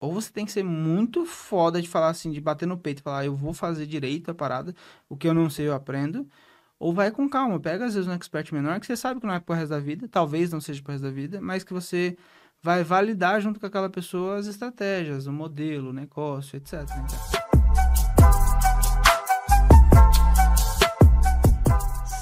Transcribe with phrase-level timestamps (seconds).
[0.00, 3.26] ou você tem que ser muito foda de falar assim, de bater no peito falar,
[3.26, 4.74] eu vou fazer direito a parada,
[5.10, 6.26] o que eu não sei eu aprendo.
[6.78, 9.34] Ou vai com calma, pega às vezes um expert menor que você sabe que não
[9.34, 12.16] é pro resto da vida, talvez não seja pro resto da vida, mas que você
[12.62, 16.72] vai validar junto com aquela pessoa as estratégias, o modelo, o negócio, etc.
[16.72, 17.06] Né?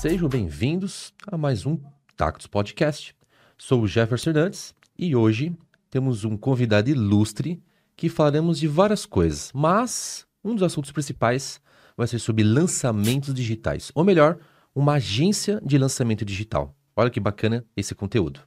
[0.00, 1.78] Sejam bem-vindos a mais um
[2.16, 3.14] Tactos Podcast.
[3.56, 5.56] Sou o Jefferson Hernandes e hoje
[5.88, 7.62] temos um convidado ilustre
[7.98, 11.60] que falaremos de várias coisas, mas um dos assuntos principais
[11.96, 14.38] vai ser sobre lançamentos digitais, ou melhor,
[14.72, 16.72] uma agência de lançamento digital.
[16.94, 18.38] Olha que bacana esse conteúdo.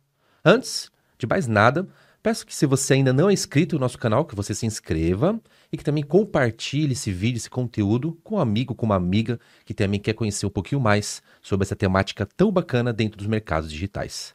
[0.44, 1.86] Antes de mais nada,
[2.24, 5.38] peço que se você ainda não é inscrito no nosso canal, que você se inscreva
[5.70, 9.74] e que também compartilhe esse vídeo, esse conteúdo com um amigo, com uma amiga que
[9.74, 14.34] também quer conhecer um pouquinho mais sobre essa temática tão bacana dentro dos mercados digitais.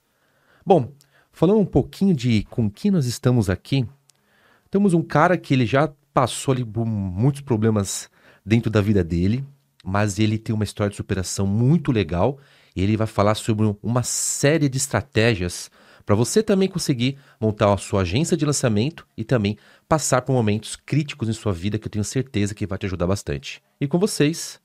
[0.64, 0.92] Bom,
[1.32, 3.86] falando um pouquinho de com quem nós estamos aqui,
[4.70, 8.10] temos um cara que ele já passou ali por muitos problemas
[8.44, 9.44] dentro da vida dele,
[9.84, 12.38] mas ele tem uma história de superação muito legal
[12.74, 15.70] e ele vai falar sobre uma série de estratégias
[16.04, 19.58] para você também conseguir montar a sua agência de lançamento e também
[19.88, 23.08] passar por momentos críticos em sua vida que eu tenho certeza que vai te ajudar
[23.08, 23.60] bastante.
[23.80, 24.60] E com vocês,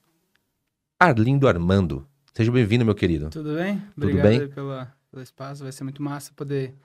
[0.99, 2.07] Arlindo Armando.
[2.33, 3.29] Seja bem-vindo, meu querido.
[3.31, 3.79] Tudo bem?
[3.95, 4.47] Tudo Obrigado bem?
[4.49, 6.75] Pela, pelo espaço, vai ser muito massa poder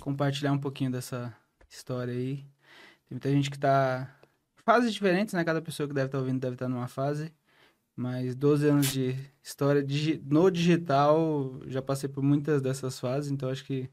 [0.00, 1.32] compartilhar um pouquinho dessa
[1.70, 2.36] história aí.
[2.36, 4.08] Tem muita gente que tá
[4.64, 5.44] fases diferentes, né?
[5.44, 7.32] Cada pessoa que deve estar tá ouvindo deve estar tá numa fase.
[7.96, 13.50] Mas 12 anos de história digi no digital, já passei por muitas dessas fases, então
[13.50, 13.90] acho que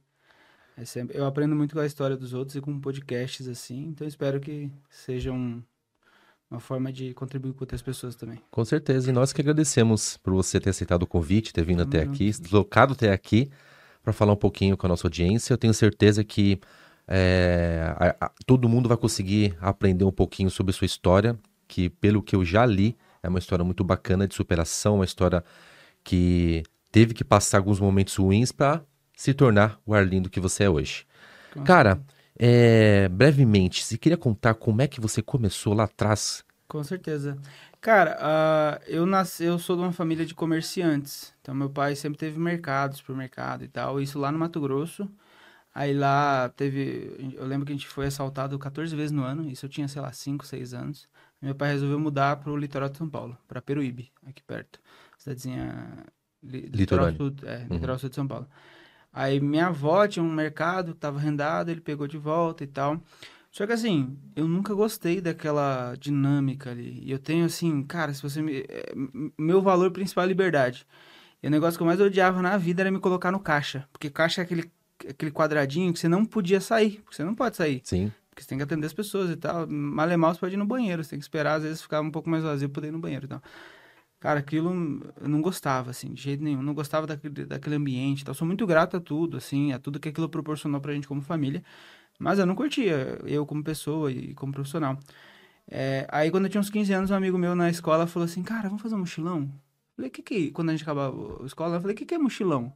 [0.77, 1.17] é sempre...
[1.17, 4.71] eu aprendo muito com a história dos outros e com podcasts assim, então espero que
[4.89, 5.61] seja um,
[6.49, 8.39] uma forma de contribuir com outras pessoas também.
[8.49, 11.89] Com certeza, e nós que agradecemos por você ter aceitado o convite, ter vindo Tamo
[11.89, 12.13] até junto.
[12.13, 13.49] aqui, deslocado até aqui
[14.01, 15.51] para falar um pouquinho com a nossa audiência.
[15.51, 16.61] Eu tenho certeza que
[17.07, 22.21] é, a, a, todo mundo vai conseguir aprender um pouquinho sobre sua história, que pelo
[22.21, 25.43] que eu já li, é uma história muito bacana de superação, uma história
[26.03, 28.81] que teve que passar alguns momentos ruins para
[29.15, 31.05] se tornar o Arlindo que você é hoje.
[31.65, 31.99] Cara,
[32.37, 36.45] é, brevemente, você queria contar como é que você começou lá atrás?
[36.67, 37.37] Com certeza.
[37.79, 41.33] Cara, uh, eu nasci, eu sou de uma família de comerciantes.
[41.41, 44.01] Então meu pai sempre teve mercado, supermercado e tal.
[44.01, 45.09] Isso lá no Mato Grosso.
[45.77, 47.35] Aí lá teve.
[47.35, 49.47] Eu lembro que a gente foi assaltado 14 vezes no ano.
[49.47, 51.07] Isso eu tinha, sei lá, 5, 6 anos.
[51.39, 54.79] Meu pai resolveu mudar pro litoral de São Paulo, para Peruíbe, aqui perto.
[55.19, 56.03] Cidadezinha.
[56.41, 57.75] Li, litoral sul, é, uhum.
[57.75, 58.47] litoral sul de São Paulo.
[59.13, 62.99] Aí minha avó tinha um mercado que tava arrendado, ele pegou de volta e tal.
[63.51, 67.03] Só que assim, eu nunca gostei daquela dinâmica ali.
[67.03, 68.61] E eu tenho assim, cara, se você me.
[68.67, 68.93] É,
[69.37, 70.87] meu valor principal é liberdade.
[71.43, 73.87] E o negócio que eu mais odiava na vida era me colocar no caixa.
[73.91, 74.71] Porque caixa é aquele
[75.09, 77.81] aquele quadradinho que você não podia sair, porque você não pode sair.
[77.83, 78.11] Sim.
[78.29, 79.67] Porque você tem que atender as pessoas e tal.
[79.67, 82.01] Mal é mal, você pode ir no banheiro, você tem que esperar, às vezes ficar
[82.01, 83.41] um pouco mais vazio pra poder ir no banheiro e tal.
[84.19, 84.71] Cara, aquilo
[85.21, 86.61] eu não gostava, assim, de jeito nenhum.
[86.63, 88.33] Não gostava daquele, daquele ambiente e tal.
[88.33, 91.63] Sou muito grato a tudo, assim, a tudo que aquilo proporcionou pra gente como família.
[92.19, 94.97] Mas eu não curtia, eu como pessoa e como profissional.
[95.69, 98.41] É, aí, quando eu tinha uns 15 anos, um amigo meu na escola falou assim:
[98.43, 99.51] Cara, vamos fazer um mochilão?
[99.95, 100.51] Falei: que que.
[100.51, 102.73] Quando a gente acabava a escola, eu falei: O que, que é mochilão?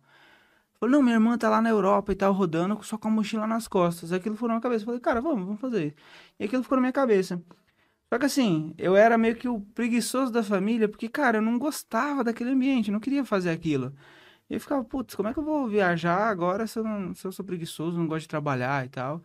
[0.82, 3.46] Falei, não, minha irmã tá lá na Europa e tal, rodando, só com a mochila
[3.46, 4.12] nas costas.
[4.12, 4.84] Aquilo ficou na minha cabeça.
[4.84, 5.96] Falei, cara, vamos, vamos fazer.
[6.40, 7.40] E aquilo ficou na minha cabeça.
[8.12, 11.60] Só que assim, eu era meio que o preguiçoso da família, porque, cara, eu não
[11.60, 13.94] gostava daquele ambiente, não queria fazer aquilo.
[14.50, 17.26] E eu ficava, putz, como é que eu vou viajar agora se eu, não, se
[17.26, 19.24] eu sou preguiçoso, não gosto de trabalhar e tal?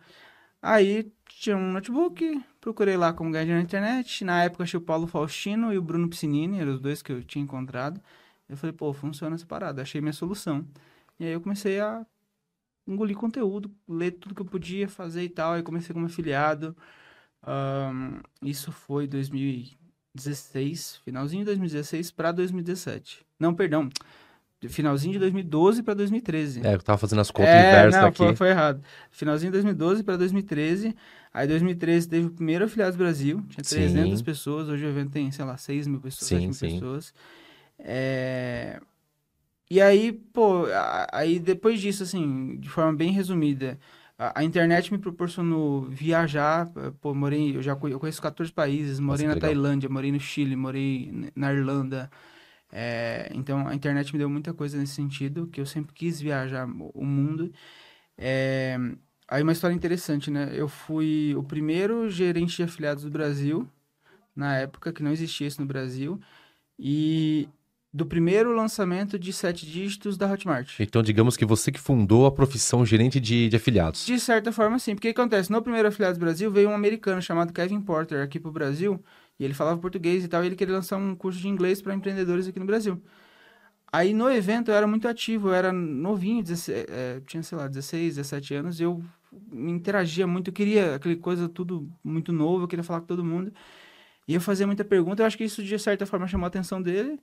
[0.61, 4.23] Aí tinha um notebook, procurei lá como ganhar na internet.
[4.25, 7.23] Na época achei o Paulo Faustino e o Bruno Piscinini, eram os dois que eu
[7.23, 8.01] tinha encontrado.
[8.49, 10.65] Eu falei, pô, funciona essa parada, achei minha solução.
[11.19, 12.05] E aí eu comecei a
[12.87, 15.53] engolir conteúdo, ler tudo que eu podia fazer e tal.
[15.53, 16.75] Aí comecei como afiliado.
[17.45, 23.25] Um, isso foi 2016, finalzinho de 2016 para 2017.
[23.39, 23.89] Não, perdão.
[24.67, 26.65] Finalzinho de 2012 para 2013.
[26.65, 28.17] É, eu tava fazendo as contas é, inversas não, aqui.
[28.17, 28.81] Foi, foi errado.
[29.11, 30.95] Finalzinho de 2012 para 2013.
[31.31, 33.43] Aí 2013 teve o primeiro Afiliados Brasil.
[33.49, 34.25] Tinha 300 sim.
[34.25, 34.67] pessoas.
[34.67, 36.79] Hoje o evento tem, sei lá, 6 mil pessoas, sim, 7 mil sim.
[36.79, 37.13] pessoas.
[37.77, 38.81] É...
[39.69, 40.65] E aí, pô,
[41.11, 43.77] aí depois disso, assim, de forma bem resumida,
[44.17, 46.69] a, a internet me proporcionou viajar,
[47.01, 49.49] pô, morei, eu já conheço, eu conheço 14 países, morei Nossa, na legal.
[49.51, 52.09] Tailândia, morei no Chile, morei na Irlanda,
[52.71, 56.65] é, então a internet me deu muita coisa nesse sentido, que eu sempre quis viajar
[56.93, 57.51] o mundo.
[58.17, 58.77] É,
[59.27, 60.51] aí uma história interessante, né?
[60.53, 63.67] Eu fui o primeiro gerente de afiliados do Brasil,
[64.35, 66.19] na época que não existia isso no Brasil,
[66.79, 67.49] e
[67.93, 70.79] do primeiro lançamento de sete dígitos da Hotmart.
[70.79, 74.05] Então, digamos que você que fundou a profissão gerente de, de afiliados.
[74.05, 74.93] De certa forma, sim.
[74.93, 75.51] Porque o que acontece?
[75.51, 79.01] No primeiro Afiliados Brasil veio um americano chamado Kevin Porter aqui pro Brasil.
[79.39, 80.43] E ele falava português e tal.
[80.43, 83.01] E ele queria lançar um curso de inglês para empreendedores aqui no Brasil.
[83.91, 87.67] Aí no evento eu era muito ativo, eu era novinho, 16, é, tinha, sei lá,
[87.67, 88.81] 16, 17 anos.
[88.81, 89.01] Eu
[89.49, 93.23] me interagia muito, eu queria aquele coisa tudo muito novo, eu queria falar com todo
[93.23, 93.53] mundo.
[94.27, 96.81] E eu fazia muita pergunta, eu acho que isso de certa forma chamou a atenção
[96.81, 97.17] dele.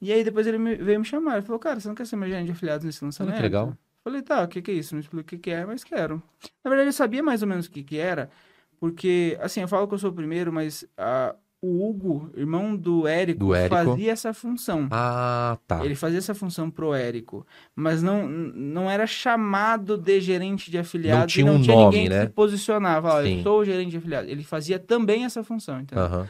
[0.00, 2.16] E aí depois ele me, veio me chamar, ele falou, cara, você não quer ser
[2.16, 3.32] meu gerente de afiliados nesse lançamento?
[3.32, 3.76] Olha que legal.
[4.04, 4.94] Falei, tá, o que, que é isso?
[4.94, 6.22] Me explica o que, que é, mas quero.
[6.62, 8.30] Na verdade, eu sabia mais ou menos o que, que era,
[8.78, 13.08] porque, assim, eu falo que eu sou o primeiro, mas ah, o Hugo, irmão do
[13.08, 13.74] Érico, Do Érico.
[13.74, 14.86] fazia essa função.
[14.90, 15.84] Ah, tá.
[15.84, 21.20] Ele fazia essa função pro Érico, mas não, não era chamado de gerente de afiliados.
[21.20, 22.20] Não tinha e não um tinha nome, ninguém né?
[22.20, 23.22] que se posicionava.
[23.24, 23.38] Sim.
[23.38, 24.30] eu sou o gerente de afiliados.
[24.30, 26.04] Ele fazia também essa função, entendeu?
[26.04, 26.28] Aham.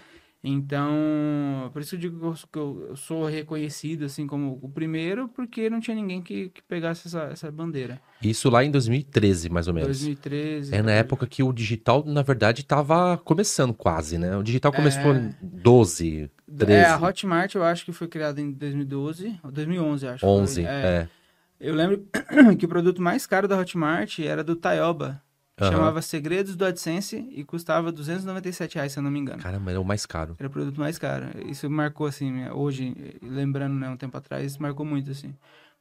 [0.49, 5.81] Então, por isso eu digo que eu, sou reconhecido assim como o primeiro, porque não
[5.81, 8.01] tinha ninguém que, que pegasse essa, essa bandeira.
[8.23, 9.89] Isso lá em 2013, mais ou menos.
[9.89, 10.73] 2013.
[10.73, 14.37] É na época que o digital, na verdade, estava começando quase, né?
[14.37, 15.19] O digital começou É.
[15.19, 20.07] em 12, 13, É, a Hotmart eu acho que foi criada em 2012, ou 2011,
[20.07, 20.15] acho.
[20.15, 20.31] que foi.
[20.31, 20.63] 11.
[20.65, 20.69] É.
[20.69, 21.09] É.
[21.59, 22.07] Eu lembro
[22.57, 25.21] que o produto mais caro da Hotmart era do Taioba.
[25.59, 25.73] Aham.
[25.73, 29.43] Chamava Segredos do AdSense e custava 297 reais, se eu não me engano.
[29.43, 30.37] Caramba, é o mais caro.
[30.39, 31.27] Era o produto mais caro.
[31.49, 35.35] Isso marcou, assim, hoje, lembrando, né, um tempo atrás, isso marcou muito, assim.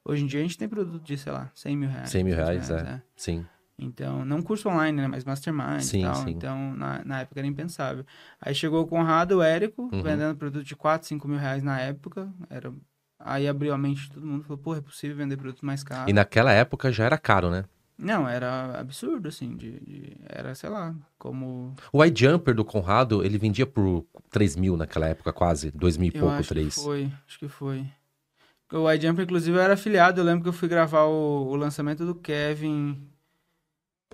[0.06, 2.10] Hoje em dia a gente tem produto de, sei lá, 100 mil reais.
[2.10, 3.02] 100 mil 200 reais, é.
[3.18, 3.46] Sim.
[3.78, 6.16] Então, não curso online, né, mas mastermind Sim, e tal.
[6.16, 6.30] sim.
[6.30, 8.06] Então, na, na época era impensável.
[8.40, 10.02] Aí chegou o Conrado, o Érico, Uhum.
[10.02, 12.32] vendendo produto de 4, 5 mil reais na época.
[12.50, 12.72] Era...
[13.20, 16.10] Aí abriu a mente de todo mundo, falou, pô, é possível vender produtos mais caros.
[16.10, 17.66] E naquela época já era caro, né?
[17.98, 21.74] Não, era absurdo, assim, de, de- era, sei lá, como...
[21.94, 25.72] O iJumper do Conrado, ele vendia por 3 mil naquela época, quase.
[25.72, 26.76] 2 mil e Eu pouco, acho 3.
[26.76, 27.86] que foi, acho que foi.
[28.74, 30.20] O iJumper, inclusive, eu era afiliado.
[30.20, 33.08] Eu lembro que eu fui gravar o, o lançamento do Kevin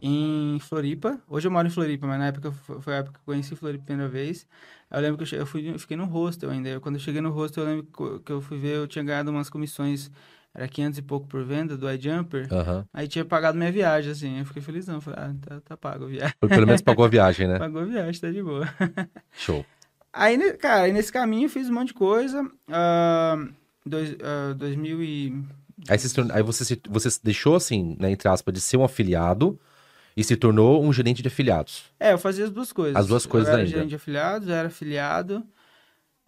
[0.01, 1.22] em Floripa.
[1.27, 3.84] Hoje eu moro em Floripa, mas na época foi a época que eu conheci Floripa
[3.84, 4.48] a primeira vez.
[4.89, 6.69] Eu lembro que eu, che- eu fui, eu fiquei no hostel ainda.
[6.69, 9.30] Eu, quando eu cheguei no hostel, eu lembro que eu fui ver, eu tinha ganhado
[9.31, 10.12] umas comissões,
[10.53, 12.48] era 500 e pouco por venda do iJumper.
[12.51, 12.86] Aham.
[12.94, 14.39] Aí tinha pagado minha viagem, assim.
[14.39, 15.00] Eu fiquei felizão.
[15.00, 16.36] Falei, ah, tá, tá pago a viagem.
[16.39, 17.57] Pelo menos pagou a viagem, né?
[17.57, 18.68] Pagou a viagem, tá de boa.
[19.31, 19.65] Show.
[20.13, 22.45] Aí, cara, aí nesse caminho eu fiz um monte de coisa.
[22.69, 23.38] ah,
[23.86, 25.44] dois, ah, 2000 e...
[25.89, 28.83] Aí, você, tornou- aí você, se- você deixou, assim, né, entre aspas, de ser um
[28.83, 29.59] afiliado
[30.15, 31.86] e se tornou um gerente de afiliados.
[32.00, 32.95] É, eu fazia as duas coisas.
[32.98, 33.69] As duas coisas eu ainda.
[33.69, 35.44] gerente de afiliados, eu era afiliado.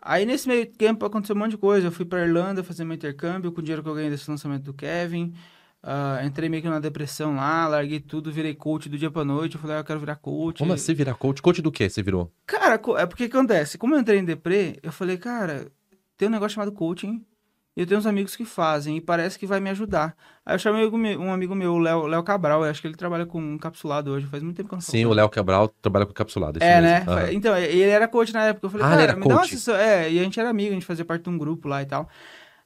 [0.05, 1.87] Aí nesse meio tempo aconteceu um monte de coisa.
[1.87, 4.63] Eu fui pra Irlanda fazer meu intercâmbio com o dinheiro que eu ganhei desse lançamento
[4.63, 5.33] do Kevin.
[5.81, 9.55] Ah, entrei meio que numa depressão lá, larguei tudo, virei coach do dia pra noite.
[9.55, 10.59] Eu falei, ah, eu quero virar coach.
[10.59, 11.41] Como assim virar coach?
[11.41, 12.31] Coach do quê você virou?
[12.45, 13.77] Cara, é porque que acontece?
[13.77, 15.71] Como eu entrei em deprê, eu falei, cara,
[16.17, 17.25] tem um negócio chamado coaching.
[17.75, 20.15] E eu tenho uns amigos que fazem e parece que vai me ajudar.
[20.45, 20.85] Aí eu chamei
[21.17, 24.27] um amigo meu- o Léo Cabral, eu acho que ele trabalha com um capsulado hoje,
[24.27, 25.13] faz muito tempo que eu não Sim, o.
[25.13, 26.59] Léo Cabral trabalha com encapsulado.
[26.61, 26.81] É, mesmo.
[26.87, 27.05] né?
[27.07, 27.31] Aham.
[27.31, 28.67] Então, ele era coach na época.
[28.67, 29.51] Eu falei, Ah, cara, ele era me dá uma coach.
[29.57, 29.75] sessão.
[29.75, 31.85] É, e a gente era amigo, a gente fazia parte de um grupo lá e
[31.85, 32.07] tal.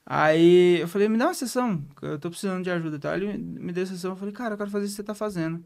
[0.05, 3.13] Aí eu falei, me dá uma sessão, eu tô precisando de ajuda e tal.
[3.15, 5.13] Ele me deu a sessão, eu falei, cara, eu quero fazer isso que você tá
[5.13, 5.63] fazendo.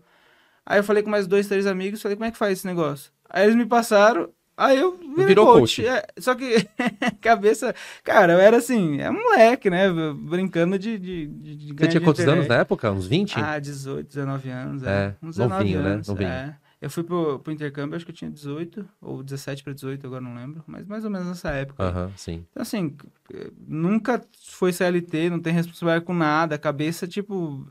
[0.66, 3.12] Aí eu falei com mais dois, três amigos, falei, como é que faz esse negócio?
[3.30, 4.30] Aí eles me passaram,
[4.66, 5.82] aí eu virei Virou coach.
[5.82, 5.88] coach.
[5.88, 6.56] É, só que,
[7.22, 7.74] cabeça,
[8.04, 9.86] cara, eu era assim, é moleque, né?
[10.16, 12.92] Brincando de, de, de, Você tinha quantos anos na época?
[12.92, 13.34] Uns 20?
[13.40, 14.84] Ah, 18, 19 anos.
[14.84, 15.90] É, É, uns 19 novinho, né?
[15.92, 16.08] anos.
[16.08, 16.30] Novinho.
[16.30, 16.56] É.
[16.82, 20.20] Eu fui pro, pro intercâmbio, acho que eu tinha 18, ou 17 para 18, agora
[20.20, 20.64] não lembro.
[20.66, 21.84] Mas mais ou menos nessa época.
[21.84, 22.44] Aham, sim.
[22.50, 22.96] Então, assim,
[23.32, 24.20] eh, nunca
[24.50, 26.58] foi CLT, não tem responsabilidade com nada.
[26.58, 27.68] Cabeça, tipo,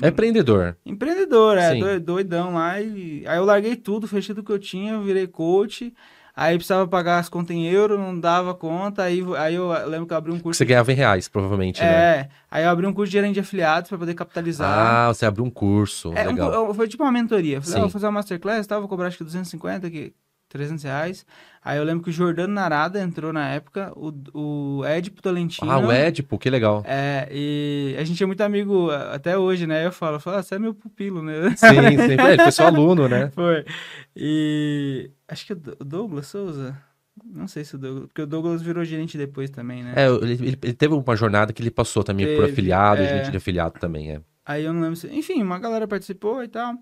[0.00, 0.76] É empreendedor.
[0.86, 1.80] empreendedor, é, Sim.
[1.80, 2.80] doi- doidão lá.
[2.80, 3.26] E...
[3.26, 5.92] Aí eu larguei tudo, fechei tudo que eu tinha, eu virei coach.
[6.34, 9.02] Aí precisava pagar as contas em euro, não dava conta.
[9.02, 10.56] Aí, aí eu lembro que eu abri um curso.
[10.58, 11.86] Você ganhava em reais, provavelmente, né?
[12.20, 15.08] É, aí eu abri um curso de gerente de afiliados para poder capitalizar.
[15.08, 16.12] Ah, você abriu um curso.
[16.14, 16.66] É, um Legal.
[16.68, 17.60] cu- foi tipo uma mentoria.
[17.60, 18.78] Falei, ah, vou fazer uma masterclass, tá?
[18.78, 20.14] vou cobrar acho que 250, que
[20.52, 21.26] 300 reais.
[21.64, 24.12] Aí eu lembro que o Jordano Narada entrou na época, o,
[24.80, 25.70] o Edipo Tolentino.
[25.70, 26.82] Ah, o Edipo, que legal.
[26.86, 29.86] É, e a gente é muito amigo até hoje, né?
[29.86, 31.50] Eu falo, eu falo, ah, você é meu pupilo, né?
[31.56, 32.12] Sim, sim.
[32.20, 33.30] Ele foi seu aluno, né?
[33.30, 33.64] Foi.
[34.16, 36.76] E acho que o Do- o Douglas Souza,
[37.24, 39.92] não sei se o Douglas, porque o Douglas virou gerente depois também, né?
[39.96, 40.32] É, ele,
[40.62, 43.08] ele- teve uma jornada que ele passou também por Teve, afiliado, é.
[43.18, 44.20] gente de afiliado também, é.
[44.44, 45.06] Aí eu não lembro se...
[45.08, 46.74] Enfim, uma galera participou e tal.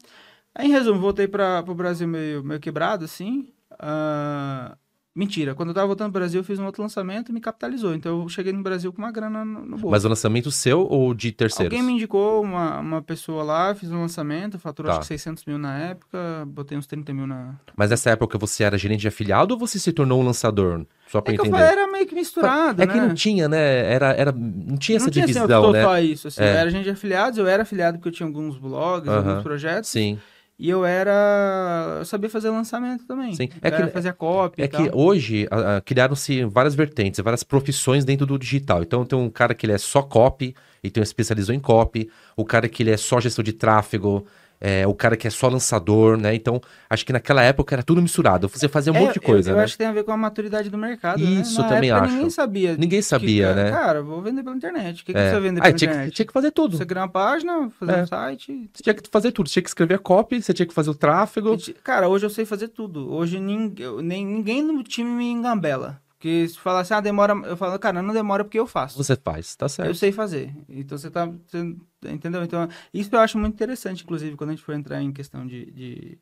[0.55, 3.53] Aí, em resumo, voltei para o Brasil meio, meio quebrado, assim.
[3.81, 4.77] Ah,
[5.13, 7.93] Mentira, quando eu tava voltando pro Brasil, eu fiz um outro lançamento e me capitalizou.
[7.97, 9.91] Então eu cheguei no Brasil com uma grana no, no bolso.
[9.91, 11.73] Mas o lançamento seu ou de terceiros?
[11.75, 14.99] Alguém me indicou uma, uma pessoa lá, fiz um lançamento, faturou Tá.
[14.99, 17.57] acho que 600 mil na época, botei uns 30 mil na.
[17.77, 20.87] Mas nessa época você era gerente de afiliado ou você se tornou um lançador?
[21.09, 21.59] Só pra É entender.
[21.61, 22.93] era meio que misturado, é né?
[22.95, 23.93] que não tinha, né?
[23.93, 25.83] Era, era, não tinha essa não tinha assim, divisão, sou né?
[25.83, 26.29] só isso.
[26.29, 26.53] Assim, É.
[26.53, 29.29] Eu era gente de afiliados, eu era afiliado porque eu tinha alguns blogs, Aham.
[29.29, 29.91] alguns projetos.
[29.91, 30.21] Sim.
[30.63, 31.97] E eu era.
[32.01, 33.35] Eu sabia fazer lançamento também.
[33.35, 33.49] Sim.
[33.63, 34.61] É que- fazia copy.
[34.63, 35.49] É que hoje
[35.87, 38.83] criaram-se várias vertentes, várias profissões dentro do digital.
[38.83, 42.69] Então tem um cara que ele é só copy, então especializou em copy, o cara
[42.69, 44.27] que ele é só gestão de tráfego,
[44.61, 46.35] é, o cara que é só lançador, né?
[46.35, 48.47] Então, acho que naquela época era tudo misturado.
[48.49, 49.65] Você fazia um É, monte de coisa, eu, eu né?
[49.65, 51.23] acho que tem a ver com a maturidade do mercado.
[51.23, 51.69] Isso, né?
[51.69, 52.15] Na também época, acho.
[52.15, 52.73] Ninguém sabia.
[52.77, 53.71] Ninguém que, sabia, cara, né?
[53.71, 55.03] Cara, vou vender pela internet.
[55.03, 55.31] O que, que É.
[55.33, 56.15] você vende Ah, pela tinha, que, internet?
[56.15, 56.77] tinha que fazer tudo.
[56.77, 58.03] Você criar uma página, fazer É.
[58.03, 58.71] um site.
[58.75, 59.49] Você tinha que fazer tudo.
[59.49, 61.57] Você tinha que escrever a copy, você tinha que fazer o tráfego.
[61.83, 63.11] Cara, hoje eu sei fazer tudo.
[63.13, 66.01] Hoje ninguém, ninguém no time me engambela.
[66.21, 67.33] Porque se falar assim, ah, demora.
[67.47, 69.03] Eu falo, cara, não demora porque eu faço.
[69.03, 69.89] Você faz, tá certo.
[69.89, 70.55] Eu sei fazer.
[70.69, 71.25] Então você tá.
[71.25, 71.75] você-
[72.13, 72.45] entendeu?
[72.45, 75.71] Então, isso eu acho muito interessante, inclusive, quando a gente for entrar em questão de,
[75.71, 76.19] de,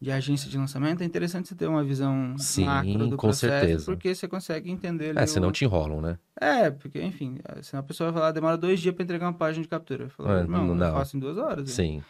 [0.00, 3.56] de agência de lançamento, é interessante você ter uma visão Sim, macro do com processo,
[3.60, 3.84] certeza.
[3.84, 6.18] porque você consegue entender É, o- senão te enrolam, né?
[6.40, 9.62] É, porque, enfim, senão a pessoa vai falar, demora dois dias pra entregar uma página
[9.62, 10.06] de captura.
[10.06, 10.86] Eu falo, É, irmão, não.
[10.88, 11.70] eu faço em duas horas.
[11.70, 12.02] Sim.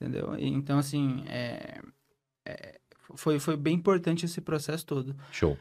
[0.00, 0.36] Entendeu?
[0.38, 1.80] Então, assim, é,
[2.46, 2.78] é,
[3.16, 5.16] foi, foi bem importante esse processo todo.
[5.32, 5.58] Show.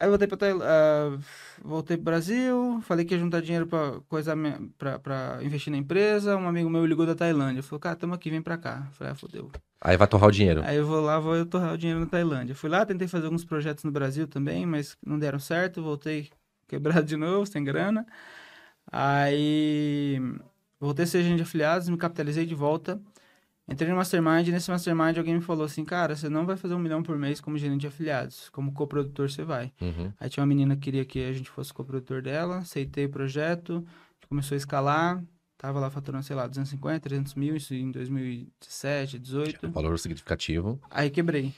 [0.00, 1.18] Aí voltei para uh,
[1.60, 4.32] voltei pro Brasil, falei que ia juntar dinheiro para coisa
[4.78, 6.36] para investir na empresa.
[6.36, 8.84] Um amigo meu ligou da Tailândia, falou: "Cara, tamo aqui, vem para cá".
[8.86, 9.50] Eu falei: "Ah, fodeu".
[9.80, 10.62] Aí vai torrar o dinheiro.
[10.64, 12.54] Aí eu vou lá, vou eu torrar o dinheiro na Tailândia.
[12.54, 16.30] Fui lá, tentei fazer alguns projetos no Brasil também, mas não deram certo, voltei
[16.68, 18.06] quebrado de novo, sem grana.
[18.90, 20.20] Aí
[20.78, 23.00] voltei a ser agente de afiliados, me capitalizei de volta.
[23.68, 26.74] Entrei no Mastermind, e nesse Mastermind alguém me falou assim, cara, você não vai fazer
[26.74, 29.72] um milhão por mês como gerente de afiliados, como coprodutor você vai.
[29.80, 30.10] Uhum.
[30.18, 33.86] Aí tinha uma menina que queria que a gente fosse coprodutor dela, aceitei o projeto,
[34.26, 35.22] começou a escalar,
[35.58, 39.70] tava lá faturando, sei lá, 250, 300 mil, isso em 2017, 18.
[39.70, 40.80] Valor significativo.
[40.90, 41.52] Aí quebrei.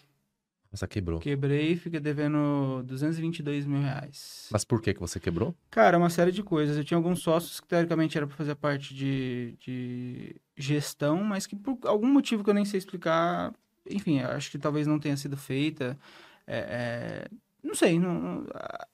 [0.71, 1.19] Mas quebrou.
[1.19, 4.49] Quebrei e fiquei devendo 222 mil reais.
[4.53, 5.55] Mas por que que você quebrou?
[5.69, 6.77] Cara, uma série de coisas.
[6.77, 11.57] Eu tinha alguns sócios que teoricamente era para fazer parte de, de gestão, mas que
[11.57, 13.53] por algum motivo que eu nem sei explicar,
[13.89, 15.99] enfim, acho que talvez não tenha sido feita.
[16.47, 17.29] É, é,
[17.63, 17.99] não sei.
[17.99, 18.87] Não, a-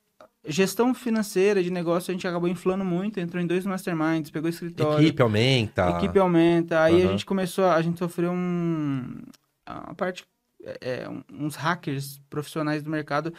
[0.49, 5.05] gestão financeira de negócio a gente acabou inflando muito, entrou em dois masterminds, pegou escritório.
[5.05, 5.91] Equipe aumenta.
[5.91, 6.83] Equipe aumenta.
[6.83, 7.09] Aí Aham.
[7.09, 9.23] a gente começou, a, gente sofreu um,
[9.69, 10.25] uma parte,
[10.63, 13.33] é, é, uns hackers profissionais do mercado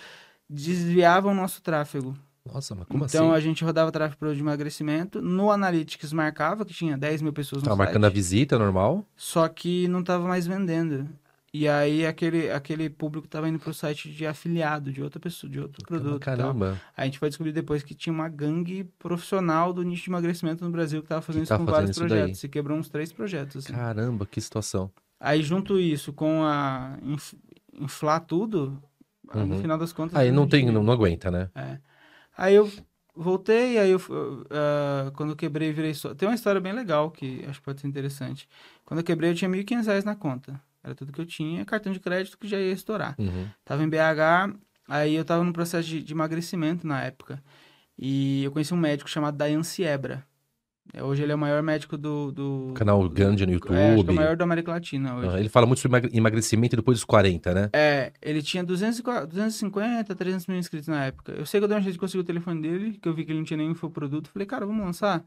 [0.50, 2.18] desviavam o nosso tráfego.
[2.54, 3.36] Nossa, mas como então assim?
[3.36, 5.22] a gente rodava tráfego para de emagrecimento.
[5.22, 9.06] No Analytics marcava que tinha 10 mil pessoas no Tava marcando a visita normal?
[9.16, 11.08] só que não tava mais vendendo.
[11.54, 15.60] E aí aquele, aquele público tava indo pro site de afiliado, de outra pessoa, de
[15.60, 16.22] outro produto.
[16.22, 16.36] e tal.
[16.38, 16.80] Caramba.
[16.96, 20.70] A gente foi descobrir depois que tinha uma gangue profissional do nicho de emagrecimento no
[20.70, 22.10] Brasil que tava fazendo Que isso tava com fazendo vários isso daí.
[22.20, 22.44] projetos.
[22.44, 23.66] E quebrou uns três projetos.
[23.66, 23.74] Assim.
[23.74, 24.92] Caramba, que situação.
[25.20, 27.34] Aí junto isso com a inf-
[27.80, 28.78] inflar tudo,
[29.30, 29.62] aí, no Uhum.
[29.62, 30.16] final das contas.
[30.20, 31.50] Aí não tem, não, não aguenta, né?
[31.56, 31.80] É.
[32.38, 32.72] Aí eu
[33.16, 34.00] voltei, aí eu,
[34.52, 36.14] ah, quando eu quebrei, virei só.
[36.14, 38.48] Tem uma história bem legal que acho que pode ser interessante.
[38.86, 40.62] Quando eu quebrei, eu tinha 1.500 reais na conta.
[40.84, 43.16] Era tudo que eu tinha, cartão de crédito que já ia estourar.
[43.18, 43.48] Uhum.
[43.66, 44.56] Tava em BH,
[44.88, 47.44] aí eu tava no processo de, de emagrecimento na época.
[47.98, 50.24] E eu conheci um médico chamado Dayan Siebra.
[50.94, 52.32] É, Hoje ele é o maior médico do.
[52.32, 54.12] do Canal grande no É, que é YouTube.
[54.12, 55.30] o maior da América Latina hoje.
[55.36, 57.70] Ah, Ele fala muito sobre emagre- emagrecimento depois dos 40, né?
[57.74, 61.34] É, ele tinha 200, e qua- 250, 300 mil inscritos na época.
[61.34, 63.26] Eu sei que eu dei um jeito de conseguir o telefone dele, que eu vi
[63.26, 64.30] que ele não tinha nenhum infoproduto.
[64.30, 65.24] Falei, cara, vamos lançar?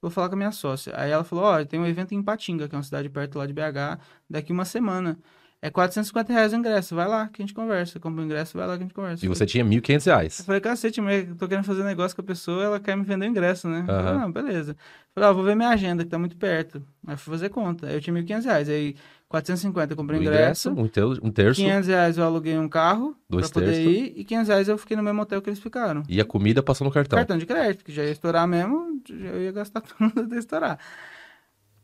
[0.00, 0.92] Vou falar com a minha sócia.
[0.96, 3.46] Aí ela falou, ó, tem um evento em Patinga, que é uma cidade perto lá
[3.46, 3.98] de BH,
[4.28, 5.18] daqui uma semana.
[5.62, 8.00] É 450 reais o ingresso, vai lá que a gente conversa.
[8.00, 9.24] Compra o ingresso, vai lá que a gente conversa.
[9.24, 10.38] E você tinha 1.500 reais.
[10.38, 13.04] Eu falei, cacete, mas eu tô querendo fazer negócio com a pessoa, ela quer me
[13.04, 13.80] vender o ingresso, né?
[13.80, 14.74] Eu falei, não, beleza.
[15.14, 16.82] Falei, ó, vou ver minha agenda, que tá muito perto.
[17.06, 17.88] Aí fui fazer conta.
[17.88, 18.68] Aí eu tinha 1.500 reais.
[18.70, 18.96] Aí
[19.28, 20.70] 450 eu comprei o ingresso.
[20.70, 21.60] um, ter- um terço.
[21.60, 23.92] 500 reais eu aluguei um carro Dois pra poder terços.
[23.92, 26.02] ir e 500 reais eu fiquei no mesmo hotel que eles ficaram.
[26.08, 27.18] E a comida passou no cartão.
[27.18, 30.78] Cartão de crédito, que já ia estourar mesmo, já ia gastar tudo até estourar.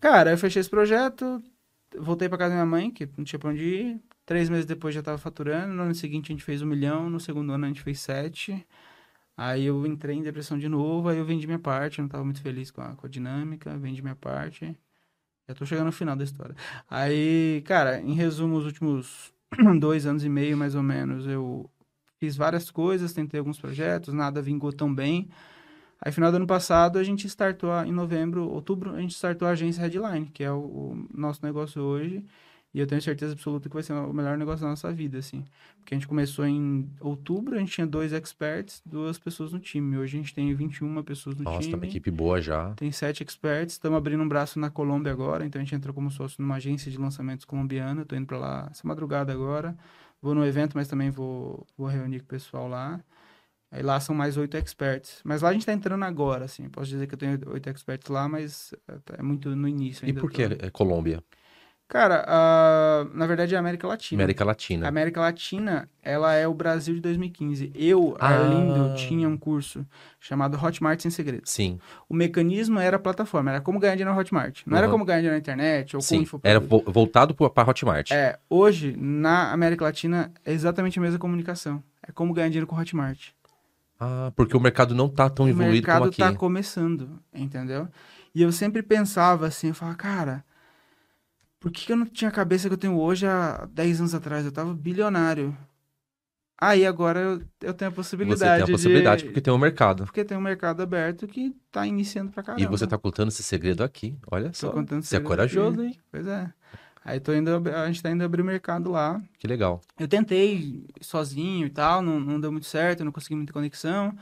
[0.01, 1.43] Cara, eu fechei esse projeto,
[1.99, 4.01] voltei pra casa da minha mãe, que não tinha pra onde ir.
[4.25, 7.21] Três meses depois já tava faturando, no ano seguinte a gente fez um milhão, no
[7.21, 8.67] segundo ano a gente fez sete.
[9.37, 12.25] Aí eu entrei em depressão de novo, aí eu vendi minha parte, eu não tava
[12.25, 14.77] muito feliz com a, com a dinâmica, vendi minha parte.
[15.49, 16.57] Já tô chegando no final da história.
[16.91, 19.33] Aí, cara, em resumo, os últimos
[19.79, 21.71] dois anos e meio, mais ou menos, eu
[22.19, 25.29] fiz várias coisas, tentei alguns projetos, nada vingou tão bem.
[26.07, 29.49] Aí, final do ano passado, a gente startou, a- em novembro, outubro, a gente startou
[29.49, 32.25] a agência Headline, que é o, o nosso negócio hoje.
[32.73, 35.43] E eu tenho certeza absoluta que vai ser o melhor negócio da nossa vida, assim.
[35.81, 39.99] Porque a gente começou em outubro, a gente tinha dois experts, duas pessoas no time.
[39.99, 41.73] Hoje a gente tem 21 pessoas no Nossa, time.
[41.73, 42.71] tá uma equipe boa já.
[42.77, 46.09] Tem sete experts, estamos abrindo um braço na Colômbia agora, então a gente entrou como
[46.09, 49.77] sócio numa agência de lançamentos colombiana, tô indo para lá essa madrugada agora,
[50.23, 53.01] vou no evento, mas também vou, vou reunir com o pessoal lá.
[53.77, 56.89] Aí lá são mais oito experts, mas lá a gente está entrando agora, assim, posso
[56.89, 58.75] dizer que eu tenho oito experts lá, mas
[59.19, 61.23] é muito no início E por que é Colômbia?
[61.89, 64.21] Cara, ah, na verdade é a América Latina.
[64.21, 64.89] América A Latina.
[64.89, 67.71] América Latina, ela é o Brasil de 2015.
[67.77, 68.29] Eu, Ah.
[68.31, 69.87] Arlindo, tinha um curso
[70.19, 71.49] chamado Hotmart Sem Segredos.
[71.53, 71.79] Sim,
[72.09, 74.63] O mecanismo era a plataforma, era como ganhar dinheiro na Hotmart.
[74.67, 74.93] Não era Uhum.
[74.95, 76.23] como ganhar dinheiro na internet ou com sim.
[76.23, 76.41] info.
[76.43, 78.11] Era vo- voltado para Hotmart.
[78.11, 81.81] É, hoje, na América Latina, é exatamente a mesma comunicação.
[82.03, 83.29] É como ganhar dinheiro com Hotmart.
[83.99, 86.19] Ah, porque o mercado não tá tão o evoluído mercado como aqui.
[86.19, 87.89] tá começando, entendeu?
[88.35, 90.45] E eu sempre pensava assim, eu falava, cara,
[91.59, 94.15] por que, que eu não tinha a cabeça que eu tenho hoje há 10 anos
[94.15, 94.45] atrás?
[94.45, 95.57] Eu tava bilionário.
[96.59, 99.29] Aí agora eu, eu tenho a Você possibilidade tem a possibilidade, de...
[99.29, 100.05] porque tem um mercado.
[100.05, 102.65] Porque tem um mercado aberto que tá iniciando pra caramba.
[102.65, 104.17] E você tá contando esse segredo aqui.
[104.31, 104.71] Olha Tô só.
[104.71, 105.89] contando Você é corajoso, aqui.
[105.91, 105.99] hein?
[106.11, 106.53] Pois é.
[107.09, 109.23] Aí tô indo, a gente tá indo abrir o mercado lá.
[109.39, 109.81] Que legal.
[109.97, 114.13] Eu tentei sozinho e tal, não, não deu muito certo, não consegui muita conexão.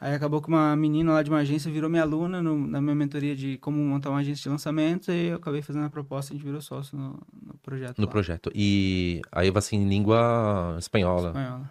[0.00, 2.94] Aí acabou que uma menina lá de uma agência virou minha aluna no- na minha
[2.94, 6.34] mentoria de como montar uma agência de lançamento e eu acabei fazendo a proposta e
[6.34, 7.10] a gente virou sócio no,
[7.46, 8.10] no projeto No lá.
[8.10, 8.50] projeto.
[8.54, 11.28] E aí em língua espanhola.
[11.28, 11.70] Espanhola.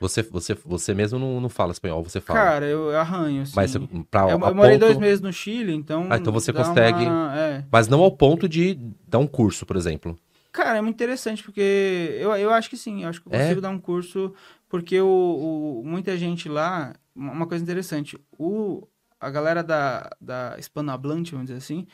[0.00, 2.38] Você, você, você mesmo não, não fala espanhol, você fala.
[2.40, 3.52] Cara, eu, arranho, assim.
[3.56, 3.76] Mas
[4.10, 6.06] pra, eu, eu morei ponto- dois meses no Chile, então...
[6.08, 7.64] Ah, então você consegue- uma- é.
[7.70, 8.74] Mas não ao ponto de
[9.08, 10.16] dar um curso, por exemplo.
[10.52, 13.42] Cara, é muito interessante, porque eu, eu acho que sim, eu acho que eu É?
[13.42, 14.32] consigo dar um curso,
[14.68, 18.86] porque o, o- muita gente lá, uma coisa interessante, o,
[19.20, 21.86] a galera da, da hispanohablante, vamos dizer assim,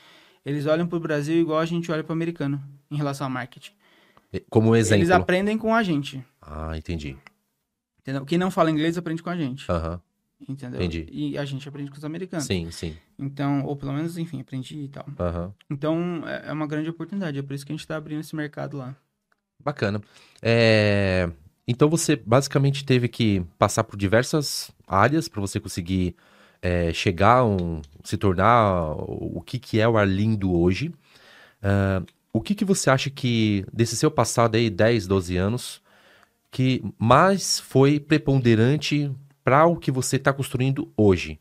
[0.44, 3.72] eles olham pro Brasil igual a gente olha pro americano, em relação a marketing.
[4.50, 4.98] Como exemplo.
[4.98, 7.16] Eles aprendem com a gente, Ah, entendi.
[8.04, 8.24] Entendeu?
[8.26, 10.00] Quem não fala inglês aprende com a gente, Aham.
[10.48, 10.80] entendeu?
[10.80, 11.06] entendi.
[11.10, 12.44] E a gente aprende com os americanos.
[12.46, 12.94] Sim, sim.
[13.18, 15.06] Então, ou pelo menos, enfim, aprendi e tal.
[15.18, 15.52] Aham.
[15.70, 18.36] Então, é é uma grande oportunidade, é por isso que a gente tá abrindo esse
[18.36, 18.94] mercado lá.
[19.62, 20.02] Bacana.
[20.42, 21.30] É,
[21.66, 26.14] Então você basicamente teve que passar por diversas áreas para você conseguir
[26.60, 27.80] é, chegar, a um...
[28.02, 30.92] se tornar o que, que é o Arlindo hoje.
[31.62, 35.80] Ah, o que, que você acha que, desse seu passado aí, 10, 12 anos,
[36.54, 39.10] que mais foi preponderante
[39.42, 41.40] para o que você está construindo hoje?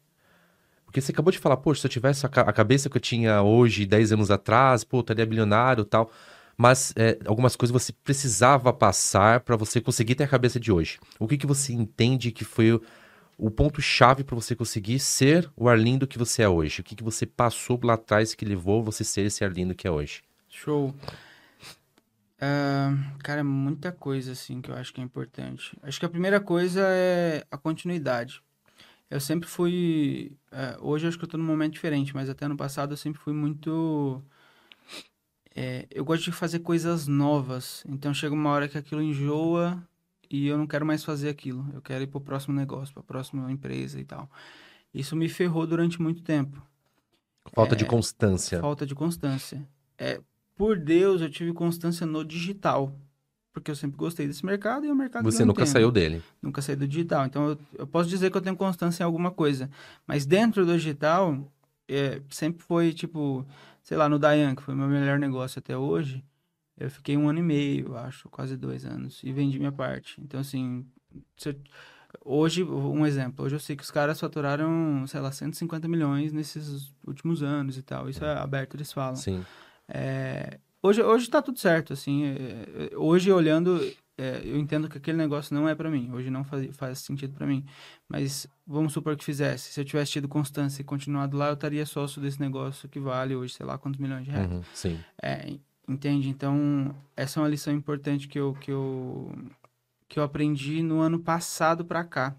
[0.85, 3.01] Porque você acabou de falar, poxa, se eu tivesse a, ca- a cabeça que eu
[3.01, 6.09] tinha hoje, 10 anos atrás, pô, eu estaria bilionário e tal.
[6.57, 10.97] Mas é, algumas coisas você precisava passar para você conseguir ter a cabeça de hoje.
[11.19, 12.81] O que, que você entende que foi o,
[13.37, 16.81] o ponto-chave para você conseguir ser o Arlindo que você é hoje?
[16.81, 19.87] O que, que você passou lá atrás que levou você a ser esse Arlindo que
[19.87, 20.23] é hoje?
[20.49, 20.91] Show.
[22.45, 22.91] Ah,
[23.23, 25.77] cara, é muita coisa assim que eu acho que é importante.
[25.81, 28.43] Acho que a primeira coisa é a continuidade.
[29.09, 30.37] Eu sempre fui.
[30.51, 32.97] eh, hoje eu acho que eu tô num momento diferente, mas até no passado eu
[32.97, 34.21] sempre fui muito.
[35.55, 37.83] eh, eu gosto de fazer coisas novas.
[37.87, 39.81] Então chega uma hora que aquilo enjoa
[40.29, 41.65] e eu não quero mais fazer aquilo.
[41.73, 44.29] Eu quero ir pro próximo negócio, pra próxima empresa e tal.
[44.93, 46.61] Isso me ferrou durante muito tempo.
[47.53, 48.59] Falta de constância.
[48.59, 49.67] Falta de constância.
[49.97, 50.19] É,
[50.63, 52.95] por Deus, eu tive constância no digital.
[53.51, 56.23] Porque eu sempre gostei desse mercado e o mercado Você nunca saiu dele.
[56.41, 57.25] Nunca saí do digital.
[57.25, 59.69] Então, eu, eu posso dizer que eu tenho constância em alguma coisa.
[60.07, 61.51] Mas dentro do digital,
[61.85, 63.45] é, sempre foi, tipo,
[63.83, 66.23] sei lá, no Dayan, que foi meu melhor negócio até hoje,
[66.77, 70.19] eu fiquei um ano e meio, acho, quase dois anos, e vendi minha parte.
[70.21, 70.85] Então, assim,
[71.45, 71.55] eu-
[72.23, 76.93] hoje, um exemplo, hoje eu sei que os caras faturaram, sei lá, 150 milhões nesses
[77.05, 78.09] últimos anos e tal.
[78.09, 79.17] Isso é aberto, eles falam.
[79.17, 79.43] Sim.
[79.87, 82.25] É, hoje, hoje tá tudo certo, assim.
[82.25, 83.79] é, é, hoje, olhando,
[84.17, 86.11] é, eu entendo que aquele negócio não é pra mim.
[86.11, 87.65] Hoje não faz, faz sentido pra mim.
[88.07, 89.71] Mas vamos supor que fizesse.
[89.71, 93.35] Se eu tivesse tido constância e continuado lá, eu estaria sócio desse negócio que vale
[93.35, 94.51] hoje, sei lá, quantos milhões de reais.
[94.51, 94.99] Uhum, sim.
[95.21, 95.53] É,
[95.87, 96.29] entende?
[96.29, 99.31] Então, essa é uma lição importante que eu, que eu,
[100.07, 102.35] que eu aprendi no ano passado pra cá.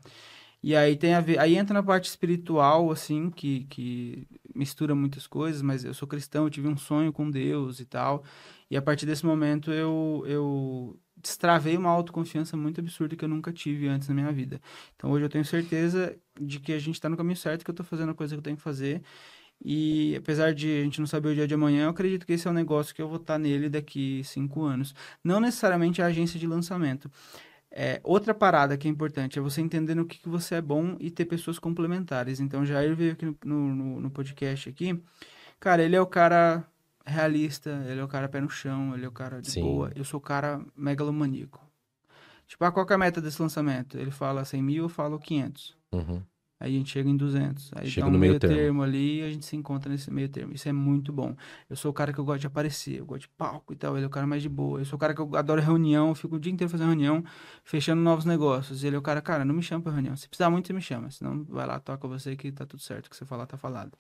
[0.67, 5.27] E aí tem a ver, aí entra na parte espiritual, assim, que, que mistura muitas
[5.27, 8.25] coisas, mas eu sou cristão, eu tive um sonho com Deus e tal.
[8.71, 13.53] E a partir desse momento eu, eu destravei uma autoconfiança muito absurda que eu nunca
[13.53, 14.59] tive antes na minha vida.
[14.97, 17.75] Então hoje eu tenho certeza de que a gente tá no caminho certo, que eu
[17.75, 19.03] tô fazendo a coisa que eu tenho que fazer.
[19.63, 22.49] E apesar de a gente não saber o dia de amanhã, eu acredito que esse
[22.49, 24.95] é um negócio que eu vou estar nele daqui cinco anos.
[25.23, 27.11] Não necessariamente a agência de lançamento.
[27.77, 30.97] É, outra parada que é importante é você entender no que, que você é bom
[31.01, 32.39] e ter pessoas complementares.
[32.39, 35.03] Então, o Jair veio aqui no, no, no podcast aqui.
[35.59, 36.65] Cara, ele é o cara
[37.05, 39.63] realista, ele é o cara pé no chão, ele é o cara de Sim.
[39.63, 39.91] boa.
[39.97, 41.61] Eu sou o cara megalomaníaco.
[42.47, 43.99] Tipo, ah, qual que é a meta desse lançamento?
[43.99, 45.77] Ele fala 100 mil, eu falo 500.
[45.91, 46.23] Uhum.
[46.61, 47.73] Aí a gente chega em 200.
[47.75, 48.55] Aí Chega dá um no meio meio termo.
[48.57, 48.83] termo.
[48.83, 50.55] ali e a gente se encontra nesse meio termo.
[50.55, 51.37] Isso é muito bom.
[51.69, 53.97] Eu sou o cara que eu gosto de aparecer, eu gosto de palco e tal.
[53.97, 54.81] Ele é o cara mais de boa.
[54.81, 57.23] Eu sou o cara que eu adoro reunião, eu fico o dia inteiro fazendo reunião,
[57.65, 58.85] fechando novos negócios.
[58.85, 60.17] Ele é o cara, cara, não me chama pra reunião.
[60.17, 61.11] Se precisar muito, você me chama.
[61.11, 63.07] Senão, vai lá, toca você que tá tudo certo.
[63.07, 63.93] O que você falar, tá falado.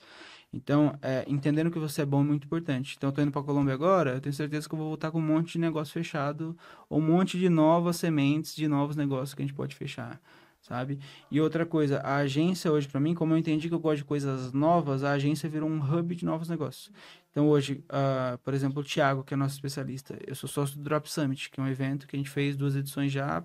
[0.52, 2.94] Então, é, entendendo que você é bom é muito importante.
[2.96, 5.18] Então, eu tô indo pra Colômbia agora, eu tenho certeza que eu vou voltar com
[5.18, 6.56] um monte de negócio fechado,
[6.88, 10.20] ou um monte de novas sementes, de novos negócios que a gente pode fechar,
[10.66, 10.98] sabe?
[11.30, 14.04] E outra coisa, a agência hoje, pra mim, como eu entendi que eu gosto de
[14.04, 16.90] coisas novas, a agência virou um hub de novos negócios.
[17.30, 20.82] Então, hoje, ah, por exemplo, o Thiago, que é nosso especialista, eu sou sócio do
[20.82, 23.38] Drop Summit, que é um evento que a gente fez duas edições já.
[23.38, 23.44] A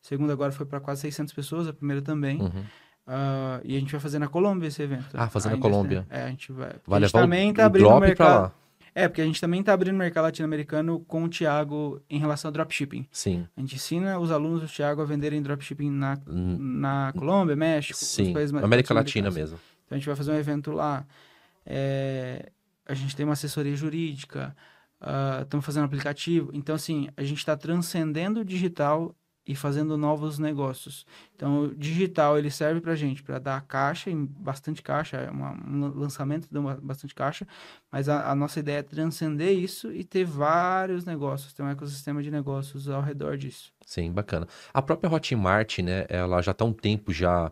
[0.00, 2.40] segunda agora foi para quase 600 pessoas, a primeira também.
[2.40, 2.64] Uhum.
[3.06, 5.08] Ah, e a gente vai fazer na Colômbia esse evento.
[5.14, 6.06] Ah, fazer na Colômbia.
[6.08, 6.74] É, a gente vai.
[6.86, 8.42] Vai a gente levar também o, tá abrindo o drop pra mercado.
[8.42, 8.52] lá.
[9.00, 12.48] É, porque a gente também tá abrindo o mercado latino-americano com o Thiago em relação
[12.48, 13.06] ao dropshipping.
[13.10, 13.46] Sim.
[13.56, 17.98] A gente ensina os alunos do Thiago a venderem dropshipping na, Hum, na Colômbia, México,
[18.00, 18.34] os Sim.
[18.62, 19.58] América Latina mesmo.
[19.86, 21.06] Então a gente vai fazer um evento lá.
[21.64, 22.50] É,
[22.86, 24.54] a gente tem uma assessoria jurídica,
[25.42, 26.50] estamos fazendo aplicativo.
[26.52, 29.14] Então, assim, a gente está transcendendo o digital
[29.46, 31.06] e fazendo novos negócios.
[31.34, 36.46] Então, o digital ele serve para gente para dar caixa, bastante caixa, é um lançamento
[36.56, 37.46] uma- bastante caixa,
[37.90, 42.22] mas a, a nossa ideia é transcender isso e ter vários negócios, ter um ecossistema
[42.22, 43.72] de negócios ao redor disso.
[43.84, 44.46] Sim, bacana.
[44.72, 47.50] A própria Hotmart, né, ela já tá há um tempo já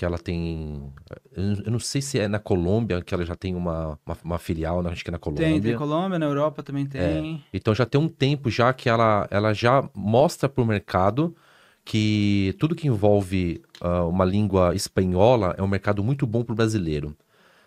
[0.00, 0.90] que ela tem...
[1.36, 4.82] Eu não sei se é na Colômbia que ela já tem uma, uma, uma filial,
[4.82, 5.46] né, acho que é na Colômbia.
[5.46, 7.44] Tem, tem Colômbia, na Europa também tem.
[7.52, 11.36] Então já tem um tempo já que ela, ela já mostra para o mercado
[11.84, 16.56] que tudo que envolve ah, uma língua espanhola é um mercado muito bom para o
[16.56, 17.14] brasileiro.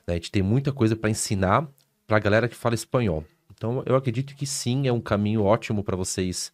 [0.07, 0.13] né?
[0.13, 1.67] A gente tem muita coisa para ensinar
[2.07, 3.23] para a galera que fala espanhol.
[3.53, 6.51] Então eu acredito que sim, é um caminho ótimo para vocês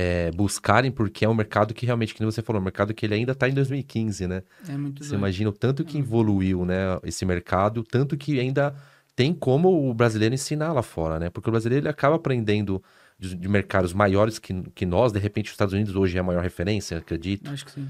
[0.00, 2.94] eh, buscarem, porque é um mercado que realmente, que nem você falou, é um mercado
[2.94, 4.42] que ele ainda está em 2015, né?
[4.68, 5.18] É muito Você doido.
[5.20, 8.72] imagina o tanto que evoluiu, né, esse mercado, tanto que ainda
[9.16, 11.30] tem como o brasileiro ensinar lá fora, né?
[11.30, 12.80] Porque o brasileiro ele acaba aprendendo
[13.18, 16.22] de, de mercados maiores que, que nós, de repente os Estados Unidos hoje é a
[16.22, 17.50] maior referência, acredito.
[17.50, 17.88] Acho que sim.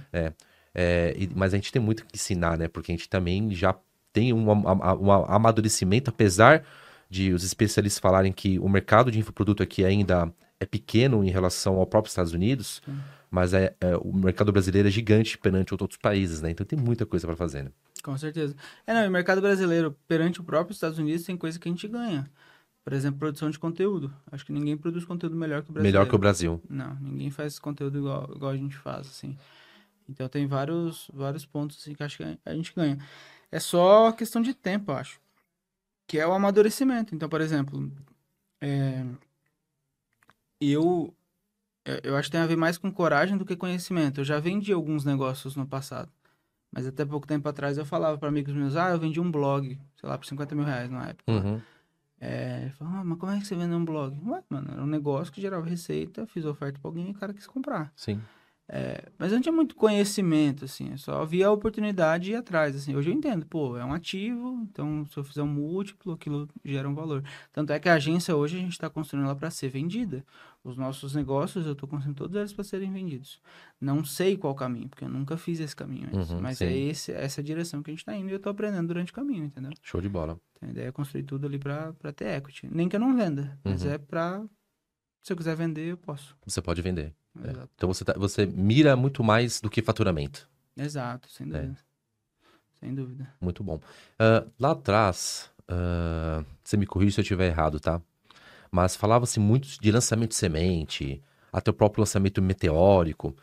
[0.75, 2.69] É, e- mas a gente tem muito que ensinar, né?
[2.69, 3.75] Porque a gente também já
[4.13, 6.65] tem um, um amadurecimento, apesar
[7.11, 11.77] de os especialistas falarem que o mercado de infoproduto aqui ainda é pequeno em relação
[11.77, 12.99] ao próprio Estados Unidos, Sim.
[13.31, 16.51] mas é, é, o mercado brasileiro é gigante perante outros países, né?
[16.51, 17.71] Então tem muita coisa para fazer, né?
[18.03, 18.55] Com certeza.
[18.87, 21.73] É, não, e o mercado brasileiro, perante o próprio Estados Unidos, tem coisa que a
[21.73, 22.29] gente ganha.
[22.85, 24.13] Por exemplo, produção de conteúdo.
[24.33, 25.99] Acho que ninguém produz conteúdo melhor que o brasileiro.
[25.99, 26.63] Melhor que o Brasil.
[26.69, 29.37] Não, ninguém faz conteúdo igual, igual a gente faz, assim.
[30.09, 32.99] Então tem vários, vários pontos assim, que acho que a gente ganha.
[33.53, 35.21] É só questão de tempo, acho.
[36.07, 37.15] Que é o amadurecimento.
[37.15, 37.93] Então, por exemplo,
[38.61, 39.05] é,
[40.61, 41.15] eu,
[41.85, 44.21] é, eu acho que tem a ver mais com coragem do que conhecimento.
[44.21, 46.11] Eu já vendi alguns negócios no passado.
[46.71, 49.79] Mas até pouco tempo atrás eu falava para amigos meus, ah, eu vendi um blog,
[49.97, 51.33] sei lá, por 50 mil reais na época.
[51.33, 51.61] Uhum.
[52.21, 54.15] É, ele falou, ah, mas como é que você vende um blog?
[54.27, 57.33] Ué, mano, era um negócio que gerava receita, fiz oferta pra alguém e o cara
[57.33, 57.93] quis comprar.
[57.97, 58.21] Sim.
[58.71, 62.37] É, mas eu não tinha muito conhecimento, assim, eu só via a oportunidade de ir
[62.37, 62.95] atrás, assim.
[62.95, 66.87] Hoje eu entendo, pô, é um ativo, então se eu fizer um múltiplo, aquilo gera
[66.87, 67.25] um valor.
[67.51, 70.23] Tanto é que a agência hoje a gente está construindo ela para ser vendida.
[70.63, 73.41] Os nossos negócios eu estou construindo todos eles para serem vendidos.
[73.81, 76.65] Não sei qual caminho, porque eu nunca fiz esse caminho antes, Uhum, mas sim.
[76.67, 79.15] é esse, essa direção que a gente está indo e eu estou aprendendo durante o
[79.15, 79.71] caminho, entendeu?
[79.83, 80.39] Show de bola.
[80.57, 82.69] Então, a ideia é construir tudo ali para ter equity.
[82.71, 83.93] Nem que eu não venda, mas Uhum.
[83.93, 84.45] é para
[85.29, 86.35] se eu quiser vender, eu posso.
[86.47, 87.13] Você pode vender.
[87.45, 87.51] É.
[87.77, 90.49] Então você, tá- você mira muito mais do que faturamento.
[90.77, 91.51] Exato, sem É.
[91.51, 91.79] dúvida.
[92.81, 93.29] Sem dúvida.
[93.41, 93.79] Muito bom.
[94.19, 98.01] Ah, lá atrás, ah, você me corrija se eu estiver errado, tá?
[98.71, 103.35] Mas falava-se muito de lançamento de semente, até o próprio lançamento meteórico.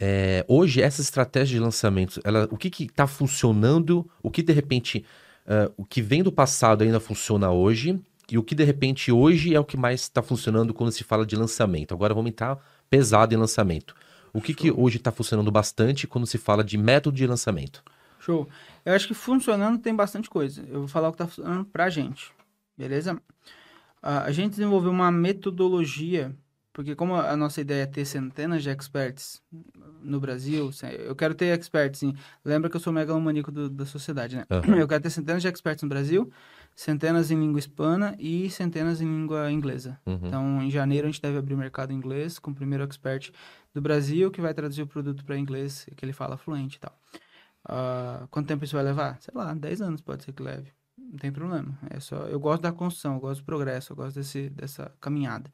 [0.00, 5.04] É, hoje, essa estratégia de lançamento, ela, o que está funcionando, o que de repente,
[5.46, 9.54] ah, o que vem do passado ainda funciona hoje, e o que de repente hoje
[9.54, 11.92] é o que mais está funcionando quando se fala de lançamento.
[11.92, 12.58] Agora vamos entrar
[12.88, 13.94] pesado em lançamento.
[14.32, 17.82] O que, que hoje está funcionando bastante quando se fala de método de lançamento?
[18.18, 18.48] Show.
[18.84, 20.64] Eu acho que funcionando tem bastante coisa.
[20.68, 22.32] Eu vou falar o que tá funcionando pra gente.
[22.76, 23.20] Beleza?
[24.02, 26.34] Ah, a gente desenvolveu uma metodologia,
[26.74, 29.40] porque como a nossa ideia é ter centenas de experts
[30.02, 32.14] no Brasil, eu quero ter experts, sim.
[32.44, 34.44] Lembra que eu sou megalomaníaco do- da sociedade, né?
[34.50, 34.76] Aham.
[34.76, 36.30] Eu quero ter centenas de experts no Brasil,
[36.74, 40.00] centenas em língua hispana e centenas em língua inglesa.
[40.04, 40.18] Uhum.
[40.24, 43.30] Então, em janeiro, a gente deve abrir o mercado em inglês com o primeiro expert
[43.72, 46.98] do Brasil que vai traduzir o produto para inglês, que ele fala fluente e tal.
[47.64, 49.16] Ah, quanto tempo isso vai levar?
[49.20, 50.72] Sei lá, 10 anos pode ser que leve.
[50.98, 51.78] Não tem problema.
[51.88, 55.48] É só, eu gosto da construção, eu gosto do progresso, eu gosto desse, dessa caminhada.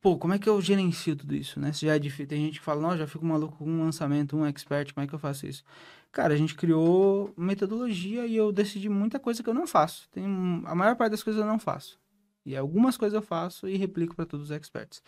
[0.00, 1.72] Pô, como é que eu gerencio tudo isso, né?
[1.72, 4.36] Se já é difícil, tem gente que fala, não, já fico maluco com um lançamento,
[4.36, 5.64] um expert, como é que eu faço isso?
[6.12, 10.08] Cara, a gente criou metodologia e eu decidi muita coisa que eu não faço.
[10.10, 10.24] Tem,
[10.64, 11.98] a maior parte das coisas eu não faço.
[12.46, 15.02] E algumas coisas eu faço e replico para todos os experts.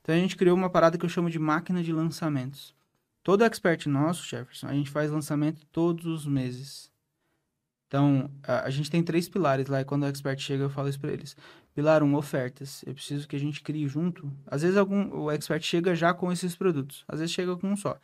[0.00, 2.74] Então a gente criou uma parada que eu chamo de máquina de lançamentos.
[3.22, 6.92] Todo expert nosso, Jefferson, a gente faz lançamento todos os meses.
[7.88, 10.88] Então, a, a, gente tem três pilares lá, e quando o expert chega, eu falo
[10.88, 11.36] isso para eles.
[11.76, 12.82] Pilar 1, um, ofertas.
[12.86, 14.32] Eu preciso que a gente crie junto.
[14.46, 17.76] Às vezes algum, o expert chega já com esses produtos, às vezes chega com um
[17.76, 18.00] só.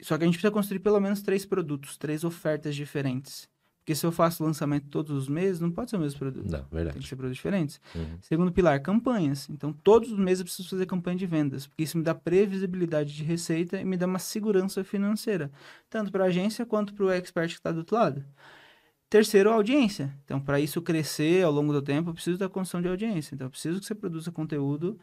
[0.00, 3.48] Só que a gente precisa construir pelo menos três produtos, três ofertas diferentes.
[3.78, 6.50] Porque se eu faço lançamento todos os meses, não pode ser o mesmo produto.
[6.50, 6.94] Não, verdade.
[6.94, 7.80] Tem que ser produtos diferentes.
[7.94, 8.18] Uhum.
[8.22, 9.48] Segundo pilar, campanhas.
[9.48, 13.14] Então, todos os meses eu preciso fazer campanha de vendas, porque isso me dá previsibilidade
[13.14, 15.48] de receita e me dá uma segurança financeira,
[15.88, 18.24] tanto para a agência quanto para o expert que está do outro lado.
[19.10, 20.14] Terceiro, audiência.
[20.24, 23.34] Então, para isso crescer ao longo do tempo, eu preciso da construção de audiência.
[23.34, 24.98] Então, eu preciso que você produza conteúdo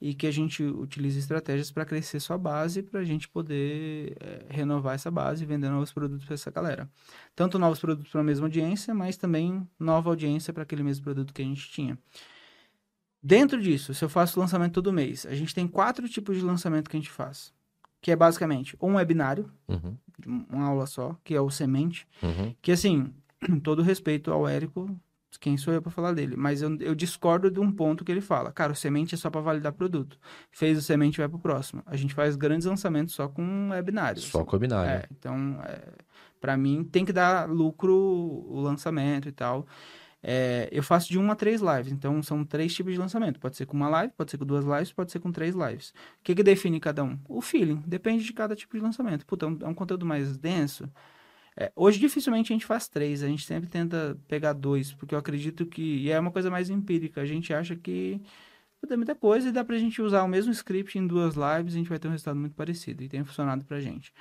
[0.00, 4.46] e que a gente utilize estratégias para crescer sua base, para a gente poder é,
[4.48, 6.88] renovar essa base e vender novos produtos para essa galera.
[7.34, 11.34] Tanto novos produtos para a mesma audiência, mas também nova audiência para aquele mesmo produto
[11.34, 11.98] que a gente tinha.
[13.20, 16.88] Dentro disso, se eu faço lançamento todo mês, a gente tem quatro tipos de lançamento
[16.88, 17.52] que a gente faz.
[18.00, 19.96] Que é basicamente um webinário, uhum.
[20.48, 22.06] uma aula só, que é o Semente.
[22.22, 22.54] Uhum.
[22.62, 23.12] Que assim,
[23.62, 24.98] todo respeito ao Érico,
[25.40, 26.36] quem sou eu para falar dele?
[26.36, 28.50] Mas eu, eu, discordo de um ponto que ele fala.
[28.50, 30.18] Cara, o semente é só para validar produto.
[30.50, 31.82] Fez o semente, vai pro próximo.
[31.86, 34.24] A gente faz grandes lançamentos só com webinários.
[34.24, 34.90] Só com webinário.
[34.90, 35.80] É, então, é,
[36.40, 39.66] para mim, tem que dar lucro o lançamento e tal.
[40.20, 41.92] É, eu faço de uma a três lives.
[41.92, 43.38] Então, são três tipos de lançamento.
[43.38, 45.90] Pode ser com uma live, pode ser com duas lives, pode ser com três lives.
[45.90, 47.18] O que, que define cada um?
[47.28, 47.82] O feeling.
[47.86, 49.24] Depende de cada tipo de lançamento.
[49.26, 50.88] Puta, é um, é um conteúdo mais denso
[51.58, 55.18] é, hoje dificilmente a gente faz três, a gente sempre tenta pegar dois, porque eu
[55.18, 55.82] acredito que.
[55.82, 58.20] E é uma coisa mais empírica, a gente acha que
[58.86, 61.76] tem muita coisa e dá pra gente usar o mesmo script em duas lives e
[61.76, 63.02] a gente vai ter um resultado muito parecido.
[63.02, 64.12] E tem funcionado pra gente.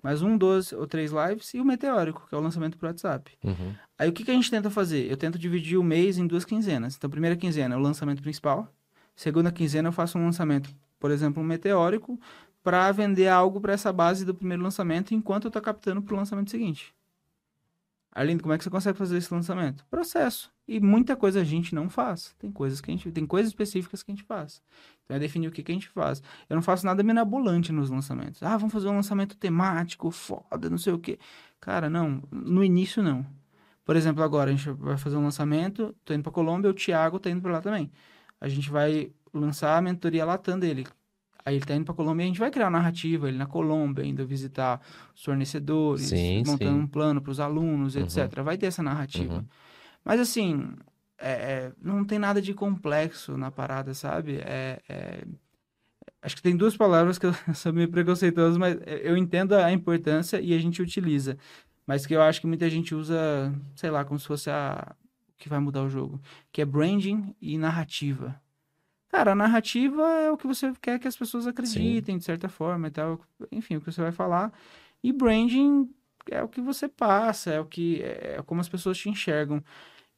[0.00, 3.36] Mas um, dois ou três lives e o meteórico, que é o lançamento pro WhatsApp.
[3.42, 3.74] Uhum.
[3.98, 5.10] Aí o que, que a gente tenta fazer?
[5.10, 6.94] Eu tento dividir o mês em duas quinzenas.
[6.96, 8.72] Então, primeira quinzena é o lançamento principal.
[9.16, 10.70] Segunda quinzena eu faço um lançamento,
[11.00, 12.20] por exemplo, um meteórico
[12.66, 16.16] para vender algo para essa base do primeiro lançamento enquanto eu estou captando para o
[16.16, 16.92] lançamento seguinte.
[18.10, 19.86] Arlindo, como é que você consegue fazer esse lançamento?
[19.88, 20.50] Processo.
[20.66, 22.34] E muita coisa a gente não faz.
[22.40, 24.60] Tem coisas que a gente, tem coisas específicas que a gente faz.
[25.04, 26.20] Então é definir o que, que a gente faz.
[26.50, 28.42] Eu não faço nada minabolante nos lançamentos.
[28.42, 31.20] Ah, vamos fazer um lançamento temático, foda, não sei o quê.
[31.60, 32.20] Cara, não.
[32.32, 33.24] No início, não.
[33.84, 37.20] Por exemplo, agora a gente vai fazer um lançamento, tô indo para Colômbia, o Thiago
[37.20, 37.92] tá indo para lá também.
[38.40, 40.84] A gente vai lançar a mentoria Latam dele,
[41.46, 43.46] Aí ele tá indo pra Colômbia e a gente vai criar uma narrativa, ele na
[43.46, 44.80] Colômbia, ainda visitar
[45.14, 46.82] os fornecedores, sim, montando sim.
[46.82, 48.02] um plano para os alunos, uhum.
[48.02, 48.42] etc.
[48.42, 49.36] Vai ter essa narrativa.
[49.36, 49.44] Uhum.
[50.04, 50.68] Mas assim,
[51.16, 54.38] é, é, não tem nada de complexo na parada, sabe?
[54.38, 55.24] É, é
[56.20, 60.40] acho que tem duas palavras que eu sou meio preconceituoso, mas eu entendo a importância
[60.40, 61.38] e a gente utiliza.
[61.86, 64.96] Mas que eu acho que muita gente usa, sei lá, como se fosse a
[65.28, 68.34] o que vai mudar o jogo, que é branding e narrativa.
[69.08, 72.18] Cara, a narrativa é o que você quer que as pessoas acreditem, Sim.
[72.18, 73.20] de certa forma e tal.
[73.52, 74.52] Enfim, o que você vai falar.
[75.02, 75.88] E branding
[76.30, 79.62] é o que você passa, é o que é como as pessoas te enxergam.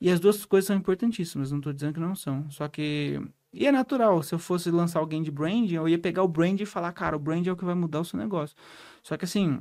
[0.00, 2.50] E as duas coisas são importantíssimas, não estou dizendo que não são.
[2.50, 3.20] Só que.
[3.52, 6.60] E é natural, se eu fosse lançar alguém de branding, eu ia pegar o brand
[6.60, 8.54] e falar, cara, o brand é o que vai mudar o seu negócio.
[9.02, 9.58] Só que assim,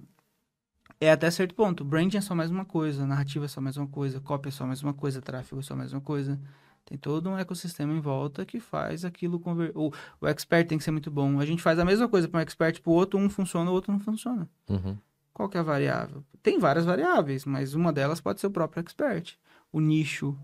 [0.99, 1.83] é até certo ponto.
[1.85, 4.65] Branding é só mais uma coisa, narrativa é só mais uma coisa, cópia é só
[4.65, 6.39] mais uma coisa, tráfego é só mais uma coisa.
[6.87, 9.73] Tem todo um ecossistema em volta que faz aquilo conver...
[9.75, 11.37] o, o expert tem que ser muito bom.
[11.37, 13.73] A gente faz a mesma coisa para um expert, para o outro um funciona, o
[13.73, 14.49] outro não funciona.
[14.69, 14.97] Uhum.
[15.33, 16.23] Qual que é a variável?
[16.41, 19.37] Tem várias variáveis, mas uma delas pode ser o próprio expert.
[19.69, 20.37] O nicho.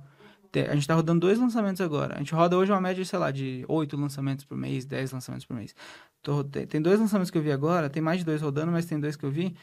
[0.53, 2.15] A gente está rodando dois lançamentos agora.
[2.15, 5.45] A gente roda hoje uma média, sei lá, de oito lançamentos por mês, dez lançamentos
[5.45, 5.73] por mês.
[6.21, 8.99] Tô, tem dois lançamentos que eu vi agora, tem mais de dois rodando, mas tem
[8.99, 9.55] dois que eu vi.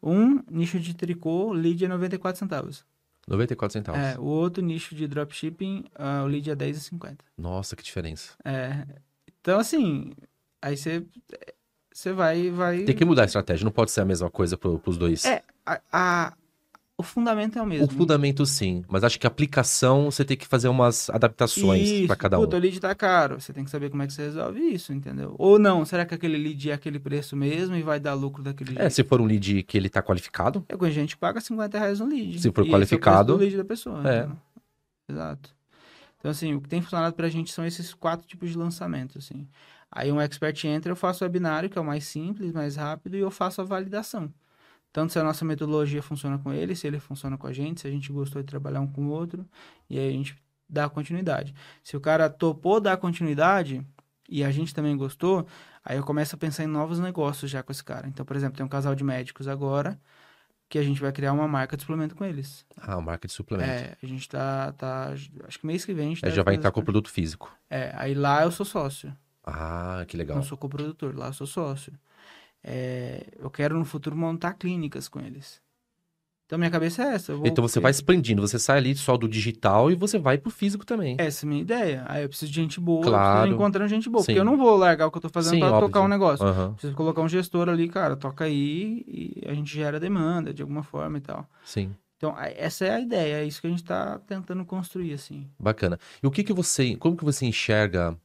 [0.00, 2.86] Um, nicho de tricô, lead é 94 centavos.
[3.28, 4.00] 94 centavos.
[4.00, 7.18] É, o outro nicho de dropshipping, uh, o lead é 10,50.
[7.36, 8.32] Nossa, que diferença.
[8.44, 8.86] É.
[9.40, 10.12] Então, assim,
[10.62, 11.04] aí você
[11.92, 12.84] você vai, vai...
[12.84, 15.24] Tem que mudar a estratégia, não pode ser a mesma coisa para os dois.
[15.24, 16.32] É, a, a,
[17.00, 17.86] o fundamento é o mesmo.
[17.86, 22.16] O fundamento sim, mas acho que a aplicação você tem que fazer umas adaptações para
[22.16, 22.42] cada um.
[22.42, 24.92] Puta, o lead tá caro, você tem que saber como é que você resolve isso,
[24.92, 25.32] entendeu?
[25.38, 28.70] Ou não, será que aquele lead é aquele preço mesmo e vai dar lucro daquele
[28.70, 28.82] jeito?
[28.82, 30.64] É, se for um lead que ele tá qualificado.
[30.68, 32.40] É, com gente paga 50 reais no lead.
[32.40, 33.32] Se for qualificado.
[33.32, 34.02] É o lead da pessoa.
[34.10, 34.18] É.
[34.24, 34.38] Então.
[35.08, 35.50] Exato.
[36.18, 39.46] Então, assim, o que tem funcionado pra gente são esses quatro tipos de lançamento, assim.
[39.88, 43.16] Aí um expert entra, eu faço o webinário, que é o mais simples, mais rápido,
[43.16, 44.32] e eu faço a validação.
[44.92, 47.86] Tanto se a nossa metodologia funciona com ele, se ele funciona com a gente, se
[47.86, 49.46] a gente gostou de trabalhar um com o outro,
[49.88, 50.36] e aí a gente
[50.68, 51.54] dá continuidade.
[51.82, 53.84] Se o cara topou dar continuidade
[54.28, 55.46] e a gente também gostou,
[55.84, 58.08] aí eu começo a pensar em novos negócios já com esse cara.
[58.08, 59.98] Então, por exemplo, tem um casal de médicos agora
[60.68, 62.64] que a gente vai criar uma marca de suplemento com eles.
[62.76, 63.70] Ah, uma marca de suplemento.
[63.70, 65.12] É, a gente tá, tá
[65.46, 67.08] acho que mês que vem a gente Aí deve já vai entrar com o produto
[67.10, 67.50] físico.
[67.70, 69.14] é, aí lá eu sou sócio.
[69.44, 70.36] Ah, que legal.
[70.36, 71.92] Não sou coprodutor, lá eu sou sócio.
[72.70, 75.58] É, eu quero no futuro montar clínicas com eles.
[76.44, 77.32] Então minha cabeça é essa.
[77.32, 80.50] eu Então você vai expandindo, você sai ali só do digital e você vai pro
[80.50, 81.14] físico também.
[81.18, 82.04] Essa é a minha ideia.
[82.06, 83.38] Aí eu preciso de gente boa, eu Claro.
[83.40, 84.22] preciso encontrando gente boa.
[84.22, 84.26] Sim.
[84.32, 85.88] Porque eu não vou largar o que eu tô fazendo Sim, pra óbvio.
[85.88, 86.46] tocar um negócio.
[86.46, 90.60] Aham, Preciso colocar um gestor ali, cara, toca aí e a gente gera demanda de
[90.60, 91.46] alguma forma e tal.
[91.64, 91.94] sim.
[92.16, 95.46] Então, essa é a ideia, é isso que a gente tá tentando construir, assim.
[95.58, 95.98] Bacana.
[96.20, 98.16] E o que que você, como que você enxerga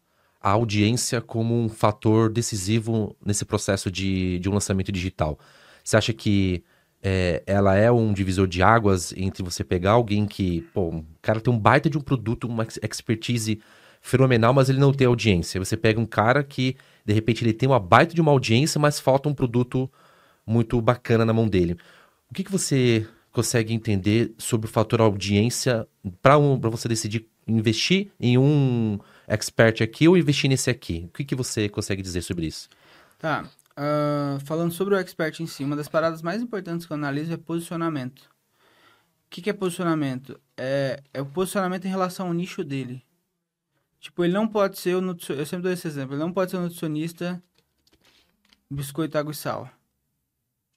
[0.43, 5.39] a audiência como um fator decisivo nesse processo de, de um lançamento digital?
[5.81, 6.63] Você acha que
[7.01, 11.39] é, ela é um divisor de águas entre você pegar alguém que, pô, o cara
[11.39, 13.61] tem um baita de um produto, uma ex- expertise
[14.01, 15.63] fenomenal, mas ele não tem audiência.
[15.63, 16.75] Você pega um cara que,
[17.05, 19.89] de repente, ele tem uma baita de uma audiência, mas falta um produto
[20.45, 21.77] muito bacana na mão dele.
[22.29, 25.87] O que que você consegue entender sobre o fator audiência
[26.21, 31.05] para um, você decidir investir em um expert aqui ou investir nesse aqui?
[31.07, 32.69] O que, que você consegue dizer sobre isso?
[33.17, 33.45] Tá.
[33.75, 37.33] ah, falando sobre o expert em si, uma das paradas mais importantes que eu analiso
[37.33, 38.21] é posicionamento.
[39.25, 40.39] O que, que é posicionamento?
[40.57, 43.03] É, é o posicionamento em relação ao nicho dele.
[43.99, 45.41] Tipo, ele não pode ser o nutricionista.
[45.41, 46.13] Eu sempre dou esse exemplo.
[46.13, 47.41] Ele não pode ser o nutricionista
[48.69, 49.69] biscoito, água e sal.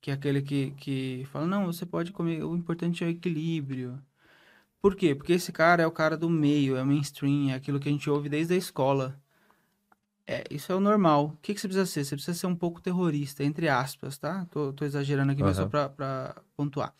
[0.00, 4.00] Que é aquele que, que fala, não, você pode comer, o importante é o equilíbrio.
[4.80, 5.14] Por quê?
[5.14, 7.92] Porque esse cara é o cara do meio, é o mainstream, é aquilo que a
[7.92, 9.20] gente ouve desde a escola.
[10.26, 11.26] É, isso é o normal.
[11.26, 12.04] O que, que você precisa ser?
[12.04, 14.44] Você precisa ser um pouco terrorista, entre aspas, tá?
[14.46, 16.92] Tô, tô exagerando aqui, mas só pra, pra pontuar.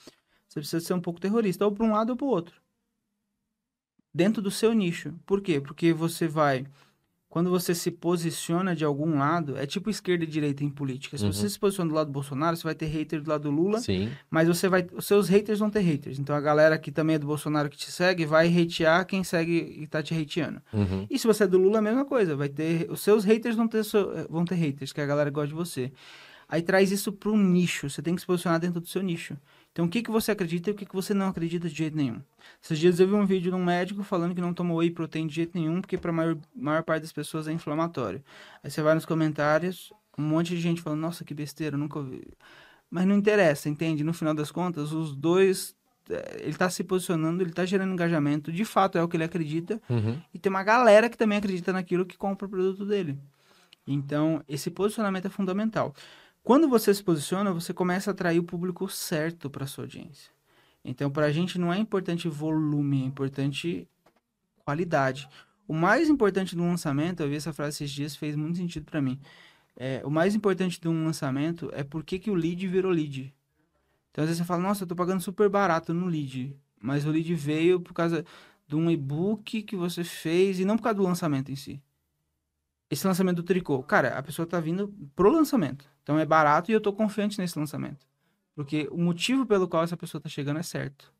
[0.49, 2.61] Você precisa ser um pouco terrorista, ou para um lado ou para o outro.
[4.15, 5.12] Dentro do seu nicho.
[5.27, 5.61] Por quê?
[5.61, 6.67] Porque você vai.
[7.37, 11.18] Quando você se posiciona de algum lado, é tipo esquerda e direita em política.
[11.18, 11.33] Se Uhum.
[11.35, 13.79] você se posiciona do lado do Bolsonaro, você vai ter hater do lado do Lula,
[13.79, 14.11] Sim.
[14.31, 14.87] mas você vai.
[14.94, 16.18] Os seus haters vão ter haters.
[16.18, 19.77] Então a galera que também é do Bolsonaro que te segue vai hatear quem segue
[19.83, 20.62] e tá te hateando.
[20.72, 21.07] Uhum.
[21.11, 22.35] E se você é do Lula, a mesma coisa.
[22.35, 22.90] Vai ter.
[22.90, 23.83] Os seus haters vão ter,
[24.31, 25.92] vão ter haters, que a galera gosta de você.
[26.49, 27.90] Aí traz isso para um nicho.
[27.90, 29.37] Você tem que se posicionar dentro do seu nicho.
[29.77, 31.95] Então, o que, que você acredita e o que, que você não acredita de jeito
[31.95, 32.19] nenhum.
[32.65, 35.27] Esses dias eu vi um vídeo de um médico falando que não tomou whey protein
[35.27, 38.25] de jeito nenhum, porque para a maior, maior parte das pessoas é inflamatório.
[38.65, 42.23] Aí você vai nos comentários, um monte de gente falando, nossa, que besteira, nunca ouvi.
[42.91, 44.03] Mas não interessa, entende?
[44.03, 45.77] No final das contas, os dois.
[46.09, 49.25] eh, Ele está se posicionando, ele está gerando engajamento, de fato é o que ele
[49.25, 50.19] acredita, Uhum.
[50.33, 53.19] e tem uma galera que também acredita naquilo que compra o produto dele.
[53.87, 55.95] Então, esse posicionamento é fundamental.
[56.47, 60.31] Quando você se posiciona, você começa a atrair o público certo para sua audiência.
[60.85, 63.89] Então, para a gente não é importante volume, é importante
[64.65, 65.29] qualidade.
[65.67, 69.03] O mais importante do lançamento, eu vi essa frase esses dias, fez muito sentido para
[69.03, 69.19] mim.
[69.77, 73.35] É, o mais importante de um lançamento é por que, que o lead virou lead.
[74.13, 76.57] Então, às vezes você fala, nossa, eu tô pagando super barato no lead.
[76.81, 78.25] Mas o lead veio por causa
[78.69, 81.83] de um e-book que você fez e não por causa do lançamento em si.
[82.88, 85.85] Esse lançamento do tricô, cara, a pessoa tá vindo pro lançamento.
[86.03, 88.07] Então é barato e eu tô confiante nesse lançamento.
[88.55, 91.12] Porque o motivo pelo qual essa pessoa tá chegando é certo.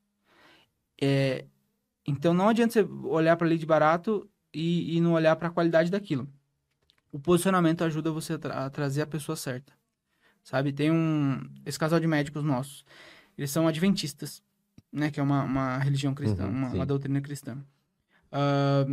[1.01, 1.45] É,
[2.07, 5.91] então não adianta você olhar para lead barato e, e não olhar para a qualidade
[5.91, 6.29] daquilo.
[7.13, 9.73] O posicionamento ajuda você a, tra- a trazer a pessoa certa.
[10.43, 10.73] Sabe?
[10.73, 11.41] Tem um.
[11.65, 12.85] Esse casal de médicos nossos.
[13.37, 14.43] Eles são adventistas,
[14.93, 15.11] né?
[15.11, 17.59] Que é uma, uma religião cristã, Uhum, uma, uma doutrina cristã.
[18.31, 18.85] Ah,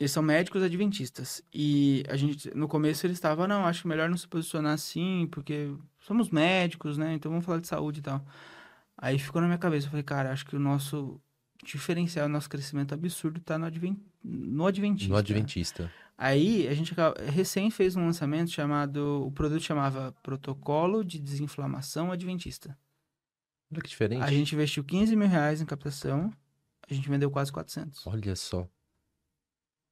[0.00, 1.42] eles são médicos adventistas.
[1.52, 5.70] E a gente, no começo, eles estavam, não, acho melhor não se posicionar assim, porque
[6.00, 7.12] somos médicos, né?
[7.12, 8.24] Então vamos falar de saúde e tal.
[8.96, 11.20] Aí ficou na minha cabeça, eu falei, cara, acho que o nosso
[11.62, 14.02] diferencial, o nosso crescimento absurdo tá no, adven...
[14.24, 15.12] no adventista.
[15.12, 15.92] No Adventista.
[16.16, 22.10] Aí a gente acaba- recém fez um lançamento chamado, o produto chamava Protocolo de Desinflamação
[22.10, 22.76] Adventista.
[23.70, 24.22] Olha que diferente.
[24.22, 26.32] A gente investiu 15 mil reais em captação,
[26.88, 28.06] a gente vendeu quase 400.
[28.06, 28.66] Olha só.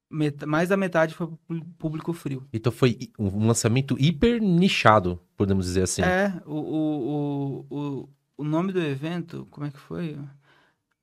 [0.09, 1.29] Met- mais da metade foi
[1.77, 2.47] público frio.
[2.51, 6.01] Então foi um lançamento hiper nichado, podemos dizer assim.
[6.01, 10.17] É, o, o, o, o, o nome do evento, como é que foi?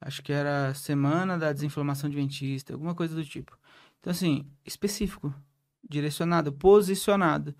[0.01, 3.57] Acho que era Semana da Desinflamação Adventista, alguma coisa do tipo.
[4.01, 5.33] Então, assim, específico,
[5.88, 7.55] direcionado, posicionado.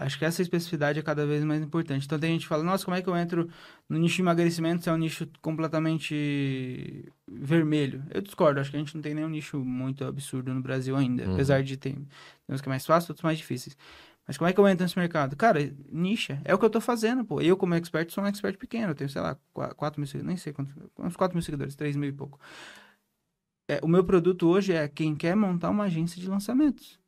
[0.00, 2.06] Acho que essa especificidade é cada vez mais importante.
[2.06, 3.50] Então, tem gente que fala, nossa, como é que eu entro
[3.86, 8.02] no nicho de emagrecimento se é um nicho completamente vermelho?
[8.10, 11.26] Eu discordo, acho que a gente não tem nenhum nicho muito absurdo no Brasil ainda.
[11.26, 11.34] Uhum.
[11.34, 12.06] Apesar de ter tem
[12.48, 13.76] uns que é mais fácil, outros mais difíceis.
[14.26, 15.36] Mas como é que eu entro nesse mercado?
[15.36, 15.58] Cara,
[15.92, 16.40] nicha.
[16.46, 17.42] É o que eu tô fazendo, pô.
[17.42, 18.92] Eu, como expert, sou um expert pequeno.
[18.92, 20.26] Eu tenho, sei lá, 4 mil seguidores.
[20.26, 20.72] Nem sei quantos.
[20.98, 22.38] Uns 4 mil seguidores, 3 mil e pouco.
[23.68, 26.99] É, o meu produto hoje é quem quer montar uma agência de lançamentos.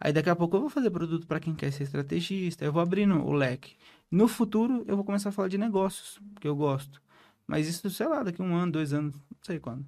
[0.00, 2.64] Aí daqui a pouco eu vou fazer produto para quem quer ser estrategista.
[2.64, 3.76] Eu vou abrindo o leque.
[4.10, 7.02] No futuro, eu vou começar a falar de negócios, que eu gosto.
[7.46, 9.86] Mas isso, sei lá, daqui um ano, dois anos, não sei quando.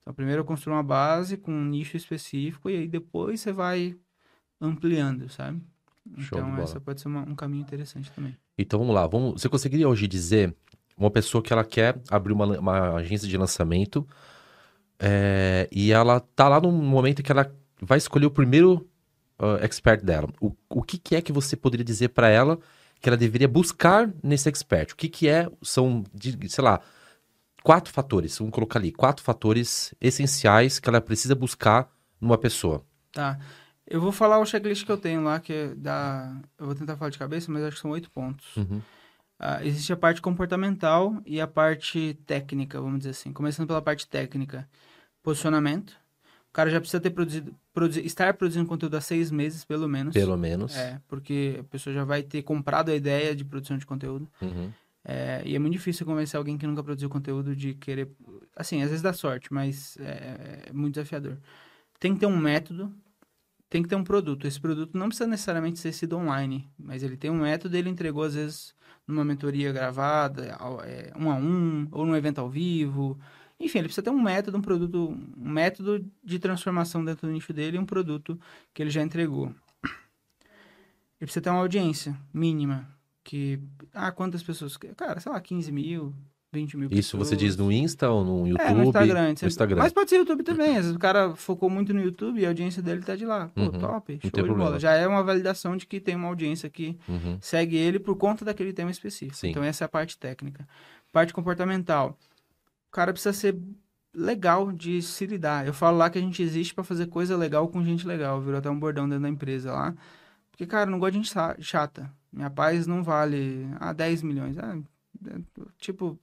[0.00, 3.96] Então, primeiro eu construo uma base com um nicho específico e aí depois você vai
[4.60, 5.60] ampliando, sabe?
[6.18, 8.36] Show então, essa pode ser uma, um caminho interessante também.
[8.56, 9.06] Então, vamos lá.
[9.06, 9.40] Vamos...
[9.40, 10.54] Você conseguiria hoje dizer
[10.96, 14.06] uma pessoa que ela quer abrir uma, uma agência de lançamento
[14.98, 17.50] é, e ela tá lá no momento que ela
[17.80, 18.89] vai escolher o primeiro
[19.40, 20.28] uh, expert dela.
[20.40, 22.58] O, o que, que é que você poderia dizer para ela
[23.00, 24.92] que ela deveria buscar nesse expert?
[24.92, 26.04] O que, que é, são,
[26.48, 26.80] sei lá,
[27.62, 32.84] quatro fatores, vamos colocar ali, quatro fatores essenciais que ela precisa buscar numa pessoa.
[33.12, 33.38] Tá.
[33.86, 36.40] Eu vou falar o checklist que eu tenho lá, que é da.
[36.58, 38.56] Eu vou tentar falar de cabeça, mas acho que são oito pontos.
[38.56, 38.80] Uhum.
[39.40, 43.32] Uh, existe a parte comportamental e a parte técnica, vamos dizer assim.
[43.32, 44.68] Começando pela parte técnica.
[45.22, 45.99] Posicionamento.
[46.50, 50.12] O cara já precisa ter produzido, produzi, estar produzindo conteúdo há seis meses, pelo menos.
[50.12, 50.76] Pelo menos.
[50.76, 54.28] É, porque a pessoa já vai ter comprado a ideia de produção de conteúdo.
[54.42, 54.72] Uhum.
[55.04, 58.10] É, e é muito difícil convencer alguém que nunca produziu conteúdo de querer.
[58.56, 61.38] Assim, às vezes dá sorte, mas é, é muito desafiador.
[62.00, 62.92] Tem que ter um método,
[63.68, 64.44] tem que ter um produto.
[64.44, 68.24] Esse produto não precisa necessariamente ser sido online, mas ele tem um método ele entregou,
[68.24, 68.74] às vezes,
[69.06, 73.16] numa mentoria gravada, é, um a um, ou num evento ao vivo.
[73.60, 77.52] Enfim, ele precisa ter um método, um produto, um método de transformação dentro do nicho
[77.52, 78.40] dele e um produto
[78.72, 79.52] que ele já entregou.
[79.84, 82.88] Ele precisa ter uma audiência mínima
[83.22, 83.60] que.
[83.92, 84.76] Ah, quantas pessoas?
[84.96, 86.14] Cara, sei lá, 15 mil,
[86.50, 87.28] 20 mil Isso pessoas.
[87.28, 88.66] você diz no Insta ou no YouTube?
[88.66, 89.34] É, no Instagram.
[89.42, 89.82] No Instagram.
[89.82, 90.78] Mas pode ser YouTube também.
[90.78, 93.50] Às o cara focou muito no YouTube e a audiência dele tá de lá.
[93.54, 93.70] Pô, Uhum.
[93.72, 94.80] top, show de bola.
[94.80, 97.36] Já é uma validação de que tem uma audiência que Uhum.
[97.42, 99.36] segue ele por conta daquele tema específico.
[99.36, 99.50] Sim.
[99.50, 100.66] Então essa é a parte técnica.
[101.12, 102.16] Parte comportamental.
[102.90, 103.56] O cara precisa ser
[104.12, 105.64] legal de se lidar.
[105.66, 108.40] Eu falo lá que a gente existe para fazer coisa legal com gente legal.
[108.40, 109.94] Virou até um bordão dentro da empresa lá.
[110.50, 112.12] Porque, cara, não gosto de gente chata.
[112.32, 114.58] Minha paz não vale ah, 10 milhões.
[114.58, 114.76] Ah,
[115.28, 115.40] é,
[115.78, 116.18] tipo,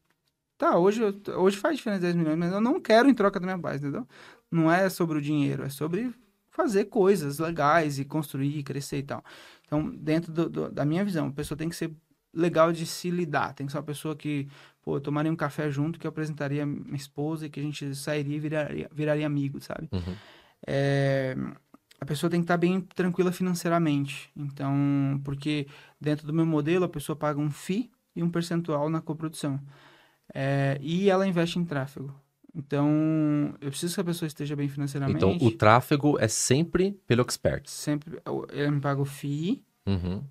[0.58, 1.02] tá, hoje,
[1.38, 4.08] hoje faz diferença 10 milhões, mas eu não quero em troca da minha paz, entendeu?
[4.52, 6.14] Não é sobre o dinheiro, é sobre
[6.50, 9.24] fazer coisas legais e construir, crescer e tal.
[9.66, 11.94] Então, dentro do- do- da minha visão, a pessoa tem que ser
[12.34, 13.54] legal de se lidar.
[13.54, 14.48] Tem que ser uma pessoa que,
[14.88, 17.94] pô, eu tomaria um café junto, que eu apresentaria minha esposa e que a gente
[17.94, 19.90] sairia e viraria, viraria amigo, sabe?
[19.92, 20.16] Uhum.
[20.66, 21.36] É,
[22.00, 24.30] a pessoa tem que estar bem tranquila financeiramente.
[24.34, 25.68] Então, porque
[26.00, 29.60] dentro do meu modelo, a pessoa paga um FII e um percentual na coprodução.
[30.34, 32.16] É, e ela investe em tráfego.
[32.56, 35.18] Então, eu preciso que a pessoa esteja bem financeiramente.
[35.18, 37.68] Então, o tráfego é sempre pelo expert.
[37.68, 38.22] Sempre,
[38.54, 40.22] ele me paga o FII, Uhum.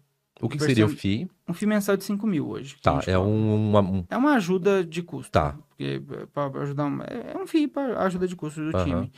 [0.40, 1.28] O que, que seria o FII?
[1.48, 2.76] um FII mensal de 5 mil hoje.
[2.82, 5.32] Tá, é um, uma- um- É uma ajuda de custo.
[5.32, 5.56] Tá.
[5.70, 6.90] Porque para ajudar.
[7.08, 8.84] É é um FII para ajuda de custo do Aham.
[8.84, 9.12] time.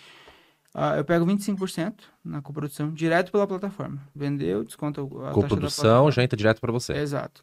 [0.75, 1.95] Ah, eu pego 25%
[2.25, 4.01] na coprodução, direto pela plataforma.
[4.15, 6.93] Vendeu, desconta a coprodução, já entra direto para você.
[6.93, 7.43] Exato.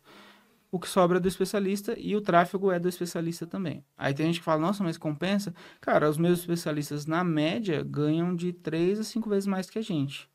[0.72, 3.84] O que sobra é do especialista e o tráfego é do especialista também.
[3.98, 5.54] Aí tem gente que fala, nossa, mas compensa?
[5.82, 9.82] Cara, os meus especialistas, na média, ganham de 3 a 5 vezes mais que a
[9.82, 10.30] gente.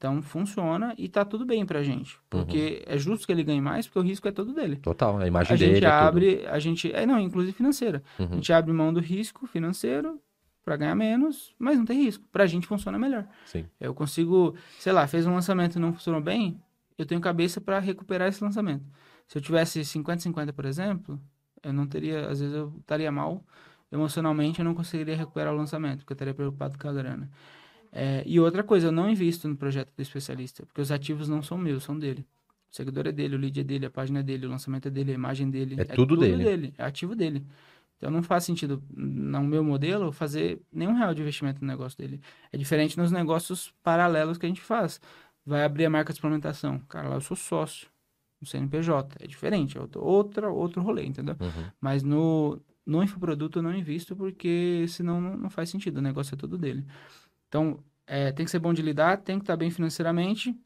[0.00, 2.18] Então, funciona e tá tudo bem pra gente.
[2.30, 4.76] Porque é justo que ele ganhe mais, porque o risco é todo dele.
[4.76, 6.06] Total, a imagem A dele gente é tudo.
[6.08, 6.90] abre, a gente...
[6.90, 8.02] É, não, inclusive financeira.
[8.18, 8.32] A Uhum.
[8.36, 10.18] gente abre mão do risco financeiro
[10.64, 12.24] para ganhar menos, mas não tem risco.
[12.32, 13.26] Pra gente funciona melhor.
[13.44, 13.66] Sim.
[13.78, 16.58] Eu consigo, sei lá, fez um lançamento e não funcionou bem,
[16.96, 18.86] eu tenho cabeça para recuperar esse lançamento.
[19.28, 21.20] Se eu tivesse 50-50, por exemplo,
[21.62, 23.44] eu não teria, às vezes eu estaria mal
[23.92, 27.28] emocionalmente, eu não conseguiria recuperar o lançamento, porque eu estaria preocupado com a grana.
[27.92, 31.42] É, e outra coisa, eu não invisto no projeto do especialista, porque os ativos não
[31.42, 32.24] são meus, são dele.
[32.70, 34.90] O seguidor é dele, o lead é dele, a página é dele, o lançamento é
[34.90, 35.74] dele, a imagem dele.
[35.80, 36.14] É tudo
[36.46, 36.74] dele.
[36.78, 37.44] É ativo dele.
[37.96, 42.20] Então não faz sentido, no meu modelo, fazer nenhum real de investimento no negócio dele.
[42.52, 45.00] É diferente nos negócios paralelos que a gente faz.
[45.44, 46.78] Vai abrir a marca de suplementação.
[46.88, 47.88] Cara, lá eu sou sócio,
[48.40, 49.16] no CNPJ.
[49.20, 51.36] É diferente, é outro- outra, outro rolê, entendeu?
[51.40, 51.64] Uhum.
[51.80, 56.34] Mas no, no infoproduto eu não invisto porque senão não, não faz sentido, o negócio
[56.34, 56.86] é todo dele.
[57.50, 60.56] Então, é, tem que ser bom de lidar, tem que estar bem financeiramente,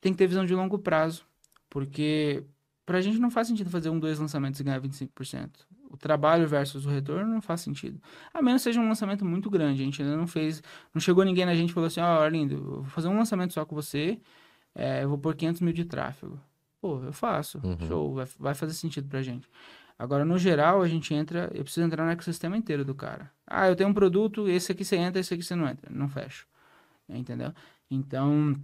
[0.00, 1.26] tem que ter visão de longo prazo,
[1.68, 2.44] porque
[2.86, 5.50] pra gente não faz sentido fazer um, dois lançamentos e ganhar 25%.
[5.90, 8.00] O trabalho versus o retorno não faz sentido.
[8.32, 10.62] A menos seja um lançamento muito grande, a gente ainda não fez,
[10.94, 13.52] não chegou ninguém na gente e falou assim, ó, Arlindo, eu vou fazer um lançamento
[13.52, 14.20] só com você,
[14.72, 16.40] é, eu vou pôr 500 mil de tráfego.
[16.80, 17.88] Pô, eu faço, Uhum.
[17.88, 19.48] show, vai, vai fazer sentido pra gente.
[19.98, 23.30] Agora, no geral, a gente entra, eu preciso entrar no ecossistema inteiro do cara.
[23.46, 25.90] Ah, eu tenho um produto, esse aqui você entra, esse aqui você não entra.
[25.92, 26.46] Não fecho.
[27.08, 27.52] Entendeu?
[27.90, 28.56] Então,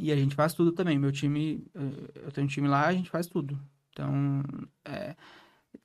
[0.00, 0.98] E a gente faz tudo também.
[0.98, 3.58] Meu time, eh, eu tenho um time lá, a gente faz tudo.
[3.92, 4.42] Então,
[4.84, 5.16] é,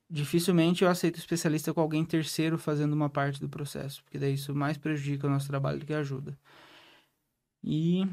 [0.09, 4.55] dificilmente eu aceito especialista com alguém terceiro fazendo uma parte do processo, porque daí isso
[4.55, 6.37] mais prejudica o nosso trabalho do que ajuda.
[7.63, 8.05] E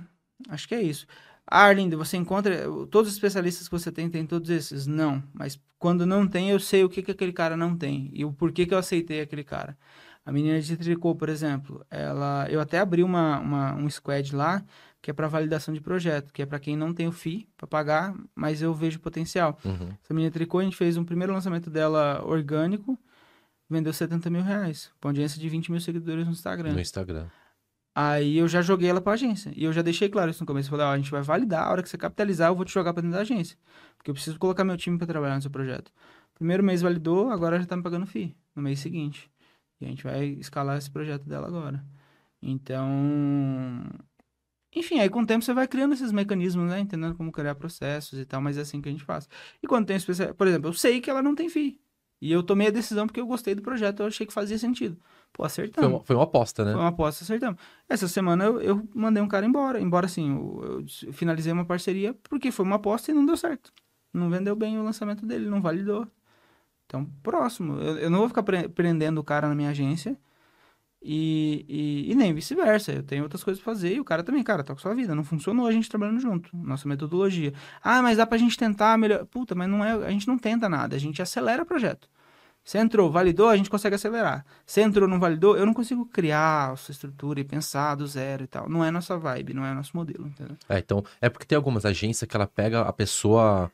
[0.48, 1.06] acho que é isso.
[1.50, 4.86] Ah, Arlindo, você encontra todos os especialistas que você tem, tem todos esses?
[4.86, 8.24] Não, mas quando não tem, eu sei o que, que aquele cara não tem e
[8.24, 9.76] o porquê que eu aceitei aquele cara.
[10.24, 14.64] A menina de tricô, por exemplo, ela, eu até abri uma, uma um squad lá
[15.02, 17.66] que é para validação de projeto, que é para quem não tem o FII para
[17.66, 19.58] pagar, mas eu vejo potencial.
[19.64, 19.88] Uhum.
[20.02, 22.98] Essa menina tricô, a gente fez um primeiro lançamento dela orgânico,
[23.68, 26.74] vendeu 70 mil reais, com audiência de 20 mil seguidores no Instagram.
[26.74, 27.26] No Instagram.
[27.94, 29.52] Aí eu já joguei ela pra agência.
[29.56, 30.68] E eu já deixei claro isso no começo.
[30.68, 32.72] Eu falei, ó, a gente vai validar, a hora que você capitalizar, eu vou te
[32.72, 33.58] jogar pra dentro da agência.
[33.96, 35.92] Porque eu preciso colocar meu time para trabalhar no seu projeto.
[36.34, 39.30] Primeiro mês validou, agora já tá me pagando FII, no mês seguinte.
[39.80, 41.84] E a gente vai escalar esse projeto dela agora.
[42.42, 43.84] Então,
[44.74, 46.80] enfim, aí com o tempo você vai criando esses mecanismos, né?
[46.80, 49.28] Entendendo como criar processos e tal, mas é assim que a gente faz.
[49.62, 51.80] E quando tem especial, por exemplo, eu sei que ela não tem FII.
[52.20, 55.00] E eu tomei a decisão porque eu gostei do projeto, eu achei que fazia sentido.
[55.32, 55.88] Pô, acertamos.
[55.88, 56.72] Foi uma, foi uma aposta, né?
[56.72, 57.60] Foi uma aposta, acertamos.
[57.88, 59.80] Essa semana eu, eu mandei um cara embora.
[59.80, 63.72] Embora assim, eu, eu, finalizei uma parceria porque foi uma aposta e não deu certo.
[64.12, 66.06] Não vendeu bem o lançamento dele, não validou.
[66.86, 67.80] Então, próximo.
[67.80, 70.18] Eu, eu não vou ficar pre prendendo o cara na minha agência
[71.02, 72.92] e, e, e nem vice-versa.
[72.92, 75.14] Eu tenho outras coisas pra fazer e o cara também, cara, tá com sua vida.
[75.14, 76.50] Não funcionou a gente trabalhando junto.
[76.56, 77.54] Nossa metodologia.
[77.82, 79.24] Ah, mas dá pra gente tentar melhor.
[79.26, 79.92] Puta, mas não é.
[79.92, 82.08] A gente não tenta nada, a gente acelera o projeto.
[82.70, 84.46] Você entrou, validou, a gente consegue acelerar.
[84.64, 88.44] Você entrou, não validou, eu não consigo criar a sua estrutura e pensar do zero
[88.44, 88.68] e tal.
[88.68, 90.56] Não é nossa vibe, não é nosso modelo, entendeu?
[90.68, 93.72] É, então, é porque tem algumas agências que ela pega a pessoa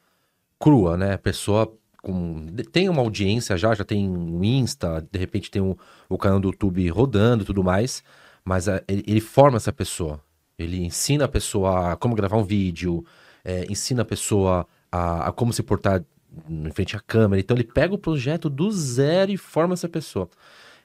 [0.59, 1.13] crua, né?
[1.13, 1.71] A pessoa
[2.03, 2.47] com.
[2.73, 5.77] Tem uma audiência já, já tem um Insta, de repente tem um,
[6.09, 8.03] o canal do YouTube rodando e tudo mais,
[8.43, 10.23] mas a, ele, ele, forma essa pessoa.
[10.59, 13.05] Ele ensina a pessoa a como gravar um vídeo,
[13.45, 16.03] é, ensina a pessoa a, a, como se portar
[16.49, 17.41] em frente à câmera.
[17.41, 20.29] Então ele pega o projeto do zero e forma essa pessoa.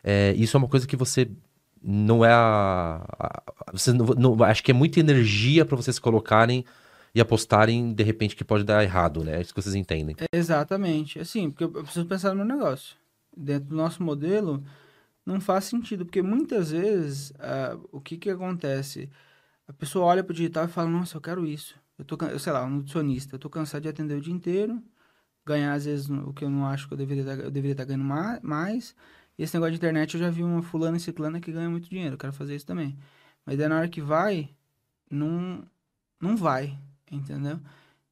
[0.04, 1.30] É, isso é uma coisa que você
[1.82, 3.04] não é a.
[3.20, 6.66] a você não, não, acho que é muita energia para vocês colocarem
[7.14, 9.38] e apostarem, de repente, que pode dar errado, né?
[9.38, 10.16] É isso que vocês entendem.
[10.20, 11.20] É, exatamente.
[11.20, 12.96] Assim, porque eu preciso pensar no negócio.
[13.36, 14.64] Dentro do nosso modelo,
[15.26, 19.10] não faz sentido, porque muitas vezes, uh, o que que acontece?
[19.68, 21.76] A pessoa olha pro digital e fala, nossa, eu quero isso.
[21.98, 24.82] Eu tô, eu, sei lá, um nutricionista, eu tô cansado de atender o dia inteiro,
[25.46, 27.86] ganhar às vezes o que eu não acho que eu deveria tá, eu deveria estar
[27.86, 28.06] tá ganhando
[28.44, 28.96] mais.
[29.38, 31.90] E esse negócio de internet, eu já vi uma fulana e ciclana que ganha muito
[31.90, 32.98] dinheiro, eu quero fazer isso também.
[33.46, 34.50] Mas daí na hora que vai,
[35.10, 35.64] não,
[36.20, 36.78] não vai
[37.12, 37.60] entendeu?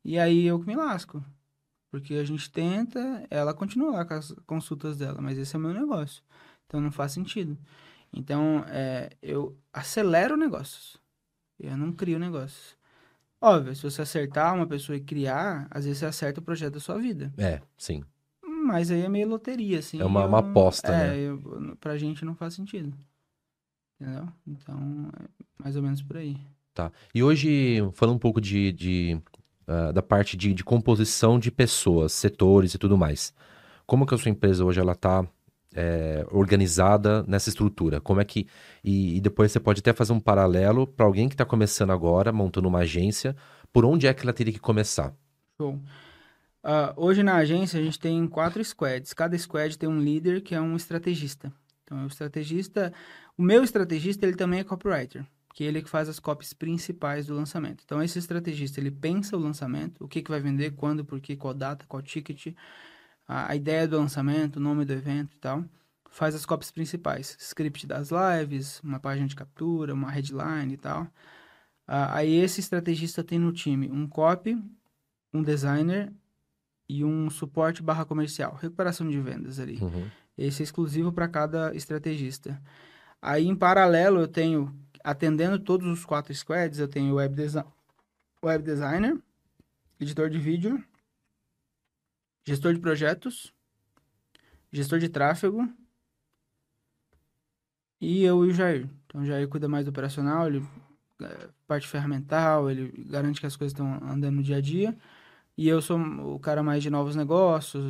[0.04, 1.24] E aí eu que me lasco.
[1.92, 5.62] Porque a gente tenta, ela continua lá com as consultas dela, mas esse é o
[5.62, 6.24] meu negócio.
[6.68, 7.58] Então não faz sentido.
[8.14, 10.98] Então é, eu acelero negócios.
[11.60, 12.78] Eu não crio negócios.
[13.42, 16.80] Óbvio, se você acertar uma pessoa e criar, às vezes você acerta o projeto da
[16.80, 17.32] sua vida.
[17.38, 18.04] É, sim.
[18.44, 20.00] Mas aí é meio loteria, assim.
[20.00, 21.18] É uma, eu, uma aposta, é, né?
[21.18, 22.94] Eu, pra gente não faz sentido.
[24.00, 24.28] Entendeu?
[24.46, 26.38] Então, é mais ou menos por aí.
[26.74, 26.92] Tá.
[27.14, 29.22] E hoje, falando um pouco de, de
[29.68, 33.34] uh, da parte de, de, composição de pessoas, setores e tudo mais.
[33.86, 35.26] Como que a sua empresa hoje ela está
[35.74, 38.00] é, organizada nessa estrutura?
[38.00, 38.48] Como é que
[38.84, 42.32] e, e depois você pode até fazer um paralelo para alguém que está começando agora,
[42.32, 43.36] montando uma agência,
[43.72, 45.14] por onde é que ela teria que começar?
[45.58, 45.76] Show.
[46.62, 49.14] Uh, hoje na agência a gente tem quatro squads.
[49.14, 51.52] Cada squad tem um líder que é um estrategista.
[51.84, 52.94] Então, o estrategista,
[53.38, 55.26] o meu estrategista ele também é copywriter
[55.60, 57.84] que ele é que faz as copies principais do lançamento.
[57.84, 61.36] Então, esse estrategista, ele pensa o lançamento, o que, que vai vender, quando, por quê,
[61.36, 62.54] qual data, qual ticket,
[63.30, 65.64] a, a ideia do lançamento, o nome do evento e tal.
[66.10, 71.08] Faz as copies principais, script das lives, uma página de captura, uma headline e tal.
[71.88, 74.58] Aí, esse estrategista tem no time um copy,
[75.32, 76.12] um designer
[76.88, 79.78] e um suporte barra comercial, recuperação de vendas ali.
[79.80, 80.08] Uhum.
[80.36, 82.60] Esse é exclusivo para cada estrategista.
[83.22, 84.74] Aí, em paralelo, eu tenho
[85.04, 87.64] atendendo todos os quatro squads, eu tenho web, desi
[88.44, 89.18] web designer,
[90.00, 90.84] editor de vídeo,
[92.46, 93.54] gestor de projetos,
[94.72, 95.68] gestor de tráfego
[98.02, 98.90] e eu e o Jair.
[99.06, 100.66] Então, o Jair cuida mais do operacional, ele
[101.22, 104.98] é, parte ferramental, ele garante que as coisas estão andando no dia a dia.
[105.58, 107.84] E eu sou o cara mais de novos negócios.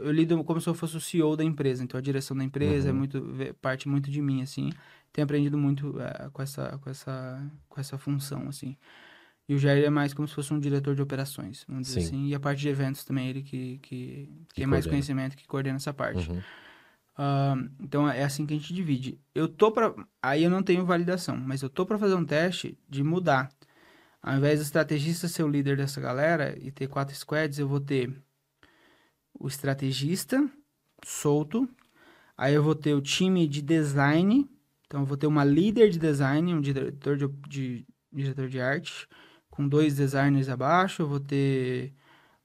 [0.00, 1.82] Eu lido como se eu fosse o CEO da empresa.
[1.82, 2.96] Então a direção da empresa é uhum.
[2.96, 4.70] é muito parte muito de mim assim
[5.12, 8.76] tenho aprendido muito é, com, essa, com, essa, com essa função, assim.
[9.48, 12.06] E o Jair é mais como se fosse um diretor de operações, vamos dizer Sim.
[12.06, 12.26] assim.
[12.26, 15.76] E a parte de eventos também, ele que, que, que tem mais conhecimento, que coordena
[15.76, 16.30] essa parte.
[16.30, 16.38] Uhum.
[17.18, 19.18] Uh, então, é assim que a gente divide.
[19.34, 22.78] Eu tô para Aí eu não tenho validação, mas eu tô para fazer um teste
[22.88, 23.50] de mudar.
[24.22, 27.80] Ao invés do estrategista ser o líder dessa galera e ter quatro squads, eu vou
[27.80, 28.12] ter
[29.32, 30.46] o estrategista
[31.04, 31.68] solto.
[32.36, 34.46] Aí eu vou ter o time de design.
[34.86, 39.08] Então eu vou ter uma líder de design, um diretor de, de diretor de arte,
[39.58, 41.04] com dois designers abaixo.
[41.04, 41.92] Vou ter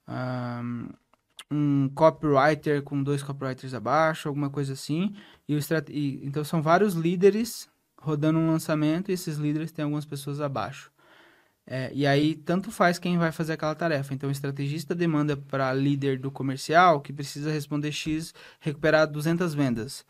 [0.08, 0.90] um,
[1.52, 5.16] um copywriter com dois copywriters abaixo, alguma coisa assim.
[5.48, 5.60] E, o
[5.90, 7.70] e então são vários líderes
[8.02, 10.92] rodando um lançamento e esses líderes têm algumas pessoas abaixo.
[11.68, 14.14] É, e aí, tanto faz quem vai fazer aquela tarefa.
[14.14, 20.04] Então, o estrategista demanda para líder do comercial que precisa responder X, recuperar 200 vendas.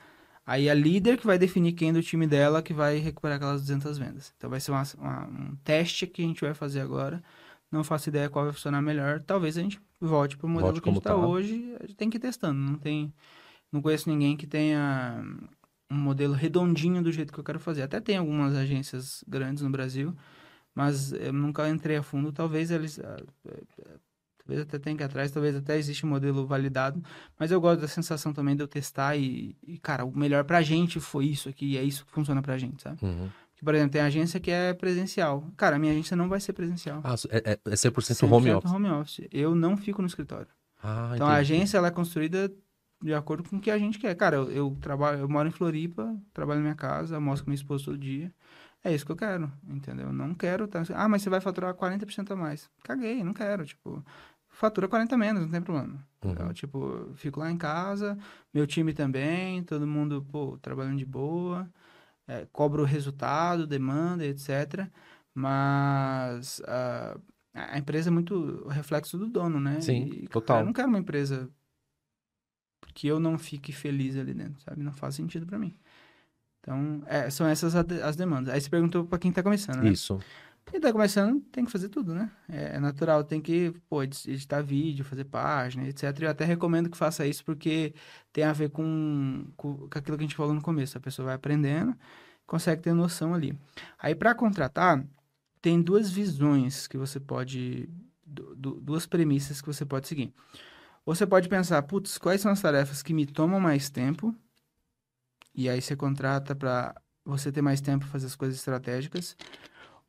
[0.46, 3.98] Aí, a líder que vai definir quem do time dela que vai recuperar aquelas 200
[3.98, 4.34] vendas.
[4.38, 7.24] Então, vai ser uma, uma, um teste que a gente vai fazer agora.
[7.72, 9.22] Não faço ideia qual vai funcionar melhor.
[9.22, 11.18] Talvez a gente volte para o modelo volte que a gente está tá.
[11.18, 11.76] hoje.
[11.80, 12.60] A gente tem que ir testando.
[12.60, 13.14] Não, tem,
[13.72, 15.24] não conheço ninguém que tenha
[15.90, 17.84] um modelo redondinho do jeito que eu quero fazer.
[17.84, 20.16] Até tem algumas agências grandes no Brasil
[20.76, 22.32] mas eu nunca entrei a fundo.
[22.32, 23.00] Talvez eles.
[24.46, 27.02] Talvez até tenha que ir atrás, talvez até exista um modelo validado.
[27.40, 30.62] Mas eu gosto da sensação também de eu testar e, e cara, o melhor pra
[30.62, 32.98] gente foi isso aqui, e é isso que funciona pra gente, sabe?
[33.02, 33.30] Uhum.
[33.64, 35.48] Por exemplo, tem agência que é presencial.
[35.56, 37.00] Cara, a minha agência não vai ser presencial.
[37.04, 38.72] Ah, é, é 100%, 100% home office.
[38.72, 39.28] home office.
[39.32, 40.48] Eu não fico no escritório.
[40.84, 41.32] Ah, então, entendi.
[41.32, 42.52] a agência, ela é construída
[43.02, 44.14] de acordo com o que a gente quer.
[44.16, 47.56] Cara, eu, eu, trabalho, eu moro em Floripa, trabalho na minha casa, mostro com minha
[47.56, 48.34] esposa todo dia.
[48.84, 50.12] É isso que eu quero, entendeu?
[50.12, 50.84] Não quero tá...
[50.94, 52.70] Ah, mas você vai faturar 40% a mais.
[52.84, 54.04] Caguei, não quero, tipo...
[54.54, 56.06] Fatura 40 menos, não tem problema.
[56.24, 56.32] Uhum.
[56.32, 58.18] Então, tipo, fico lá em casa,
[58.54, 61.68] meu time também, todo mundo, pô, trabalhando de boa,
[62.28, 64.88] é, cobro o resultado, demanda, etc.
[65.34, 67.20] Mas uh,
[67.54, 69.82] a empresa é muito reflexo do dono, né?
[69.82, 70.60] Sim, e, total.
[70.60, 71.50] eu não quero uma empresa
[72.94, 74.84] que eu não fique feliz ali dentro, sabe?
[74.84, 75.76] Não faz sentido para mim.
[76.60, 78.54] Então, é, são essas as demandas.
[78.54, 79.90] Aí você perguntou para quem está começando, né?
[79.90, 80.20] Isso.
[80.66, 82.32] Quem está começando tem que fazer tudo, né?
[82.50, 86.04] É, é natural, tem que, pô, editar vídeo, fazer página, etc.
[86.22, 87.94] Eu até recomendo que faça isso porque
[88.32, 90.98] tem a ver com, com, aquilo que a gente falou no começo.
[90.98, 91.96] A pessoa vai aprendendo,
[92.48, 93.58] consegue ter noção ali.
[94.00, 95.06] Aí, para contratar,
[95.62, 97.90] tem duas visões que você pode...
[98.26, 100.34] duas premissas que você pode seguir.
[101.06, 104.36] Você pode pensar, putz, quais são as tarefas que me tomam mais tempo
[105.56, 109.36] e aí você contrata para você ter mais tempo fazer as coisas estratégicas.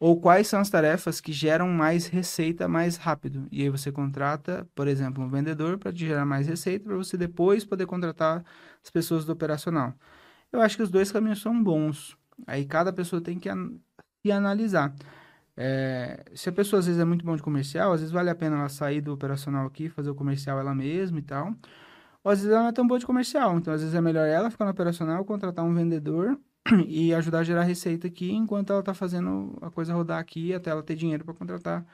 [0.05, 3.49] Ou quais são as tarefas que geram mais receita mais rápido?
[3.51, 7.17] E aí você contrata, por exemplo, um vendedor para te gerar mais receita para você
[7.17, 8.45] depois poder contratar
[8.85, 9.95] as pessoas do operacional.
[10.53, 12.19] Eu acho que os dois caminhos são bons.
[12.47, 13.79] Aí cada pessoa tem que an
[14.31, 14.95] analisar.
[15.57, 18.35] É, se a pessoa às vezes é muito bom de comercial, às vezes vale a
[18.35, 21.55] pena ela sair do operacional aqui, fazer o comercial ela mesma e tal.
[22.23, 24.27] Ou às vezes ela não é tão boa de comercial, então às vezes é melhor
[24.29, 26.39] ela ficar no operacional, contratar um vendedor
[26.87, 30.71] e ajudar a gerar receita aqui enquanto ela está fazendo a coisa rodar aqui até
[30.71, 31.87] ela ter dinheiro para contratar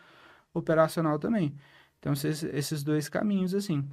[0.55, 1.55] operacional também.
[1.99, 3.85] Então, esses, esses dois caminhos, assim.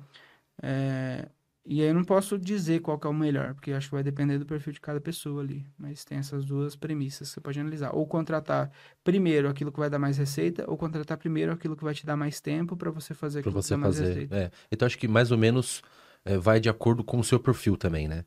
[0.62, 1.28] É,
[1.66, 4.38] e aí eu não posso dizer qual é o melhor, porque acho que vai depender
[4.38, 5.66] do perfil de cada pessoa ali.
[5.78, 7.94] Mas tem essas duas premissas que você pode analisar.
[7.94, 8.72] Ou contratar
[9.04, 12.16] primeiro aquilo que vai dar mais receita, ou contratar primeiro aquilo que vai te dar
[12.16, 14.04] mais tempo para você fazer aquilo pra você que dá fazer.
[14.04, 14.36] mais receita.
[14.38, 14.52] É.
[14.72, 15.82] Então, acho que mais ou menos
[16.24, 18.24] é, vai de acordo com o seu perfil também, né?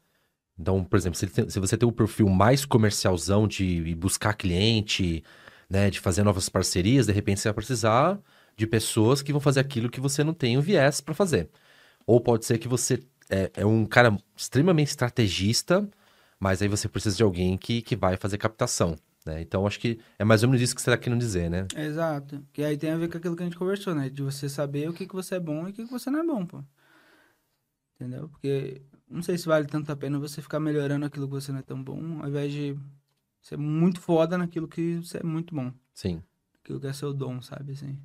[0.60, 5.24] Então, por exemplo, se, tem, se você tem um perfil mais comercialzão de buscar cliente,
[5.70, 8.20] né, de fazer novas parcerias, de repente você vai precisar
[8.56, 11.48] de pessoas que vão fazer aquilo que você não tem o viés para fazer.
[12.06, 13.00] Ou pode ser que você
[13.30, 15.88] é, é, um cara extremamente estrategista,
[16.38, 18.96] mas aí você precisa de alguém que, que vai fazer captação.
[19.24, 19.40] Né?
[19.40, 21.66] Então, acho que é mais ou menos isso que você está querendo dizer, né?
[21.74, 22.44] Exato.
[22.52, 24.10] Que aí tem a ver com aquilo que a gente conversou, né?
[24.10, 26.20] De você saber o que, que você é bom e o que, que você não
[26.20, 26.62] é bom, pô.
[28.00, 28.28] Entendeu?
[28.30, 31.58] Porque não sei se vale tanto a pena você ficar melhorando aquilo que você não
[31.58, 32.78] é tão bom, ao invés de
[33.42, 35.72] ser muito foda naquilo que você é muito bom.
[35.92, 36.22] Sim.
[36.62, 37.72] Aquilo que é seu dom, sabe?
[37.72, 37.98] Assim.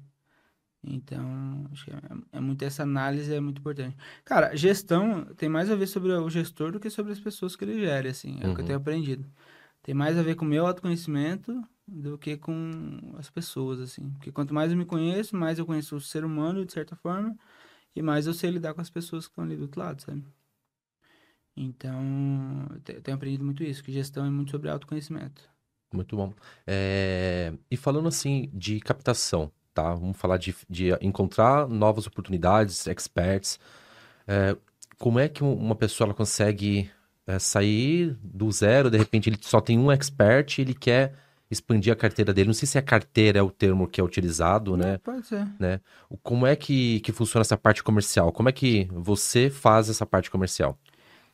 [0.84, 2.00] Então, acho que é,
[2.34, 3.96] é muito essa análise é muito importante.
[4.24, 7.64] Cara, gestão tem mais a ver sobre o gestor do que sobre as pessoas que
[7.64, 8.40] ele gere, assim.
[8.42, 8.52] É uhum.
[8.52, 8.66] o que eu uhum.
[8.66, 9.28] tenho aprendido.
[9.84, 14.10] Tem mais a ver com o meu autoconhecimento do que com as pessoas, assim.
[14.12, 17.36] Porque quanto mais eu me conheço, mais eu conheço o ser humano, de certa forma,
[17.96, 20.24] e mais eu sei lidar com as pessoas que estão ali do outro lado, sabe?
[21.56, 25.42] Então, eu tenho aprendido muito isso, que gestão é muito sobre autoconhecimento.
[25.94, 26.34] Muito bom.
[26.68, 27.54] É...
[27.72, 29.94] E falando assim de captação, tá?
[29.94, 33.60] Vamos falar de, de encontrar novas oportunidades, experts.
[34.28, 34.58] É...
[34.98, 36.90] Como é que uma pessoa ela consegue
[37.28, 41.14] é, sair do zero, de repente ele só tem um expert e ele quer
[41.50, 42.48] expandir a carteira dele.
[42.48, 44.98] Não sei se a carteira é o termo que é utilizado, né?
[45.00, 45.48] Pode ser.
[45.60, 45.80] Né?
[46.22, 48.32] Como é que, que funciona essa parte comercial?
[48.32, 50.78] Como é que você faz essa parte comercial?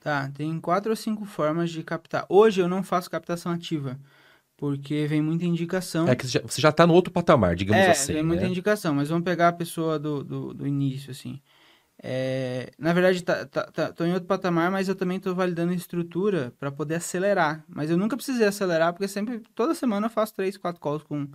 [0.01, 2.25] Tá, tem quatro ou cinco formas de captar.
[2.27, 3.99] Hoje eu não faço captação ativa,
[4.57, 6.07] porque vem muita indicação.
[6.07, 8.13] É que você já, você já tá no outro patamar, digamos é, assim.
[8.13, 8.49] vem muita né?
[8.49, 11.39] indicação, mas vamos pegar a pessoa do, do, do início, assim.
[12.01, 15.71] É, na verdade, tá, tá, tá, tô em outro patamar, mas eu também tô validando
[15.71, 17.63] estrutura para poder acelerar.
[17.69, 21.27] Mas eu nunca precisei acelerar, porque sempre, toda semana eu faço três, quatro calls com,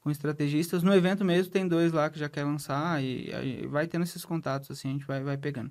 [0.00, 0.82] com estrategistas.
[0.82, 4.24] No evento mesmo tem dois lá que já quer lançar e, aí vai tendo esses
[4.24, 5.70] contatos, assim, a gente vai, vai pegando.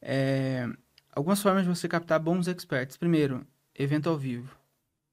[0.00, 0.68] É,
[1.16, 2.96] algumas formas de você captar bons experts.
[2.96, 3.44] Primeiro,
[3.74, 4.48] evento ao vivo.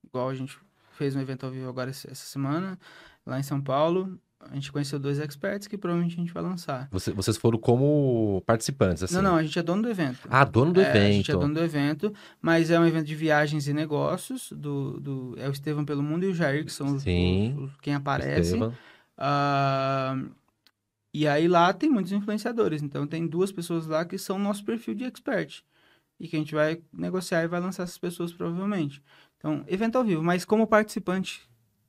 [0.05, 0.55] Igual a gente
[0.91, 2.77] fez um evento ao vivo agora essa semana,
[3.25, 4.19] lá em São Paulo.
[4.51, 6.89] A gente conheceu dois experts que provavelmente a gente vai lançar.
[6.91, 9.15] Você- vocês foram como participantes, assim.
[9.15, 10.27] Não, não, a gente é dono do evento.
[10.29, 11.07] Ah, dono do É, evento.
[11.07, 14.51] A gente é dono do evento, mas é um evento de viagens e negócios.
[14.51, 17.55] Do, do, é o Estevão pelo Mundo e o Jair, que são os, Sim.
[17.57, 18.41] os- os- quem aparece.
[18.53, 18.73] Estevam.
[19.17, 20.17] Ah,
[21.13, 22.81] e aí lá tem muitos influenciadores.
[22.83, 25.63] Então tem duas pessoas lá que são nosso perfil de expert.
[26.23, 29.03] E que a gente vai negociar e vai lançar essas pessoas provavelmente.
[29.37, 31.41] Então, evento ao vivo, mas como participante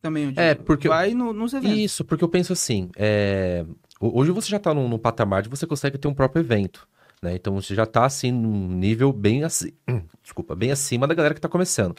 [0.03, 0.41] também, digo.
[0.41, 1.78] É, porque- Vai no- nos eventos.
[1.78, 3.64] Isso, porque eu penso assim, é,
[4.01, 6.89] ho- hoje você já tá num, num patamar de você consegue ter um próprio evento,
[7.22, 7.37] né?
[7.37, 9.70] Então você já tá assim num nível bem assim,
[10.20, 11.95] desculpa, bem acima da galera que tá começando.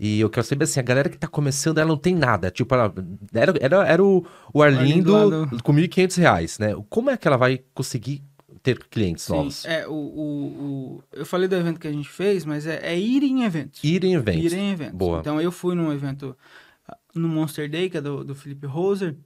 [0.00, 2.72] E eu quero saber assim, a galera que tá começando, ela não tem nada, tipo,
[2.74, 2.94] ela,
[3.34, 6.68] era, era, era o, o Arlindo Arlindo lá com 1.500 reais, né?
[6.88, 8.22] Como é que ela vai conseguir
[8.74, 9.64] ter clientes Sim, novos?
[9.64, 10.46] é, o, o,
[10.96, 13.82] o- eu falei do evento que a gente fez, mas é, é ir em eventos.
[13.82, 14.52] Ir em eventos.
[14.52, 14.96] Ir em eventos.
[14.96, 15.20] Boa.
[15.20, 16.36] Então, eu fui num evento
[16.86, 19.16] ah, no Monster Day, que é do, do Felipe Roser,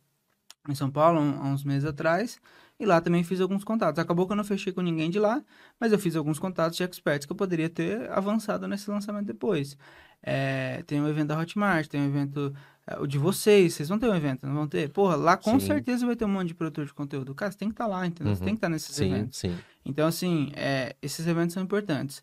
[0.69, 2.41] em São Paulo, há uns meses atrás.
[2.79, 3.99] E lá também fiz alguns contatos.
[4.01, 5.43] Acabou que eu não fechei com ninguém de lá,
[5.79, 9.77] mas eu fiz alguns contatos de experts que eu poderia ter avançado nesse lançamento depois.
[10.23, 12.53] É, tem um evento da Hotmart, tem um evento
[12.99, 13.75] o de vocês.
[13.75, 14.89] Vocês vão ter um evento, não vão ter?
[14.91, 15.67] Porra, lá com Sim.
[15.67, 17.35] certeza vai ter um monte de produtor de conteúdo.
[17.35, 18.35] Cara, você tem que estar lá, entendeu?
[18.35, 18.45] Você Uhum.
[18.47, 19.39] tem que estar nesses Sim, eventos.
[19.39, 19.57] sim.
[19.85, 22.23] Então, assim, é, esses eventos são importantes.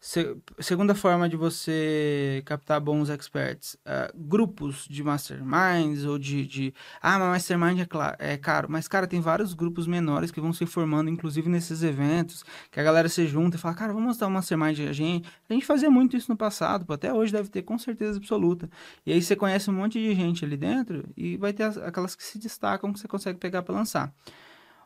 [0.00, 6.74] Se- segunda forma de você captar bons experts, ah, grupos de masterminds ou de, de
[7.02, 10.52] ah, mas mastermind é, cla- é caro, mas cara, tem vários grupos menores que vão
[10.52, 14.28] se formando, inclusive nesses eventos, que a galera se junta e fala, cara, vamos montar
[14.28, 15.28] um mastermind a gente.
[15.50, 18.70] A gente fazia muito isso no passado, pô, até hoje deve ter com certeza absoluta.
[19.04, 22.14] E aí você conhece um monte de gente ali dentro e vai ter as- aquelas
[22.14, 24.14] que se destacam que você consegue pegar para lançar.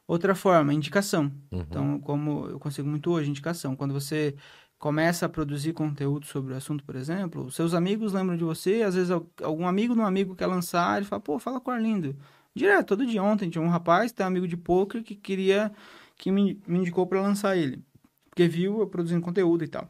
[0.07, 1.31] Outra forma, indicação.
[1.51, 1.61] Uhum.
[1.61, 3.77] Então, como eu consigo muito hoje, indicação.
[3.77, 4.35] Quando você
[4.83, 8.97] começa a produzir conteúdo sobre o assunto, por exemplo, seus amigos lembram de você, às
[8.97, 11.75] vezes al- algum amigo de um amigo quer lançar, ele fala, pô, fala com o
[11.75, 12.17] Arlindo.
[12.53, 15.73] Direto, todo dia ontem tinha um rapaz, tem um amigo de poker que queria,
[16.17, 17.81] que me, me indicou para lançar ele.
[18.29, 19.89] Porque viu eu produzindo conteúdo e tal.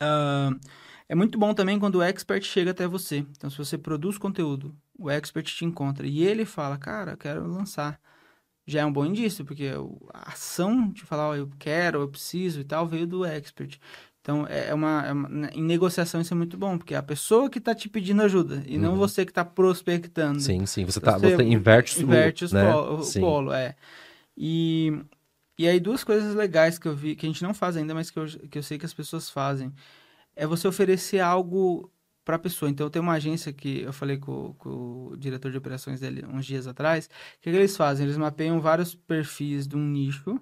[0.00, 0.50] Ah,
[1.08, 3.18] é muito bom também quando o expert chega até você.
[3.36, 8.00] Então, se você produz conteúdo, o expert te encontra e ele fala, cara, quero lançar
[8.72, 9.70] já é um bom indício, porque
[10.12, 13.78] a ação de falar, ó, eu quero, eu preciso e tal, veio do expert.
[14.20, 16.96] Então, é é uma, é uma- né, em negociação isso é muito bom, porque é
[16.98, 18.98] a pessoa que está te pedindo ajuda, e não Uhum.
[18.98, 20.40] você que está prospectando.
[20.40, 20.84] Sim, sim.
[20.84, 22.62] Você, tá, Você você inverte, o- Inverte os né?
[22.62, 23.74] polo, o polo, é.
[24.36, 24.92] E,
[25.58, 28.10] e aí, duas coisas legais que eu vi, que a gente não faz ainda, mas
[28.10, 29.72] que eu, que eu sei que as pessoas fazem,
[30.36, 31.90] é você oferecer algo
[32.24, 32.70] para a pessoa.
[32.70, 36.24] Então, eu tenho uma agência que eu falei com, com o diretor de operações dele
[36.26, 38.04] uns dias atrás, o que, que eles fazem?
[38.06, 40.40] Eles mapeiam vários perfis de um nicho,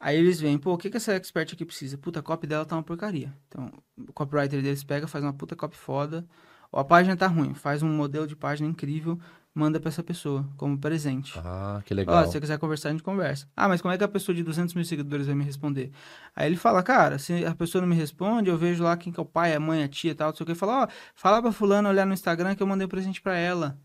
[0.00, 1.98] aí eles veem, pô, o que, que essa expert aqui precisa?
[1.98, 3.32] Puta, a copy dela tá uma porcaria.
[3.48, 6.26] Então, o copywriter deles pega, faz uma puta copy foda,
[6.72, 9.18] ou a página tá ruim, faz um modelo de página incrível,
[9.56, 11.32] manda para essa pessoa como presente.
[11.38, 12.26] Ah, que Ó, legal.
[12.26, 13.48] se você quiser conversar, a gente conversa.
[13.56, 15.90] Ah, mas como é que a pessoa de 200 mil seguidores vai me responder?
[16.34, 19.18] Aí ele fala, cara, se a pessoa não me responde, eu vejo lá quem que
[19.18, 20.54] é o pai, a mãe, a tia e tal, não sei o que.
[20.54, 23.78] Fala, ó, fala pra fulano olhar no Instagram que eu mandei um presente pra ela.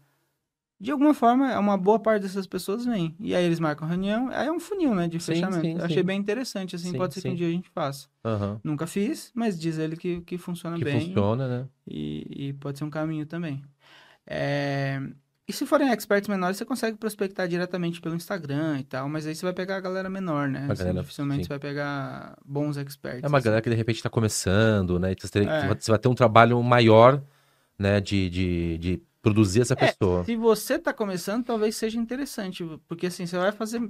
[0.79, 3.15] De alguma forma, é uma boa parte dessas pessoas vem.
[3.19, 5.61] E aí eles marcam reunião, aí é um funil, né, de Sim, fechamento.
[5.61, 5.85] sim, eu sim.
[5.85, 8.07] achei bem interessante, assim, Sim, pode ser que um dia a gente faça.
[8.25, 8.59] Aham.
[8.63, 10.99] Nunca fiz, mas diz ele que, que funciona Que bem.
[11.01, 11.67] funciona, né?
[11.87, 13.63] E, e pode ser um caminho também.
[14.25, 14.99] É,
[15.51, 19.35] E se forem experts menores, você consegue prospectar diretamente pelo Instagram e tal, mas aí
[19.35, 20.65] você vai pegar a galera menor, né?
[20.69, 21.43] A Assim, galera, dificilmente sim.
[21.43, 23.21] você vai pegar bons experts.
[23.21, 23.45] É uma assim.
[23.45, 25.11] galera que de repente está começando, né?
[25.11, 25.67] Então, Você, É.
[25.75, 27.21] você vai ter um trabalho maior,
[27.77, 27.99] né?
[27.99, 30.25] De, de, de produzir essa É, pessoa.
[30.25, 33.81] Se você tá começando, talvez seja interessante, porque assim, você vai fazer...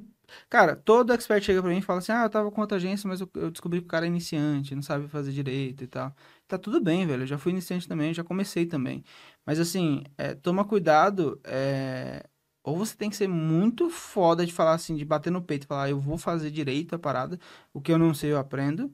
[0.50, 3.08] Cara, todo expert chega pra mim e fala assim, ah, eu tava com outra agência,
[3.08, 6.14] mas eu, eu descobri que o cara é iniciante, não sabe fazer direito e tal.
[6.48, 9.04] Tá tudo bem, velho, eu já fui iniciante também, já comecei também.
[9.46, 12.26] Mas assim, é, toma cuidado, é,
[12.64, 15.90] ou você tem que ser muito foda de falar assim, de bater no peito, falar,
[15.90, 17.40] eu vou fazer direito a parada,
[17.74, 18.92] o que eu não sei eu aprendo,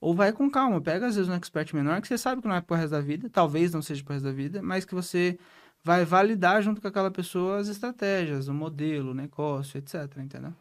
[0.00, 2.54] ou vai com calma, pega às vezes um expert menor, que você sabe que não
[2.54, 5.38] é pro resto da vida, talvez não seja pro resto da vida, mas que você
[5.84, 10.52] vai validar junto com aquela pessoa as estratégias, o modelo, o negócio, etc, entendeu?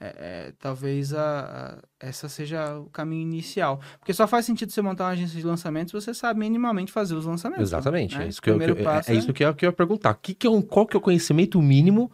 [0.00, 3.80] é, é, talvez a, a, essa seja o caminho inicial.
[3.98, 7.14] Porque só faz sentido você montar uma agência de lançamentos se você sabe minimamente fazer
[7.14, 7.64] os lançamentos.
[7.64, 8.16] Exatamente.
[8.16, 8.26] Né?
[8.26, 10.14] É, isso que eu, que eu, é, é, isso que eu, que eu ia perguntar.
[10.14, 12.10] Que que é um, qual que é o conhecimento mínimo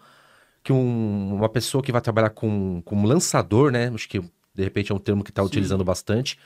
[0.63, 3.91] que um, uma pessoa que vai trabalhar com, como lançador, né?
[3.95, 6.39] Acho que de repente é um termo que está utilizando bastante.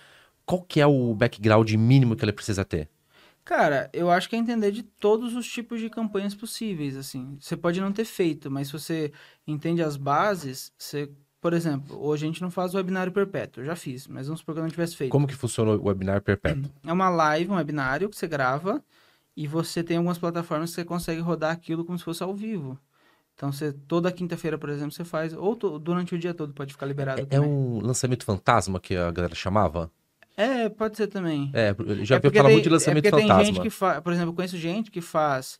[0.45, 2.89] Qual que é o background mínimo que ela precisa ter?
[3.49, 7.39] Cara, eu acho que é entender de todos os tipos de campanhas possíveis, assim.
[7.41, 9.11] Você pode não ter feito, mas se você
[9.47, 13.63] entende as bases, você por exemplo, hoje a gente não faz o webinário perpétuo.
[13.63, 15.11] Eu já fiz, mas vamos supor que eu não tivesse feito.
[15.11, 16.71] Como que funciona o webinário perpétuo?
[16.85, 18.85] É uma live, um webinário que você grava
[19.35, 22.79] e você tem algumas plataformas que você consegue rodar aquilo como se fosse ao vivo.
[23.35, 26.85] Então, você, toda quinta-feira, por exemplo, você faz, ou durante o dia todo pode ficar
[26.85, 27.27] liberado.
[27.31, 29.91] É, é, um lançamento fantasma que a galera chamava?
[30.39, 31.51] É, pode ser também.
[31.53, 31.75] É,
[32.05, 33.37] já é falar muito de lançamento é fantasma.
[33.39, 35.59] Tem gente que faz, por exemplo, eu conheço gente que faz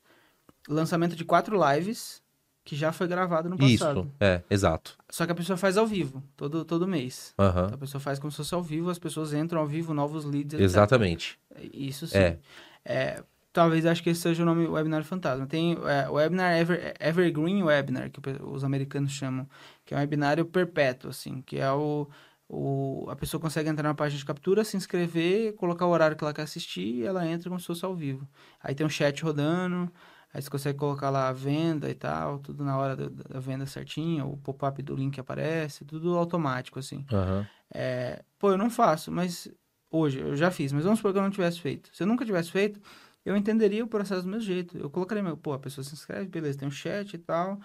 [0.69, 2.23] lançamento de quatro lives
[2.65, 4.01] que já foi gravado no passado.
[4.03, 4.97] Isso, é, exato.
[5.11, 7.35] Só que a pessoa faz ao vivo, todo, todo mês.
[7.37, 7.49] Uhum.
[7.49, 10.25] Então, a pessoa faz como se fosse ao vivo, as pessoas entram ao vivo, novos
[10.25, 10.61] leads, etc.
[10.61, 11.39] Exatamente.
[11.73, 12.19] Isso sim.
[12.19, 12.39] É.
[12.85, 13.23] é.
[13.53, 15.45] talvez acho que esse seja o nome Webinar Fantasma.
[15.47, 19.49] Tem é, o Webinar Ever, Evergreen Webinar, que os americanos chamam,
[19.85, 22.07] que é um webinário perpétuo, assim, que é o,
[22.49, 26.25] o, a pessoa consegue entrar na página de captura, se inscrever, colocar o horário que
[26.25, 28.27] ela quer assistir e ela entra como se fosse ao vivo.
[28.63, 29.93] Aí tem um chat rodando,
[30.33, 33.65] Aí você consegue colocar lá a venda e tal, tudo na hora da, da venda
[33.65, 37.07] certinho, o pop-up do link aparece, tudo automático, assim.
[37.11, 37.47] Uhum.
[37.73, 39.49] É, pô, eu não faço, mas
[39.91, 41.89] hoje eu já fiz, mas vamos supor que eu não tivesse feito.
[41.95, 42.79] Se eu nunca tivesse feito,
[43.25, 44.77] eu entenderia o processo do meu jeito.
[44.77, 47.59] Eu colocaria meu, pô, a pessoa se inscreve, beleza, tem um chat e tal.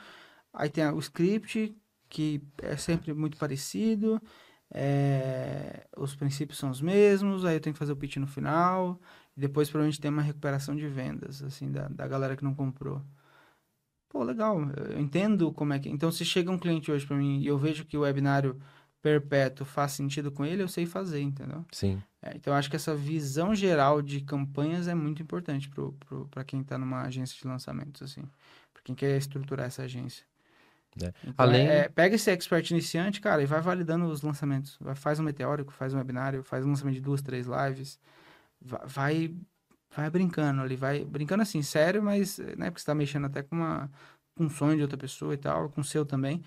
[0.54, 1.76] Aí tem o script,
[2.08, 4.22] que é sempre muito parecido.
[4.76, 9.00] É, os princípios são os mesmos, aí eu tenho que fazer o pitch no final.
[9.38, 13.02] E depois provavelmente tem uma recuperação de vendas, assim, da, da galera que não comprou.
[14.10, 14.60] Pô, legal,
[14.92, 15.90] eu entendo como é que...
[15.90, 18.60] Então, se chega um cliente hoje para mim e eu vejo que o webinário
[19.02, 21.66] perpétuo faz sentido com ele, eu sei fazer, entendeu?
[21.72, 22.02] Sim.
[22.22, 25.70] É, então, acho que essa visão geral de campanhas é muito importante
[26.32, 28.22] para quem está numa agência de lançamentos, assim.
[28.72, 30.26] Para quem quer estruturar essa agência.
[31.02, 31.14] É.
[31.24, 31.68] Então, Além...
[31.68, 34.78] É, pega esse expert iniciante, cara, e vai validando os lançamentos.
[34.80, 38.00] Vai, faz um meteórico, faz um webinário, faz um lançamento de duas, três lives
[38.64, 39.34] vai
[39.96, 43.56] vai brincando ali, vai brincando assim, sério, mas né, porque você tá mexendo até com
[43.56, 43.92] uma
[44.36, 46.42] com um sonho de outra pessoa e tal, com o seu também,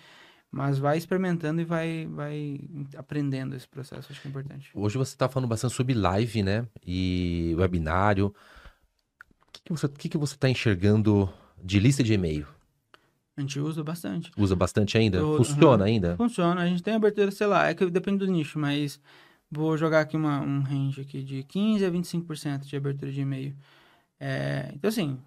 [0.51, 2.61] mas vai experimentando e vai vai
[2.97, 4.71] aprendendo esse processo, acho que é importante.
[4.75, 6.67] Hoje você está falando bastante sobre live, né?
[6.85, 8.29] E webinário.
[8.29, 11.33] O que, que você que, que você está enxergando
[11.63, 12.47] de lista de e-mail?
[13.37, 14.31] A gente usa bastante.
[14.37, 15.19] Usa bastante ainda?
[15.19, 15.91] Eu, Funciona uhum.
[15.91, 16.17] ainda?
[16.17, 16.63] Funciona.
[16.63, 18.99] A gente tem abertura, sei lá, é que depende do nicho, mas
[19.51, 23.57] Vou jogar aqui uma, um range aqui de 15% a 25% de abertura de e-mail.
[24.19, 25.19] É, então, assim,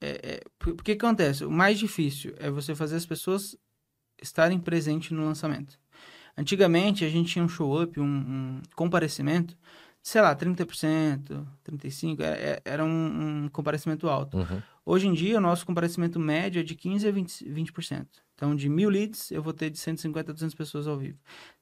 [0.00, 1.44] é, é, por, que acontece?
[1.44, 3.56] O mais difícil é você fazer as pessoas
[4.20, 5.78] estarem presentes no lançamento.
[6.36, 9.56] Antigamente, a gente tinha um show-up, um, um, comparecimento,
[10.02, 14.38] sei lá, 30%, 35%, era, era um, um comparecimento alto.
[14.38, 14.62] Uhum.
[14.88, 17.44] Hoje em dia, o nosso comparecimento médio é de 15% a 20%.
[17.46, 18.06] 20%.
[18.34, 21.18] Então, de mil leads, eu vou ter de 150 a 200 pessoas ao vivo.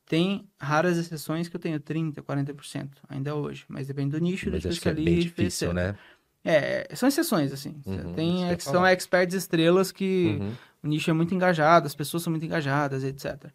[0.07, 4.63] Tem raras exceções que eu tenho 30%, 40% ainda hoje, mas depende do nicho, mas
[4.63, 5.99] do que é bem difícil, né?
[6.45, 7.81] É, são exceções, assim.
[7.85, 10.53] Uhum, Tem, são experts estrelas que uhum.
[10.85, 13.51] o nicho é muito engajado, as pessoas são muito engajadas, etc.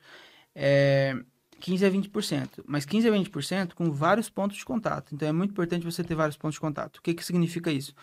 [0.54, 1.16] É,
[1.62, 5.16] 15 a 20%, mas 15 a 20% com vários pontos de contato.
[5.16, 6.98] Então é muito importante você ter vários pontos de contato.
[6.98, 7.94] O que, que significa isso?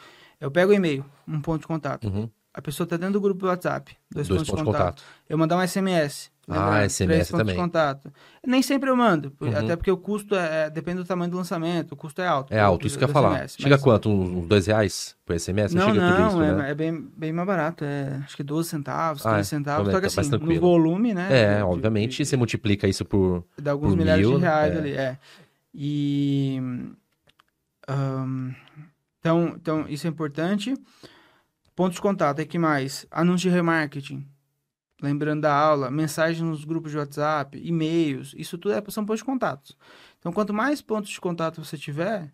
[0.40, 2.08] Eu pego o e-mail, um ponto de contato.
[2.08, 2.28] Uhum.
[2.54, 4.96] A pessoa está dentro do grupo do WhatsApp, dois, dois pontos, pontos, de contato.
[4.96, 5.04] contato.
[5.28, 7.54] Eu mandar um SMS, ah, SMS também.
[7.54, 8.10] de contato.
[8.44, 9.56] Nem sempre eu mando, uhum.
[9.56, 12.52] até porque o custo é, é, depende do tamanho do lançamento, o custo é alto.
[12.52, 13.36] É alto, isso que eu ia falar.
[13.36, 13.82] SMS, chega mas...
[13.82, 14.08] quanto?
[14.08, 15.74] Uns dois reais por SMS?
[15.74, 16.70] Não, não, não isso, é, né?
[16.70, 17.84] é, bem, bem mais barato.
[17.84, 19.42] É, acho que 12 centavos, 15 ah, é.
[19.44, 19.92] centavos.
[19.92, 21.28] Só que assim, no volume, né?
[21.30, 23.44] É, de, obviamente, de, você multiplica isso por.
[23.58, 24.78] Dá alguns por milhares mil, de reais é.
[24.78, 25.18] ali, é.
[25.74, 26.60] E.
[27.90, 28.54] Um,
[29.20, 30.74] então, então, isso é importante.
[31.74, 33.06] Pontos de contato, é que mais?
[33.10, 34.26] Anúncio de remarketing
[35.00, 39.24] lembrando da aula, mensagens nos grupos de WhatsApp, e-mails, isso tudo é, são pontos de
[39.24, 39.74] contato.
[40.18, 42.30] Então, quanto mais pontos de contato você tiver,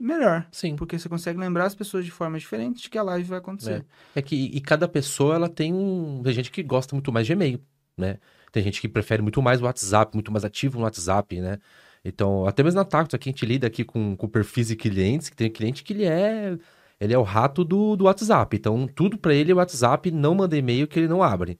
[0.00, 0.46] melhor.
[0.52, 0.76] Sim.
[0.76, 3.84] Porque você consegue lembrar as pessoas de formas diferentes de que a live vai acontecer.
[4.14, 6.22] É, é que e cada pessoa ela tem um.
[6.22, 7.60] Tem gente que gosta muito mais de e-mail,
[7.96, 8.18] né?
[8.52, 11.58] Tem gente que prefere muito mais o WhatsApp, muito mais ativo no WhatsApp, né?
[12.04, 15.28] Então, até mesmo na Tactus, aqui a gente lida aqui com, com perfis de clientes,
[15.28, 16.56] que tem cliente que ele é.
[16.98, 18.56] Ele é o rato do, do WhatsApp.
[18.56, 21.58] Então, tudo para ele é WhatsApp, não manda e-mail que ele não abre.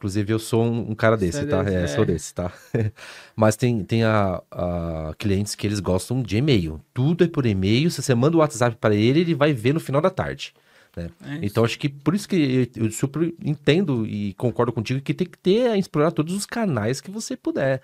[0.00, 1.62] Inclusive, eu sou um, um cara desse, tá?
[1.62, 1.86] Desse, é, é.
[1.86, 2.50] Sou desse, tá?
[3.36, 6.80] Mas tem, tem a, a, clientes que eles gostam de e-mail.
[6.94, 7.90] Tudo é por e-mail.
[7.90, 10.54] Se você manda o WhatsApp para ele, ele vai ver no final da tarde.
[10.96, 11.10] né?
[11.22, 11.38] É.
[11.42, 15.36] Então acho que por isso que eu super entendo e concordo contigo que tem que
[15.36, 17.82] ter explorar todos os canais que você puder,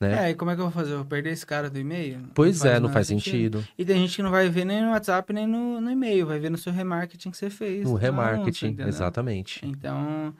[0.00, 0.26] né?
[0.26, 0.92] É, e como é que eu vou fazer?
[0.92, 2.28] Eu vou perder esse cara do e-mail?
[2.34, 3.66] pois é, não faz sentido.
[3.78, 6.38] E tem gente que não vai ver nem no WhatsApp, nem no, no e-mail, vai
[6.38, 7.84] ver no seu remarketing que você fez.
[7.84, 8.88] No remarketing, entendeu?
[8.88, 9.64] exatamente.
[9.64, 10.34] Então,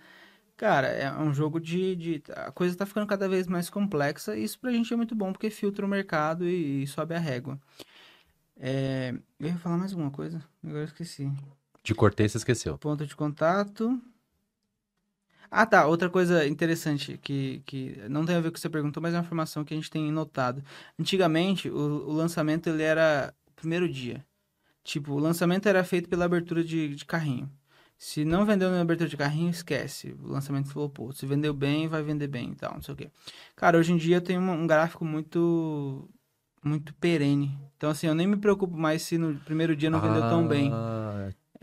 [0.57, 2.23] cara, é um jogo de, de.
[2.35, 5.33] A coisa tá ficando cada vez mais complexa e isso pra gente é muito bom
[5.33, 7.59] porque filtra o mercado e, e sobe a régua.
[8.59, 11.31] É, eu ia falar mais alguma coisa, agora eu esqueci.
[11.83, 12.77] De cortei, você esqueceu.
[12.79, 14.01] Ponto de contato.
[15.51, 15.87] Ah, tá.
[15.87, 19.15] Outra coisa interessante que, que não tem a ver com o que você perguntou, mas
[19.15, 20.63] é uma informação que a gente tem notado.
[20.99, 21.75] Antigamente, o,
[22.09, 24.25] o lançamento ele era primeiro dia.
[24.85, 27.51] Tipo, o lançamento era feito pela abertura de, de carrinho.
[27.99, 30.15] Se não vendeu na abertura de carrinho, esquece.
[30.23, 31.13] O lançamento flopou.
[31.13, 33.11] Se vendeu bem, vai vender bem e tal, não sei o quê.
[33.57, 36.09] Cara, hoje em dia tem uma- um gráfico muito
[36.63, 37.57] muito perene.
[37.77, 40.71] Então, assim, eu nem me preocupo mais se no primeiro dia não vendeu tão bem.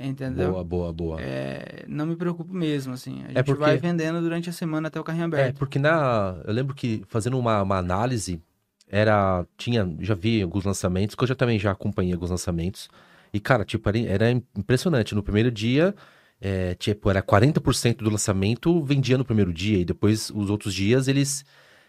[0.06, 0.51] Entendeu?
[0.51, 1.22] Boa, boa, boa.
[1.22, 3.24] É, não me preocupo mesmo, assim.
[3.24, 5.58] A gente É porque- vai vendendo durante a semana até o carrinho É, aberto.
[5.58, 6.36] porque na.
[6.45, 8.41] Eu lembro que fazendo uma, uma análise,
[8.89, 9.45] era.
[9.58, 9.89] Tinha.
[9.99, 12.89] Já vi alguns lançamentos, que eu já também já acompanhei alguns lançamentos.
[13.34, 15.16] E, cara, tipo, era, era impressionante.
[15.16, 15.95] No primeiro dia,
[16.39, 21.08] é, tipo, era 40% do lançamento vendia no primeiro dia, e depois os outros dias
[21.08, 21.43] eles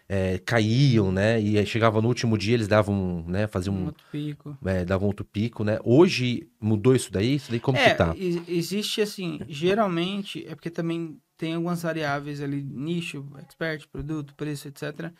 [0.09, 1.40] é, caíam, né?
[1.40, 3.46] E aí chegava no último dia, eles davam, né?
[3.46, 4.59] Faziam Um outro pico.
[4.64, 5.78] é, davam outro pico, né?
[5.84, 7.36] Hoje mudou isso daí?
[7.36, 8.14] Isso daí como é, que tá?
[8.48, 15.11] existe assim, geralmente, é porque também tem algumas variáveis ali, nicho, expert, produto, preço, etc.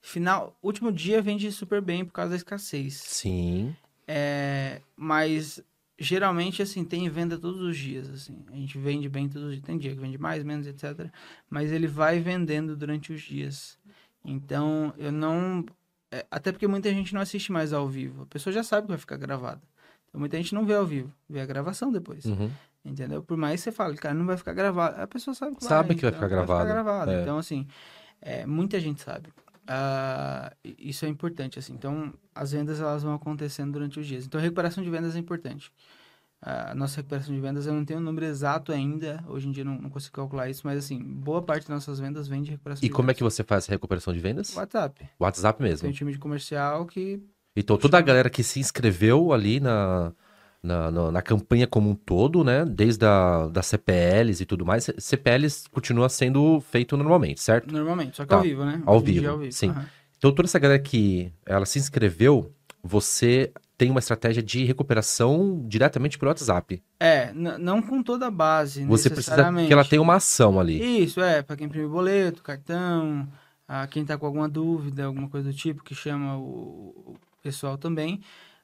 [0.00, 2.94] Final, último dia vende super bem por causa da escassez.
[2.94, 3.74] Sim.
[4.06, 5.62] É, mas
[5.98, 8.44] geralmente assim tem venda todos os dias assim.
[8.52, 9.64] A gente vende bem todos os dias.
[9.64, 11.10] Tem dia que vende mais, menos, etc.
[11.48, 13.78] Mas ele vai vendendo durante os dias.
[14.24, 15.64] Então eu não
[16.10, 18.22] é, até porque muita gente não assiste mais ao vivo.
[18.22, 19.60] A pessoa já sabe que vai ficar gravado.
[20.08, 22.24] Então muita gente não vê ao vivo, vê a gravação depois.
[22.24, 22.50] Uhum.
[22.84, 23.22] Entendeu?
[23.22, 25.00] Por mais que você fale, cara, não vai ficar gravado.
[25.00, 25.96] A pessoa sabe que Sabe vai.
[25.96, 27.10] que vai então ficar gravado, gravado.
[27.10, 27.22] é.
[27.22, 27.66] Então, assim,
[28.20, 29.30] é, muita gente sabe.
[30.62, 31.72] E- isso é importante, assim.
[31.72, 34.26] Então, as vendas, elas vão acontecendo durante os dias.
[34.26, 35.72] Então, a recuperação de vendas é importante.
[36.46, 39.24] A nossa recuperação de vendas, eu não tenho um número exato ainda.
[39.26, 40.60] Hoje em dia, não, não consigo calcular isso.
[40.64, 43.16] Mas, assim, boa parte das nossas vendas vem de recuperação E de como é vendas.
[43.16, 44.54] que você faz a recuperação de vendas?
[44.54, 45.08] WhatsApp.
[45.18, 45.88] WhatsApp Tem mesmo.
[45.88, 47.18] um time de comercial que...
[47.56, 50.12] Então, toda a galera que se inscreveu ali na,
[50.62, 52.64] na, na, na campanha como um todo, né?
[52.66, 54.90] Desde a, das CPLs e tudo mais.
[54.98, 57.72] CPLs continua sendo feito normalmente, certo?
[57.72, 58.36] Normalmente, só que Tá.
[58.36, 58.82] ao vivo, né?
[58.84, 59.52] Ao vivo, é ao vivo.
[59.52, 59.70] sim.
[59.70, 59.86] Aham.
[60.18, 66.18] Então, toda essa galera que ela se inscreveu, você tem uma estratégia de recuperação diretamente
[66.18, 66.82] pelo WhatsApp.
[67.00, 69.66] É, não com toda a base, Você precisa necessariamente.
[69.66, 71.02] que ela tenha uma ação ali.
[71.02, 73.28] Isso, é, para quem imprime boleto, cartão,
[73.66, 78.20] a quem tá com alguma dúvida, alguma coisa do tipo, que chama o, pessoal também.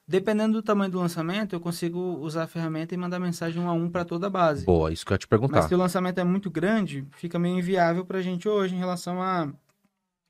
[0.07, 3.73] Dependendo do tamanho do lançamento, eu consigo usar a ferramenta e mandar mensagem um a
[3.73, 4.65] um para toda a base.
[4.65, 5.61] Boa, isso que eu ia te Mas perguntar.
[5.67, 9.49] se o lançamento é muito grande, fica meio inviável pra gente hoje em relação a,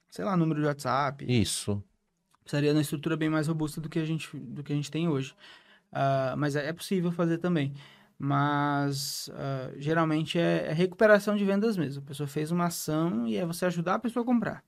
[0.09, 1.25] sei lá, número de WhatsApp.
[1.27, 1.81] Isso.
[2.43, 4.89] Precisaria de uma estrutura bem mais robusta do que a gente, do que a gente
[4.91, 5.33] tem hoje.
[5.91, 7.73] Ah, mas é, é possível fazer também.
[8.17, 12.03] Mas ah, geralmente é, é recuperação de vendas mesmo.
[12.03, 14.63] A pessoa fez uma ação e é você ajudar a pessoa a comprar.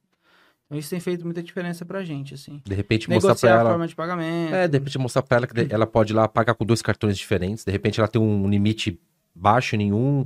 [0.66, 2.62] Então isso tem feito muita diferença pra gente, assim.
[2.66, 3.70] De repente mostrar Negociar pra a ela.
[3.72, 4.56] forma de pagamento.
[4.56, 7.18] É, de repente mostrar pra ela que ela pode ir lá pagar com dois cartões
[7.18, 7.64] diferentes.
[7.64, 9.00] De repente ela tem um limite
[9.36, 10.26] baixo em nenhum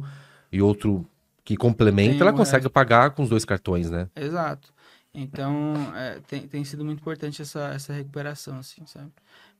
[0.51, 1.05] e outro
[1.43, 4.09] que complementa, Tem ela um consegue pagar com os dois cartões, né?
[4.15, 4.73] Exato.
[5.19, 9.11] Então, é, tem, tem sido muito importante essa, essa recuperação, assim, sabe?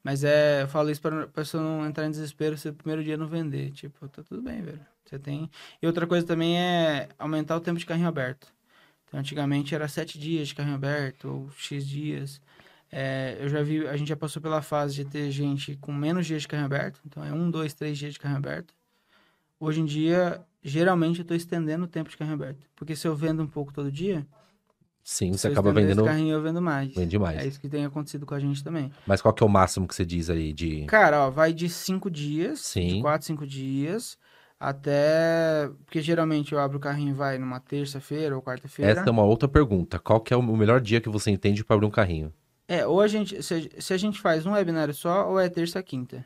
[0.03, 3.03] Mas é, eu falo isso para a pessoa não entrar em desespero se o primeiro
[3.03, 3.71] dia não vender.
[3.71, 4.79] Tipo, tá tudo bem, velho.
[5.03, 5.49] Você tem.
[5.81, 8.53] E outra coisa também é aumentar o tempo de carrinho aberto.
[9.07, 12.39] Então, antigamente era sete dias de carrinho aberto, ou X dias.
[12.91, 16.27] É, eu já vi, a gente já passou pela fase de ter gente com menos
[16.27, 17.01] dias de carrinho aberto.
[17.03, 18.75] Então, é um, dois, três dias de carrinho aberto.
[19.59, 22.69] Hoje em dia, geralmente eu estou estendendo o tempo de carrinho aberto.
[22.75, 24.23] Porque se eu vendo um pouco todo dia,
[25.09, 26.93] Sim, você acaba vendendo esse carrinho, eu vendo mais.
[26.93, 27.37] vende mais.
[27.37, 28.91] É isso que tem acontecido com a gente também.
[29.05, 30.83] Mas qual que é o máximo que você diz aí de.
[30.83, 32.95] Cara, ó, vai de cinco dias, Sim.
[32.95, 34.17] de quatro, cinco dias,
[34.59, 35.69] até...
[35.85, 38.91] Porque geralmente eu abro o carrinho, vai numa terça-feira ou quarta-feira.
[38.91, 39.97] Essa é uma outra pergunta.
[39.97, 42.33] Qual que é o melhor dia que você entende para abrir um carrinho?
[42.67, 43.41] É, ou a gente...
[43.41, 46.25] Se, se a gente faz um webinário só, ou é terça quinta.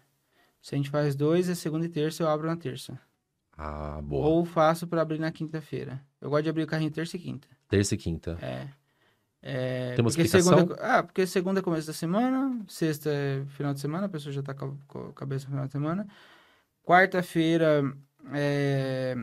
[0.59, 2.99] Se a gente faz dois, é segunda e terça, eu abro na terça.
[3.55, 4.25] Ah, boa.
[4.27, 6.01] Ou faço pra abrir na quinta-feira.
[6.19, 7.47] Eu gosto de abrir o carrinho terça e quinta.
[7.72, 8.38] Terça e quinta.
[8.41, 8.67] É.
[9.43, 10.59] É, Tem uma porque explicação?
[10.59, 14.32] segunda, ah, porque segunda é começo da semana, sexta é final de semana, a pessoa
[14.32, 16.07] já tá com a, cabeça no final de semana.
[16.86, 17.82] Quarta-feira
[18.34, 19.15] é,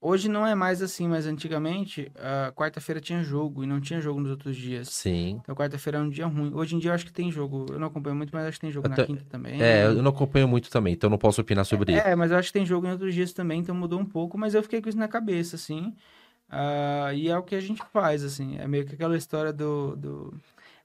[0.00, 4.20] Hoje não é mais assim, mas antigamente, a quarta-feira tinha jogo e não tinha jogo
[4.20, 4.88] nos outros dias.
[4.90, 5.40] Sim.
[5.42, 6.52] Então quarta-feira é um dia ruim.
[6.54, 7.66] Hoje em dia eu acho que tem jogo.
[7.68, 9.60] Eu não acompanho muito, mas acho que tem jogo Eu na ta- quinta também.
[9.60, 12.06] É, eu não acompanho muito também, então não posso opinar sobre isso.
[12.06, 14.38] É, mas eu acho que tem jogo em outros dias também, então mudou um pouco,
[14.38, 15.92] mas eu fiquei com isso na cabeça, assim.
[16.48, 18.56] Ah, e é o que a gente faz, assim.
[18.58, 19.96] É meio que aquela história do.
[19.96, 20.34] do...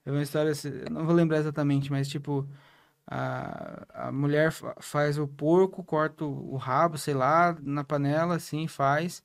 [0.04, 2.46] É uma história, assim, não vou lembrar exatamente, mas tipo.
[3.06, 8.66] A, a mulher fa- faz o porco, corta o rabo, sei lá, na panela, assim,
[8.66, 9.22] faz.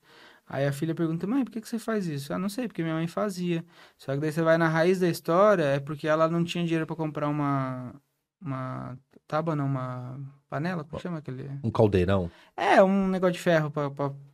[0.48, 2.34] Aí a filha pergunta, mãe, por que, que você faz isso?
[2.34, 3.64] Ah, não sei, porque minha mãe fazia.
[3.98, 6.86] Só que daí você vai na raiz da história, é porque ela não tinha dinheiro
[6.88, 7.94] pra comprar uma.
[8.42, 10.18] Uma tábua, não, uma
[10.50, 10.84] panela?
[10.86, 11.50] Como chama aquele?
[11.62, 12.32] Um caldeirão.
[12.56, 13.90] É, um negócio de ferro pra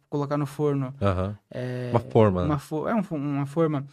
[0.09, 0.93] colocar no forno.
[1.51, 2.43] É, Uma forma.
[2.43, 3.85] uma fo- é um uma forma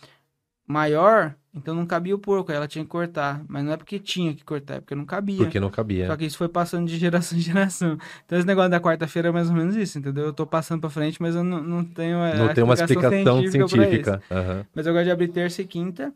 [0.67, 3.43] maior, então não cabia o porco, aí ela tinha que cortar.
[3.49, 5.37] Mas não é porque tinha que cortar, é porque não cabia.
[5.39, 6.07] Porque não cabia.
[6.07, 7.99] Só que isso foi passando de geração em geração.
[8.25, 10.25] Então esse negócio da quarta-feira é mais ou menos isso, entendeu?
[10.27, 13.43] Eu tô passando pra frente, mas eu não, não tenho a Não tem uma explicação
[13.51, 14.23] científica.
[14.31, 14.67] Aham.
[14.75, 16.13] Mas eu gosto de abrir terça e quinta.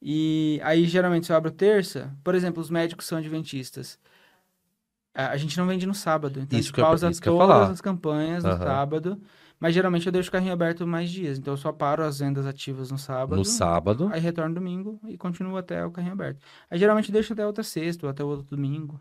[0.00, 3.98] E aí, geralmente, se eu abro terça, por exemplo, os médicos são adventistas.
[5.26, 6.38] A gente não vende no sábado.
[6.40, 8.64] Então Isso a gente eu- pausa eu todas as campanhas no Aham.
[8.64, 9.20] sábado.
[9.60, 11.36] Mas geralmente eu deixo o carrinho aberto mais dias.
[11.38, 13.36] Então eu só paro as vendas ativas no sábado.
[13.36, 14.08] No sábado.
[14.12, 16.38] Aí retorno domingo e continuo até o carrinho aberto.
[16.70, 19.00] Aí geralmente deixo até outra sexta ou até o outro domingo.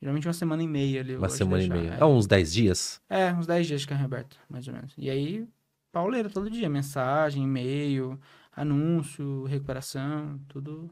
[0.00, 1.16] Geralmente uma semana e meia ali.
[1.16, 1.94] Uma de semana e meia.
[1.94, 2.00] é.
[2.00, 3.00] É uns 10 dias?
[3.10, 4.92] É, uns 10 dias de carrinho aberto, mais ou menos.
[4.96, 5.44] E aí,
[5.90, 6.68] pauleira todo dia.
[6.68, 8.16] Mensagem, e-mail,
[8.54, 10.88] anúncio, recuperação, tudo.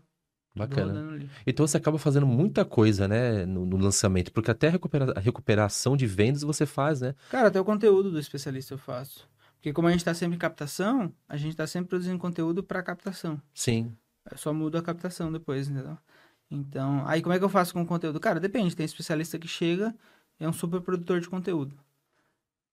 [0.56, 1.18] Bacana.
[1.46, 5.20] Então você acaba fazendo muita coisa, né, no, no lançamento, porque até a, recupera- a
[5.20, 7.14] recuperação de vendas você faz, né?
[7.30, 9.28] Cara, até o conteúdo do especialista eu faço.
[9.56, 12.82] Porque como a gente tá sempre em captação, a gente tá sempre produzindo conteúdo para
[12.82, 13.40] captação.
[13.52, 13.96] Sim.
[14.30, 15.98] Eu só mudo a captação depois, entendeu?
[16.50, 18.20] Então, aí como é que eu faço com o conteúdo?
[18.20, 18.76] Cara, depende.
[18.76, 19.94] Tem especialista que chega
[20.38, 21.74] e é um super produtor de conteúdo.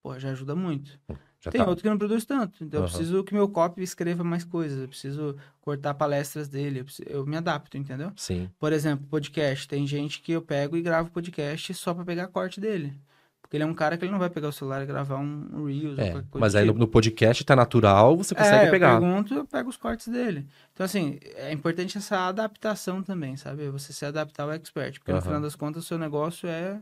[0.04, 1.00] Pô, já ajuda muito.
[1.44, 1.68] Já Tem tá.
[1.68, 2.64] outro que não produz tanto.
[2.64, 2.94] Então eu Aham.
[2.96, 4.80] preciso que meu copy escreva mais coisas.
[4.80, 6.82] Eu preciso cortar palestras dele.
[6.82, 8.12] Eu, preciso- eu me adapto, entendeu?
[8.16, 8.48] Sim.
[8.60, 9.68] Por exemplo, podcast.
[9.68, 12.94] Tem gente que eu pego e gravo podcast só pra pegar corte dele.
[13.42, 15.66] Porque ele é um cara que ele não vai pegar o celular e gravar um
[15.66, 16.80] Reels ou É, qualquer coisa mas aí no, tipo.
[16.80, 18.94] no podcast tá natural, você consegue é, pegar.
[18.94, 20.48] eu pergunto, eu pego os cortes dele.
[20.74, 23.68] Então, assim, é importante essa adaptação também, sabe?
[23.72, 25.00] Você se adaptar ao expert.
[25.00, 25.26] Porque, no Aham.
[25.26, 26.80] final das contas, o seu negócio é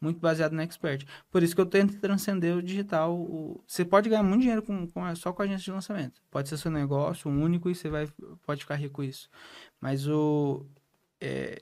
[0.00, 1.06] muito baseado no expert.
[1.30, 3.62] Por isso que eu tento transcender o digital.
[3.66, 6.22] Você pode ganhar muito dinheiro com, com a- só com a agência de lançamento.
[6.30, 8.06] Pode ser seu negócio, único, e você vai,
[8.46, 9.28] pode ficar rico isso.
[9.80, 10.66] Mas o...
[11.20, 11.60] é,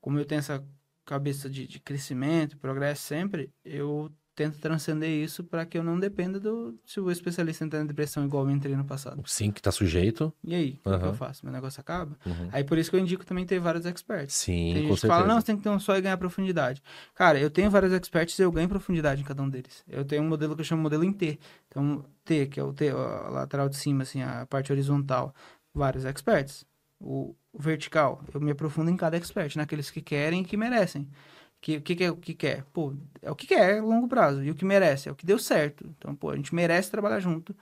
[0.00, 0.64] como eu tenho essa
[1.04, 6.38] cabeça de, de crescimento, progresso sempre, eu tento transcender isso para que eu não dependa
[6.38, 9.22] do se o especialista entrar em depressão igual eu entrei no passado.
[9.26, 10.32] Sim, que tá sujeito.
[10.44, 11.06] E aí, o que, que Aham.
[11.06, 11.44] eu faço?
[11.44, 12.16] Meu negócio acaba?
[12.26, 12.48] Uhum.
[12.52, 14.34] Aí por isso que eu indico também ter vários experts.
[14.34, 15.14] Sim, tem com gente que certeza.
[15.14, 16.82] fala, não, você tem que ter um só e ganhar profundidade.
[17.14, 19.82] Cara, eu tenho vários experts e eu ganho profundidade em cada um deles.
[19.88, 21.38] Eu tenho um modelo que eu chamo modelo em T.
[21.68, 25.34] Então, T, que é o T, a lateral de cima, assim, a parte horizontal.
[25.74, 26.66] Vários experts.
[27.00, 31.08] O vertical, eu me aprofundo em cada expert, naqueles que querem e que merecem.
[31.60, 32.64] Que, o que, que é o que quer?
[32.72, 34.42] Pô, é o que quer, longo prazo.
[34.42, 35.08] E o que merece?
[35.08, 35.86] É o que deu certo.
[35.96, 37.56] Então, pô, a gente merece trabalhar junto.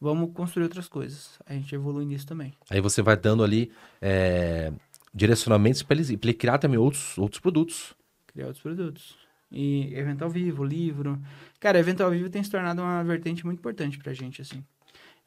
[0.00, 1.38] Vamos construir outras coisas.
[1.46, 2.52] A gente evolui nisso também.
[2.68, 3.70] Aí você vai dando ali
[4.02, 4.72] é,
[5.14, 7.94] direcionamentos para ele, criar também outros, outros produtos.
[8.26, 9.16] criar outros produtos.
[9.50, 11.20] E evento ao vivo, livro.
[11.60, 14.64] Cara, evento ao vivo tem se tornado uma vertente muito importante pra gente, assim.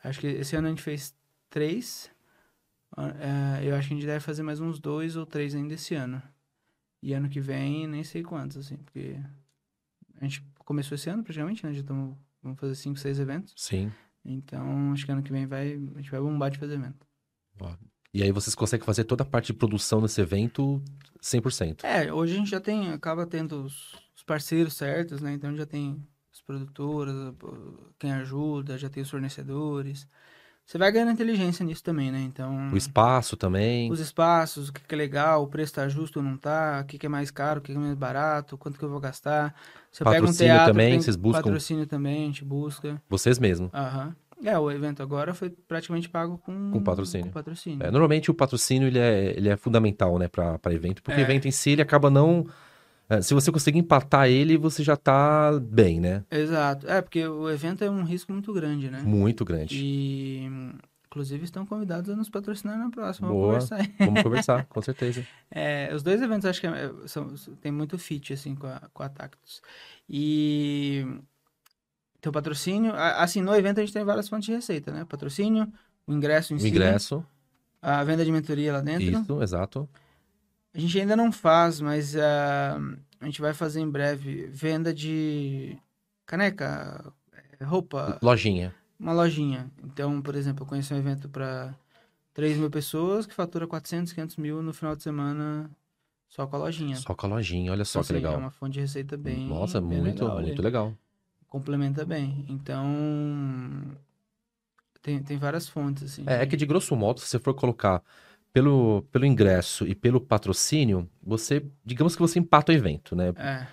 [0.03, 1.15] Acho que esse ano a gente fez
[1.49, 2.11] três.
[2.97, 5.95] É, eu acho que a gente deve fazer mais uns dois ou três ainda esse
[5.95, 6.21] ano.
[7.01, 9.19] E ano que vem, nem sei quantos, assim, porque
[10.19, 11.73] a gente começou esse ano praticamente, né?
[11.73, 12.17] Já estamos.
[12.41, 13.53] Vamos fazer cinco, seis eventos.
[13.57, 13.91] Sim.
[14.23, 17.05] Então, acho que ano que vem vai, a gente vai bombar de fazer evento.
[18.13, 20.81] E aí vocês conseguem fazer toda a parte de produção desse evento
[21.21, 21.83] 100%.
[21.83, 25.33] É, hoje a gente já tem, acaba tendo os, os parceiros certos, né?
[25.33, 27.33] Então já tem as produtoras,
[27.99, 30.07] quem ajuda, já tem os fornecedores.
[30.67, 32.19] Você vai ganhando inteligência nisso também, né?
[32.19, 33.89] Então, O espaço também.
[33.89, 36.85] os espaços, o que que é legal, o preço tá justo ou não tá, o
[36.85, 38.99] que que é mais caro, o que que é mais barato, quanto que eu vou
[38.99, 39.55] gastar.
[39.93, 41.41] Se eu pego um Patrocínio teatro, também, tem vocês buscam?
[41.41, 43.01] Patrocínio também, a gente busca.
[43.09, 43.73] Vocês mesmos.
[43.73, 44.13] Aham.
[44.43, 47.27] É, o evento agora foi praticamente pago com, Com patrocínio.
[47.27, 47.83] com patrocínio.
[47.83, 51.23] É, normalmente o patrocínio ele é, ele é fundamental, né, para evento, porque o É.
[51.23, 52.45] evento em si ele acaba não.
[53.09, 56.23] É, se você conseguir empatar ele, você já tá bem, né?
[56.29, 56.87] Exato.
[56.89, 59.01] É, porque o evento é um risco muito grande, né?
[59.03, 59.75] Muito grande.
[59.77, 60.49] E,
[61.07, 63.29] inclusive, estão convidados a nos patrocinar na próxima.
[63.29, 63.59] Boa.
[63.59, 63.95] Vamos conversar.
[64.05, 65.25] Vamos conversar, com certeza.
[65.49, 69.03] É, os dois eventos acho que é- são, tem muito fit, assim, com a, com
[69.03, 69.61] a Tactus.
[70.09, 71.05] E
[72.21, 75.05] teu patrocínio, assim, no evento a gente tem várias fontes de receita, né?
[75.05, 75.71] Patrocínio,
[76.05, 77.23] o ingresso em O si, ingresso,
[77.81, 79.05] a venda de mentoria lá dentro.
[79.21, 79.87] isso, exato.
[80.77, 82.79] A gente ainda não faz, mas ah,
[83.19, 85.75] a gente vai fazer em breve venda de
[86.23, 87.11] caneca,
[87.59, 88.75] eh, roupa, Lojinha.
[88.99, 89.71] uma lojinha.
[89.83, 91.73] Então, por exemplo, eu conheci um evento para
[92.31, 95.67] 3 mil pessoas que fatura 400, 500 mil no final de semana
[96.29, 96.95] só com a lojinha.
[96.97, 98.33] Só com a lojinha, olha só Então, que assim, legal.
[98.33, 99.47] É uma fonte de receita bem.
[99.47, 100.93] Nossa, bem muito, legal muito legal.
[101.47, 102.45] Complementa bem.
[102.47, 102.85] Então.
[105.01, 106.23] Tem, tem várias fontes, assim.
[106.27, 108.03] É, é que de grosso modo, se você for colocar
[108.53, 113.29] pelo, pelo ingresso e pelo patrocínio, você, digamos que você empata o evento, né?
[113.37, 113.67] É,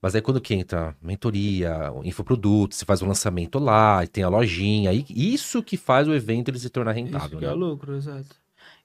[0.00, 4.28] Mas aí quando que entra mentoria, infoproduto, você faz o lançamento lá, e tem a
[4.28, 7.54] lojinha, aí isso que faz o evento ele se tornar isso rentável, que é né?
[7.54, 8.36] o lucro, exato.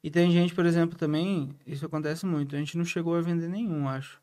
[0.04, 3.48] E tem gente, por exemplo, também, isso acontece muito, a gente não chegou a vender
[3.48, 4.22] nenhum, acho.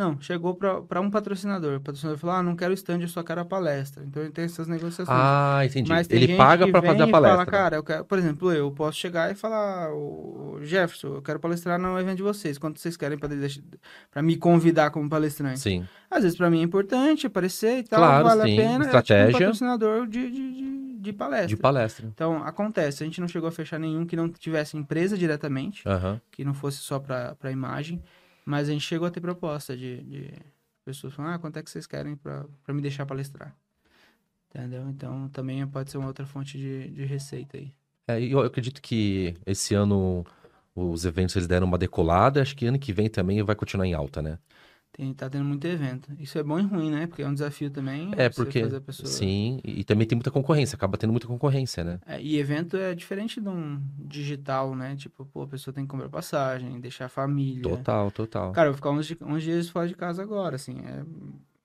[0.00, 1.76] Não, chegou para um patrocinador.
[1.76, 4.02] O patrocinador falou: ah, não quero stand, eu só quero a palestra.
[4.02, 5.08] Então tem essas negociações.
[5.10, 5.90] Ah, entendi.
[5.90, 7.36] Mas tem Ele gente paga pra fazer a palestra.
[7.36, 11.38] Fala, cara, eu quero, por exemplo, eu posso chegar e falar, o Jefferson, eu quero
[11.38, 12.56] palestrar no evento de vocês.
[12.56, 15.60] Quanto vocês querem para me convidar como palestrante?
[15.60, 18.68] Sim, Às vezes para mim é importante aparecer e tal, Claro, vale sim, a pena.
[18.70, 19.32] É tipo um estratégia.
[19.32, 21.46] patrocinador de, de, de, de palestra.
[21.48, 22.06] de palestra.
[22.06, 26.18] Então acontece, a gente não chegou a fechar nenhum que não tivesse empresa diretamente, Aham.
[26.30, 28.02] que não fosse só para imagem,
[28.44, 30.32] mas a gente chegou a ter proposta de, de
[30.84, 33.56] pessoas falando, ah, quanto é que vocês querem para me deixar palestrar?
[34.48, 34.88] Entendeu?
[34.88, 37.72] Então também pode ser uma outra fonte de, de receita aí.
[38.08, 40.24] É, e eu acredito que esse ano
[40.74, 43.94] os eventos eles deram uma decolada, acho que ano que vem também vai continuar em
[43.94, 44.38] alta, né?
[44.92, 46.12] Tem, tá tendo muito evento.
[46.18, 47.06] Isso é bom e ruim, né?
[47.06, 48.12] Porque é um desafio também.
[48.16, 52.00] É, porque, pessoa- sim, e, e também tem muita concorrência, acaba tendo muita concorrência, né?
[52.06, 54.96] É, e evento é diferente de um digital, né?
[54.96, 57.62] Tipo, pô, a pessoa tem que comprar passagem, deixar a família.
[57.62, 58.52] Total, total.
[58.52, 60.80] Cara, eu vou ficar uns, uns dias fora de casa agora, assim.
[60.80, 61.04] É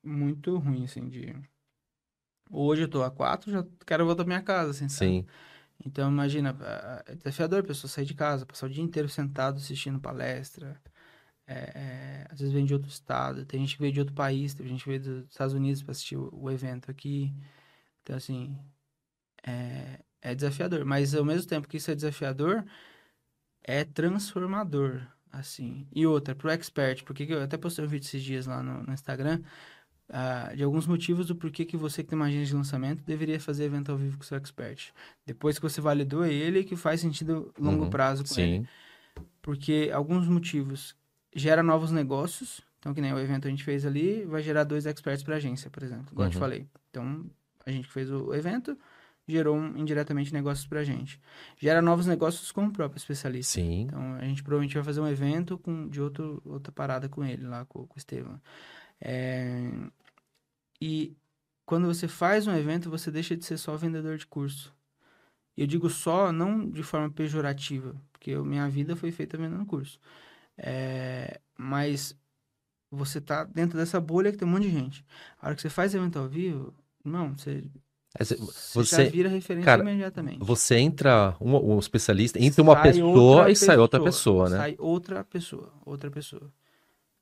[0.08, 1.36] muito ruim, assim, de...
[2.50, 5.12] Hoje eu tô a quatro, já quero voltar pra minha casa, assim, sabe?
[5.12, 5.26] Sim,
[5.86, 9.58] Então, imagina, a- é desafiador a pessoa sair de casa, passar o dia inteiro sentado
[9.58, 10.80] assistindo palestra.
[11.48, 11.54] É,
[12.24, 14.68] é, às vezes vem de outro estado, tem gente que veio de outro país, tem
[14.68, 17.34] gente que veio dos Estados Unidos para assistir o, o evento aqui.
[18.04, 18.58] Então, assim,
[19.46, 20.86] é, é desafiador.
[20.86, 22.66] Mas ao mesmo tempo que isso é desafiador,
[23.64, 25.88] é transformador, assim.
[25.94, 28.84] E outra, pro expert, porque que eu até postei um vídeo esses dias lá no,
[28.84, 29.42] no Instagram,
[30.10, 33.40] ah, de alguns motivos do porquê que você que tem uma agenda de lançamento deveria
[33.40, 34.94] fazer evento ao vivo com o seu expert.
[35.26, 38.56] Depois que você validou ele, que faz sentido longo Uhum, prazo com ele.
[38.56, 38.70] sim,
[39.42, 40.96] Porque alguns motivos
[41.36, 42.62] gera novos negócios.
[42.80, 45.36] Então, que nem o evento que a gente fez ali, vai gerar dois experts para
[45.36, 46.08] agência, por exemplo.
[46.12, 46.40] Igual eu te Uhum.
[46.40, 46.68] falei.
[46.90, 47.26] Então,
[47.66, 48.78] a gente que fez o evento
[49.28, 51.20] gerou um, indiretamente negócios para gente.
[51.60, 53.54] Gera novos negócios com o próprio especialista.
[53.54, 53.82] sim.
[53.82, 57.46] Então, a gente provavelmente vai fazer um evento com, de outro, outra parada com ele,
[57.48, 58.40] lá com, com o Estevam.
[59.02, 59.72] É,
[60.80, 61.16] e
[61.66, 64.74] quando você faz um evento, você deixa de ser só vendedor de curso.
[65.58, 70.00] Eu digo só, não de forma pejorativa, porque eu- minha vida foi feita vendendo curso.
[70.58, 72.16] É, mas
[72.92, 75.06] você tá dentro dessa bolha que tem um monte de gente.
[75.42, 76.74] A hora que você faz evento ao vivo,
[77.04, 77.64] não, você,
[78.18, 80.40] É, cê- você, você- já vira referência cara, imediatamente.
[80.40, 84.58] Você entra, um, um especialista, entra uma Sai pessoa outra e sai outra pessoa, né?
[84.58, 86.52] Sai outra pessoa, outra pessoa.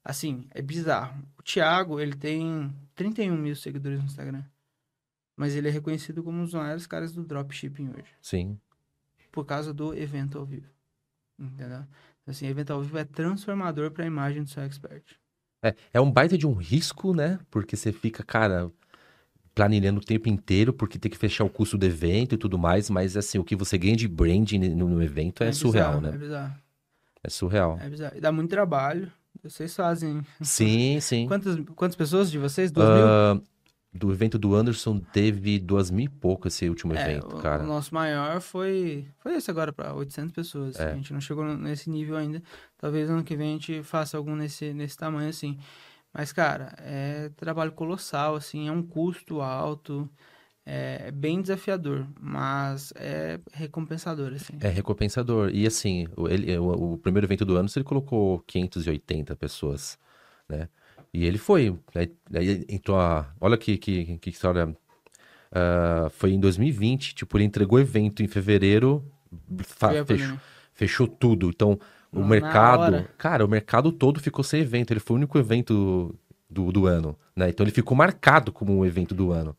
[0.05, 1.18] Assim, é bizarro.
[1.39, 4.43] O Thiago, ele tem 31 mil seguidores no Instagram.
[5.35, 8.11] Mas ele é reconhecido como um dos maiores caras do dropshipping hoje.
[8.22, 8.60] Sim.
[9.31, 10.68] Por causa do evento ao vivo.
[11.39, 11.84] Entendeu?
[12.26, 15.04] Assim, evento ao vivo é transformador para a imagem do seu expert.
[15.64, 17.40] É, é um baita de um risco, né?
[17.50, 18.72] Porque você fica, cara,
[19.54, 22.90] planilhando o tempo inteiro, porque tem que fechar o custo do evento e tudo mais,
[22.90, 26.12] mas assim, o que você ganha de branding no, no evento é, surreal, bizarro, É
[26.12, 26.18] né?
[26.18, 26.56] bizarro.
[27.24, 27.80] É surreal.
[27.82, 28.18] É bizarro.
[28.18, 29.12] E dá muito trabalho.
[29.41, 30.22] Vocês fazem.
[30.41, 31.28] Sim, sim.
[31.28, 32.72] Quantas, quantas pessoas de vocês?
[32.72, 33.44] Duas mil?
[33.94, 37.64] Do evento do Anderson teve duas mil e pouco esse último É, evento, cara.
[37.64, 40.80] o nosso maior foi foi esse agora para 800 pessoas.
[40.80, 40.91] É.
[40.91, 42.41] A gente não chegou nesse nível ainda.
[42.78, 45.60] Talvez ano que vem a gente faça algum nesse nesse tamanho assim.
[46.11, 50.10] Mas cara, é trabalho colossal assim, é um custo alto,
[50.65, 54.53] é bem desafiador, mas é recompensador assim.
[54.60, 55.49] É recompensador.
[55.53, 59.99] E assim, o, ele, o, o primeiro evento do ano, ele colocou 580 pessoas,
[60.49, 60.68] né?
[61.14, 61.77] E ele foi.
[61.94, 63.31] Aí, aí entrou a.
[63.40, 64.76] Olha que, que, que história.
[65.52, 69.03] ah, foi em 2020, tipo, ele entregou evento em fevereiro,
[69.64, 70.38] fa- fechou,
[70.73, 71.49] fechou tudo.
[71.49, 71.80] Então,
[72.11, 72.81] o Na mercado.
[72.81, 73.10] hora.
[73.18, 74.91] Cara, o mercado todo ficou sem evento.
[74.91, 76.15] Ele foi o único evento
[76.49, 77.49] do, do ano, né?
[77.49, 79.56] Então, ele ficou marcado como um evento do ano.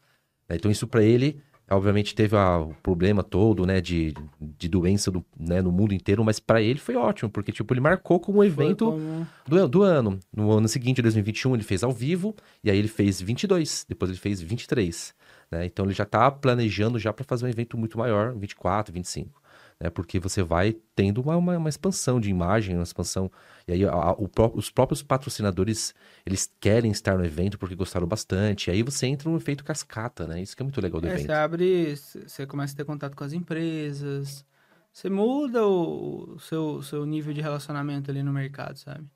[0.48, 0.56] né?
[0.56, 1.40] Então, isso pra ele,
[1.70, 6.24] obviamente, teve a- o problema todo, né, de, de doença do, né, no mundo inteiro,
[6.24, 9.82] mas pra ele foi ótimo, porque, tipo, ele marcou como um evento como- do, do
[9.82, 10.18] ano.
[10.34, 14.18] No ano seguinte, 2021, ele fez ao vivo, e aí ele fez 22, depois ele
[14.20, 15.14] fez 23,
[15.50, 15.64] né?
[15.66, 19.40] Então ele já tá planejando já para fazer um evento muito maior, 24, 25.
[19.84, 19.90] Né?
[19.90, 23.30] Porque você vai tendo uma, uma, uma expansão de imagem, uma expansão.
[23.68, 25.94] E aí a- o pró- os próprios patrocinadores,
[26.26, 28.68] eles querem estar no evento porque gostaram bastante.
[28.68, 30.42] E aí você entra num efeito cascata, né?
[30.42, 31.26] Isso que é muito legal do É, evento.
[31.26, 34.44] você abre, você começa a ter contato com as empresas,
[34.92, 39.08] você muda o, o seu, seu nível de relacionamento ali no mercado, sabe?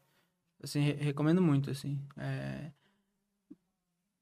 [0.63, 2.01] Assim, re- recomendo muito, assim.
[2.17, 2.73] É...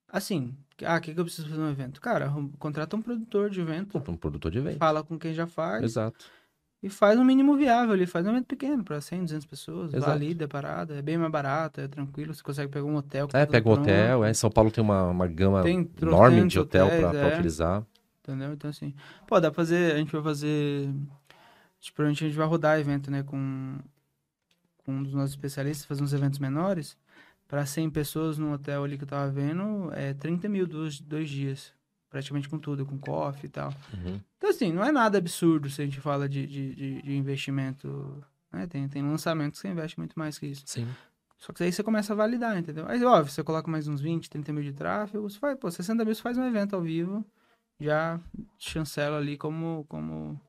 [0.09, 2.01] Assim, ah, o que, que eu preciso fazer no evento?
[2.01, 4.79] Cara, contrata um produtor de evento, Um produtor de evento.
[4.79, 6.27] fala com quem já faz Exato.
[6.87, 10.13] E faz um mínimo viável ali, faz um evento pequeno para 100, 200 pessoas, Exato.
[10.13, 13.45] valida, é parada, é bem mais barato, é tranquilo, você consegue pegar um hotel É,
[13.45, 14.33] tá pega um hotel, é.
[14.33, 17.35] São Paulo tem uma, uma gama Tem enorme de hotel pra é.
[17.35, 17.85] utilizar.
[18.23, 18.53] Entendeu?
[18.53, 18.95] Então, assim,
[19.27, 20.89] pô, dá pra fazer, a gente vai fazer,
[21.81, 23.79] tipo, a gente vai rodar evento, né, com,
[24.85, 26.97] com um dos nossos especialistas, fazer uns eventos menores,
[27.49, 31.29] pra 100 pessoas no hotel ali que eu tava vendo, é 30 mil dois, dois
[31.29, 31.73] dias,
[32.17, 33.69] praticamente com tudo, com coffee e tal.
[33.93, 34.19] Uhum.
[34.39, 38.25] Então, assim, não é nada absurdo se a gente fala de, de, de, de investimento,
[38.51, 40.63] né, tem, tem lançamentos que você investe muito mais que isso.
[40.65, 40.89] Sim.
[41.37, 42.87] Só que aí você começa a validar, entendeu?
[42.89, 46.03] Aí, óbvio, você coloca mais uns 20, 30 mil de tráfego, você faz, pô, 60
[46.07, 47.23] mil você faz um evento ao vivo,
[47.79, 48.19] já
[48.59, 50.41] chancela ali como, como,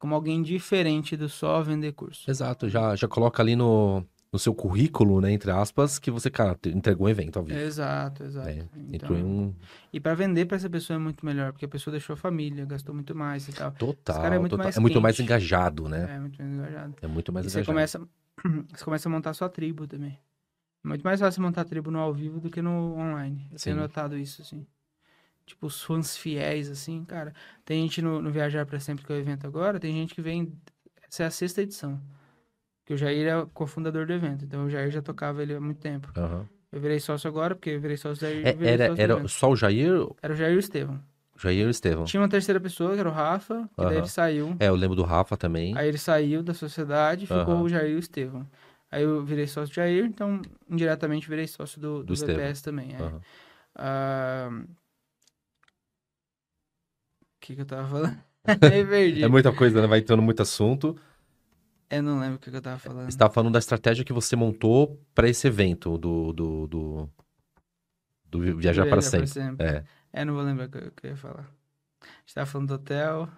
[0.00, 2.28] como alguém diferente do só vender curso.
[2.28, 2.68] Exato.
[2.68, 7.06] Já, já coloca ali no, no seu currículo, né, entre aspas, que você, cara, entregou
[7.06, 7.58] um evento ao vivo.
[7.58, 8.48] Exato, exato.
[8.48, 9.54] É, Então, um
[9.92, 12.64] E pra vender pra essa pessoa é muito melhor, porque a pessoa deixou a família,
[12.64, 13.70] gastou muito mais e tal.
[13.72, 14.22] total.
[14.22, 14.64] cara é muito total.
[14.64, 16.16] mais é muito mais engajado, né?
[16.16, 16.94] É muito mais engajado.
[17.02, 17.74] É muito mais e você engajado.
[17.74, 18.00] começa,
[18.74, 20.18] você começa a montar a sua tribo também.
[20.82, 23.46] É muito mais fácil montar a tribo no ao vivo do que no online.
[23.52, 24.66] Eu tenho notado isso, assim.
[25.44, 27.34] Tipo, os fãs fiéis, assim, cara.
[27.66, 30.22] Tem gente no, no Viajar para Sempre, que é o evento agora, tem gente que
[30.22, 30.52] vem...
[31.06, 32.00] Essa é a sexta edição.
[32.92, 34.44] Que o Jair é cofundador do evento.
[34.44, 36.10] Então, o Jair já tocava ele há muito tempo.
[36.14, 36.46] Aham.
[36.70, 38.46] Eu virei sócio agora, porque eu virei sócio do Jair.
[38.46, 41.00] É, era sócio era só o Jair, Era o Jair e o Estevão.
[41.38, 42.04] Jair e o Estevão.
[42.04, 43.96] Tinha uma terceira pessoa, que era o Rafa, que daí Aham.
[43.96, 44.54] ele saiu.
[44.60, 45.74] É, eu lembro do Rafa também.
[45.74, 47.62] Aí ele saiu da sociedade, ficou Aham.
[47.62, 48.46] o Jair e o Estevão.
[48.90, 52.94] Aí eu virei sócio do Jair, então indiretamente virei sócio do, do, Do também.
[52.94, 53.10] É.
[53.74, 54.66] Ah, O
[57.40, 58.18] que, que eu tava falando?
[58.44, 59.86] É muita coisa, né?
[59.86, 60.98] Vai entrando muito assunto.
[61.92, 63.02] Eu não lembro o que, eu tava falando.
[63.04, 67.10] Você estava falando da estratégia que você montou para esse evento do, do, do,
[68.24, 69.30] do Viajar para Sempre.
[69.58, 69.84] É.
[70.10, 71.50] É, não vou lembrar o que, eu- que eu ia falar.
[72.00, 73.28] A gente tava falando do hotel.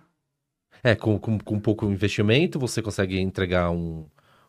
[0.85, 4.06] É, com, com, com pouco investimento, você consegue entregar um,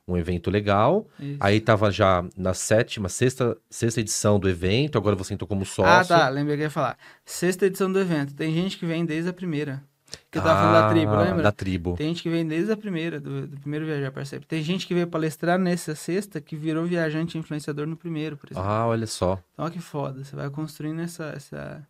[0.07, 1.07] um evento legal.
[1.19, 1.40] Isso.
[1.40, 5.65] Aí tava já na sétima, sexta, sexta edição do evento, agora você entrou como ah,
[5.65, 6.15] sócio.
[6.15, 6.30] tá.
[6.30, 6.95] Lembrei que eu ia falar.
[7.26, 8.36] Sexta edição do evento.
[8.36, 9.84] Tem gente que vem desde a primeira.
[10.31, 11.43] Que eu tava falando da tribo, Ah, lembra?
[11.43, 11.95] Da tribo.
[11.95, 14.47] Tem gente que vem desde a primeira, do, do primeiro Viajar Sempre.
[14.47, 18.69] Tem gente que veio palestrar nessa sexta que virou viajante influenciador no primeiro, por exemplo.
[18.69, 19.39] Ah, olha só.
[19.53, 20.23] Então, olha que foda.
[20.23, 21.87] Você vai construindo essa, essa,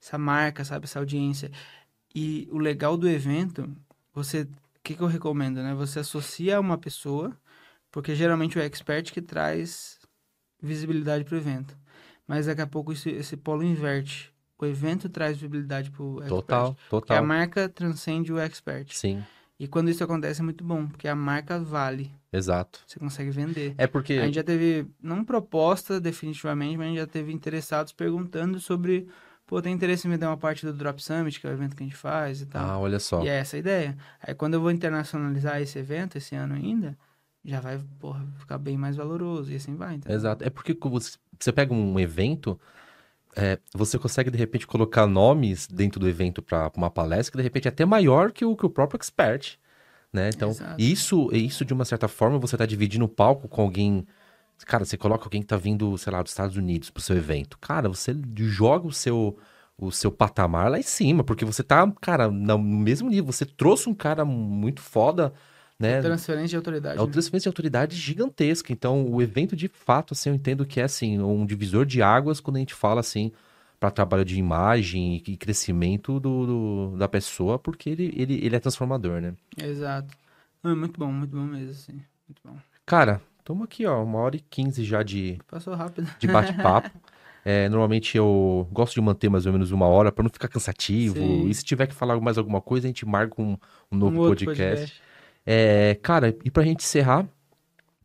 [0.00, 0.84] essa marca, sabe?
[0.84, 1.50] Essa audiência.
[2.14, 3.68] E o legal do evento,
[4.14, 4.42] você...
[4.42, 4.48] O
[4.86, 5.74] que, que eu recomendo, né?
[5.74, 7.36] Você associa uma pessoa,
[7.90, 9.98] porque geralmente o expert que traz
[10.62, 11.76] visibilidade pro evento.
[12.26, 14.32] Mas daqui a pouco esse, esse polo inverte.
[14.58, 16.28] O evento traz visibilidade pro expert.
[16.28, 17.26] Total, Porque a total.
[17.26, 18.92] marca transcende o expert.
[18.94, 19.22] Sim,
[19.58, 22.10] E quando isso acontece é muito bom, porque a marca vale.
[22.32, 22.80] exato.
[22.86, 23.74] Você consegue vender.
[23.78, 24.14] É porque.
[24.14, 29.06] A gente já teve, não proposta definitivamente, mas a gente já teve interessados perguntando sobre,
[29.46, 31.76] pô, tem interesse em me dar uma parte do Drop Summit, que é o evento
[31.76, 32.64] que a gente faz e tal.
[32.64, 33.22] Ah, olha só.
[33.22, 33.96] E é essa a ideia.
[34.22, 36.96] Aí quando eu vou internacionalizar esse evento, esse ano ainda,
[37.44, 40.16] já vai, porra, ficar bem mais valoroso e assim vai, entendeu?
[40.16, 40.44] Exato.
[40.44, 40.74] É porque
[41.38, 42.58] você pega um evento,
[43.36, 47.42] é, você consegue de repente colocar nomes dentro do evento para uma palestra que de
[47.42, 49.58] repente é até maior que o, que o próprio expert,
[50.10, 50.30] né?
[50.34, 50.80] Então, Exato.
[50.80, 54.06] isso, isso de uma certa forma você tá dividindo o palco com alguém.
[54.64, 57.58] Cara, você coloca alguém que tá vindo, sei lá, dos Estados Unidos pro seu evento.
[57.58, 59.36] Cara, você joga o seu
[59.78, 63.26] o seu patamar lá em cima, porque você tá, cara, no mesmo nível.
[63.30, 65.34] Você trouxe um cara muito foda,
[65.78, 66.00] né?
[66.00, 66.98] Transferência de autoridade.
[66.98, 67.12] É uma né?
[67.12, 68.72] transferência de autoridade gigantesca.
[68.72, 72.40] Então, o evento, de fato, assim, eu entendo que é, assim, um divisor de águas
[72.40, 73.30] quando a gente fala, assim,
[73.78, 78.60] para trabalho de imagem e crescimento do, do- da pessoa, porque ele, ele, ele é
[78.60, 79.34] transformador, né?
[79.56, 80.14] Exato.
[80.64, 81.92] É muito bom, muito bom mesmo, assim.
[82.26, 82.56] Muito bom.
[82.86, 86.08] Cara, estamos aqui, ó, uma hora e quinze já de, Passou rápido.
[86.18, 86.90] de bate-papo.
[87.48, 91.14] É, normalmente eu gosto de manter mais ou menos uma hora para não ficar cansativo.
[91.14, 91.46] Sim.
[91.46, 93.56] E se tiver que falar mais alguma coisa, a gente marca um,
[93.88, 95.00] um novo Um outro podcast.
[95.46, 97.28] É, cara, e pra gente encerrar,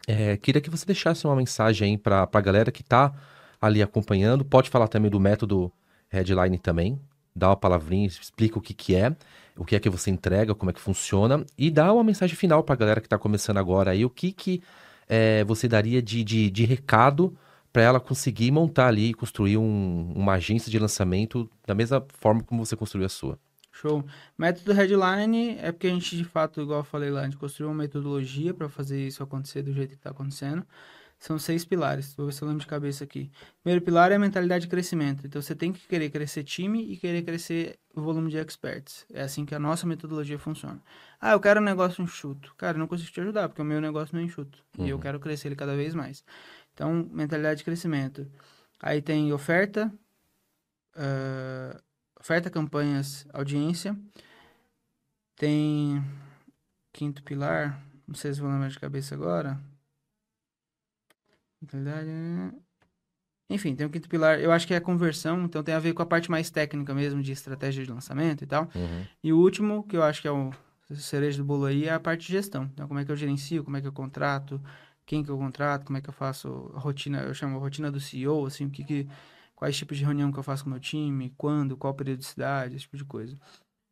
[0.07, 3.13] é, queria que você deixasse uma mensagem aí pra, pra galera que tá
[3.61, 4.45] ali acompanhando.
[4.45, 5.71] Pode falar também do método
[6.09, 6.99] Headline também.
[7.35, 9.15] Dá uma palavrinha, explica o que que é,
[9.57, 11.45] o que é que você entrega, como é que funciona.
[11.57, 14.05] E dá uma mensagem final pra galera que tá começando agora aí.
[14.05, 14.61] O que que
[15.09, 17.35] é, você daria de, de, de recado
[17.73, 22.43] pra ela conseguir montar ali e construir um- uma agência de lançamento da mesma forma
[22.43, 23.39] como você construiu a sua.
[23.71, 24.05] Show.
[24.37, 27.69] Método Headline é porque a gente, de fato, igual eu falei lá, a gente construiu
[27.69, 30.65] uma metodologia para fazer isso acontecer do jeito que está acontecendo.
[31.17, 33.31] São seis pilares, vou ver se eu lembro de cabeça aqui.
[33.61, 35.25] Primeiro pilar é a mentalidade de crescimento.
[35.25, 39.05] Então, você tem que querer crescer time e querer crescer o volume de experts.
[39.13, 40.81] É assim que a nossa metodologia funciona.
[41.19, 42.55] Ah, eu quero um negócio enxuto.
[42.57, 44.63] Cara, eu não consigo te ajudar, porque o meu negócio não é enxuto.
[44.75, 44.87] Uhum.
[44.87, 45.01] E eu uhum.
[45.01, 46.25] quero crescer ele cada vez mais.
[46.73, 48.25] Então, mentalidade de crescimento.
[48.79, 49.93] Aí tem oferta,
[50.95, 51.79] uh,
[52.21, 53.97] oferta, campanhas, audiência.
[55.35, 56.01] Tem
[56.93, 59.59] quinto pilar, não sei se vou lembrar de cabeça agora.
[63.49, 65.93] Enfim, tem o quinto pilar, eu acho que é a conversão, então tem a ver
[65.93, 68.63] com a parte mais técnica mesmo, de estratégia de lançamento e tal.
[68.73, 69.05] Uhum.
[69.23, 70.53] E o último, que eu acho que é o
[70.95, 72.69] cereja do bolo aí, é a parte de gestão.
[72.73, 74.61] Então, como é que eu gerencio, como é que eu contrato,
[75.05, 77.91] quem que eu contrato, como é que eu faço a rotina, eu chamo a rotina
[77.91, 79.07] do CEO, assim, o que que,
[79.61, 82.85] quais tipos de reunião que eu faço com o meu time, quando, qual periodicidade, esse
[82.85, 83.37] tipo de coisa.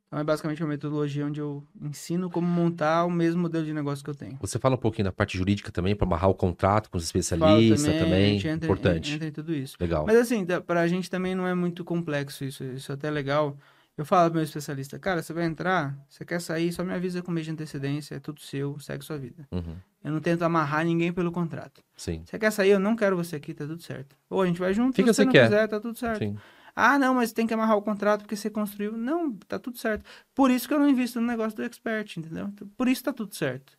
[0.07, 4.03] Então é basicamente uma metodologia onde eu ensino como montar o mesmo modelo de negócio
[4.03, 4.35] que eu tenho.
[4.41, 7.83] Você fala um pouquinho da parte jurídica também, para amarrar o contrato com os especialistas
[7.83, 8.35] também, também.
[8.37, 9.13] Entra, importante.
[9.13, 9.77] Entra em tudo isso.
[9.79, 10.07] Legal.
[10.07, 13.55] Mas assim, para a gente também não é muito complexo isso, isso é até legal.
[13.95, 17.21] Eu falo pro meu especialista, cara, você vai entrar, você quer sair, só me avisa
[17.21, 19.47] com mês de antecedência, é tudo seu, segue sua vida.
[19.51, 19.75] Uhum.
[20.03, 21.83] Eu não tento amarrar ninguém pelo contrato.
[21.95, 22.23] Sim.
[22.25, 24.15] Você quer sair, eu não quero você aqui, tá tudo certo.
[24.29, 25.43] Ou a gente vai junto, Fica se você não quer.
[25.45, 26.19] quiser, tá tudo certo.
[26.19, 26.37] Sim.
[26.75, 28.93] Ah, não, mas tem que amarrar o contrato porque você construiu.
[28.93, 30.05] Não, tá tudo certo.
[30.33, 32.47] Por isso que eu não invisto no negócio do expert, entendeu?
[32.47, 33.77] Então, por isso tá tudo certo.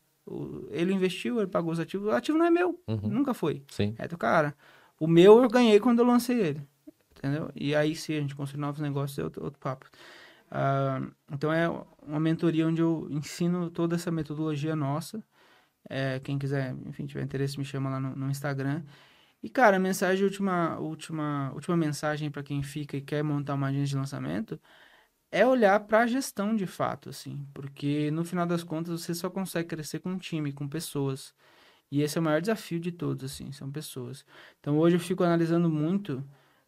[0.70, 2.08] ele investiu, ele pagou os ativos.
[2.08, 2.78] O ativo não é meu.
[2.86, 3.08] Uhum.
[3.08, 3.62] Nunca foi.
[3.70, 3.94] Sim.
[3.98, 4.54] É do cara.
[4.98, 6.60] O meu eu ganhei quando eu lancei ele.
[7.16, 7.50] Entendeu?
[7.54, 9.86] E aí sim, a gente construir novos negócios é outro, outro papo.
[10.50, 11.70] Uh, então é
[12.06, 15.22] uma mentoria onde eu ensino toda essa metodologia nossa.
[15.88, 18.82] É, quem quiser, enfim, tiver interesse, me chama lá no, no Instagram.
[19.42, 23.68] E, cara, a mensagem, última, última, última mensagem para quem fica e quer montar uma
[23.68, 24.60] agência de lançamento
[25.30, 27.46] é olhar para a gestão de fato, assim.
[27.54, 31.34] Porque no final das contas você só consegue crescer com um time, com pessoas.
[31.90, 34.24] E esse é o maior desafio de todos, assim, são pessoas.
[34.60, 36.24] Então hoje eu fico analisando muito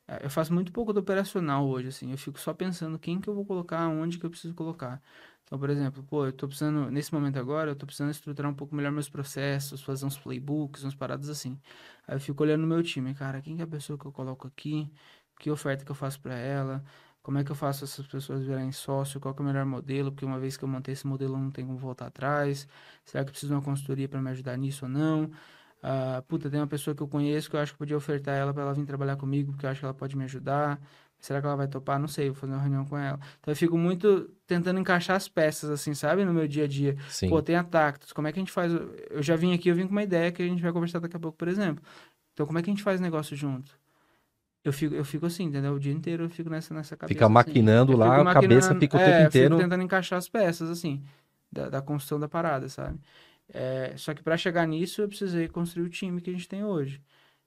[0.06, 2.10] é, eu faço muito pouco do operacional hoje, assim.
[2.10, 5.00] Eu fico só pensando quem que eu vou colocar, onde que eu preciso colocar.
[5.44, 8.54] Então, por exemplo, pô, eu tô precisando, nesse momento agora, eu tô precisando estruturar um
[8.54, 11.60] pouco melhor meus processos, fazer uns playbooks, umas paradas assim.
[12.06, 14.12] Aí eu fico olhando no meu time, cara, quem que é a pessoa que eu
[14.12, 14.90] coloco aqui?
[15.38, 16.82] Que oferta que eu faço para ela?
[17.22, 19.20] Como é que eu faço essas pessoas virarem sócio?
[19.20, 20.10] Qual é o melhor modelo?
[20.10, 22.66] Porque uma vez que eu montei esse modelo, eu não tenho como voltar atrás.
[23.04, 25.30] Será que eu preciso de uma consultoria para me ajudar nisso ou não?
[25.82, 28.54] Uh, puta, tem uma pessoa que eu conheço que eu acho que podia ofertar ela
[28.54, 30.80] para ela vir trabalhar comigo, porque eu acho que ela pode me ajudar.
[31.22, 32.00] Será que ela vai topar?
[32.00, 33.18] Não sei, vou fazer uma reunião com ela.
[33.38, 36.24] Então eu fico muito tentando encaixar as peças, assim, sabe?
[36.24, 36.96] No meu dia a dia.
[37.08, 37.28] Sim.
[37.28, 38.72] Pô, tem a Tactus, como é que a gente faz?
[39.08, 41.16] Eu já vim aqui, eu vim com uma ideia que a gente vai conversar daqui
[41.16, 41.82] a pouco, por exemplo.
[42.32, 43.72] Então como é que a gente faz negócio junto?
[44.64, 45.74] Eu fico, eu fico assim, entendeu?
[45.74, 47.14] O dia inteiro eu fico nessa, nessa cabeça.
[47.14, 47.34] Fica assim.
[47.34, 48.00] maquinando assim.
[48.00, 49.54] lá, a cabeça fica o é, tempo inteiro.
[49.54, 51.04] Fico tentando encaixar as peças, assim,
[51.52, 52.98] da, da construção da parada, sabe?
[53.48, 56.64] É, só que para chegar nisso, eu precisei construir o time que a gente tem
[56.64, 57.00] hoje.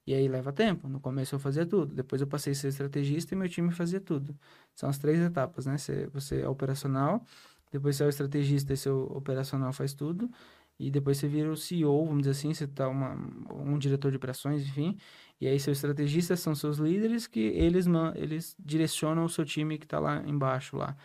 [0.07, 0.87] E aí leva tempo.
[0.87, 1.93] No começo eu fazia tudo.
[1.93, 4.37] Depois eu passei a ser estrategista e meu time fazia tudo.
[4.75, 5.77] São as três etapas, né?
[5.77, 7.23] Você, você é operacional,
[7.71, 10.29] depois você é o estrategista e seu operacional faz tudo.
[10.77, 13.15] E depois você vira o CEO, vamos dizer assim, você tá uma,
[13.53, 14.97] um diretor de operações, enfim.
[15.39, 19.85] E aí seus estrategistas são seus líderes que eles, eles direcionam o seu time que
[19.85, 20.95] está lá embaixo lá.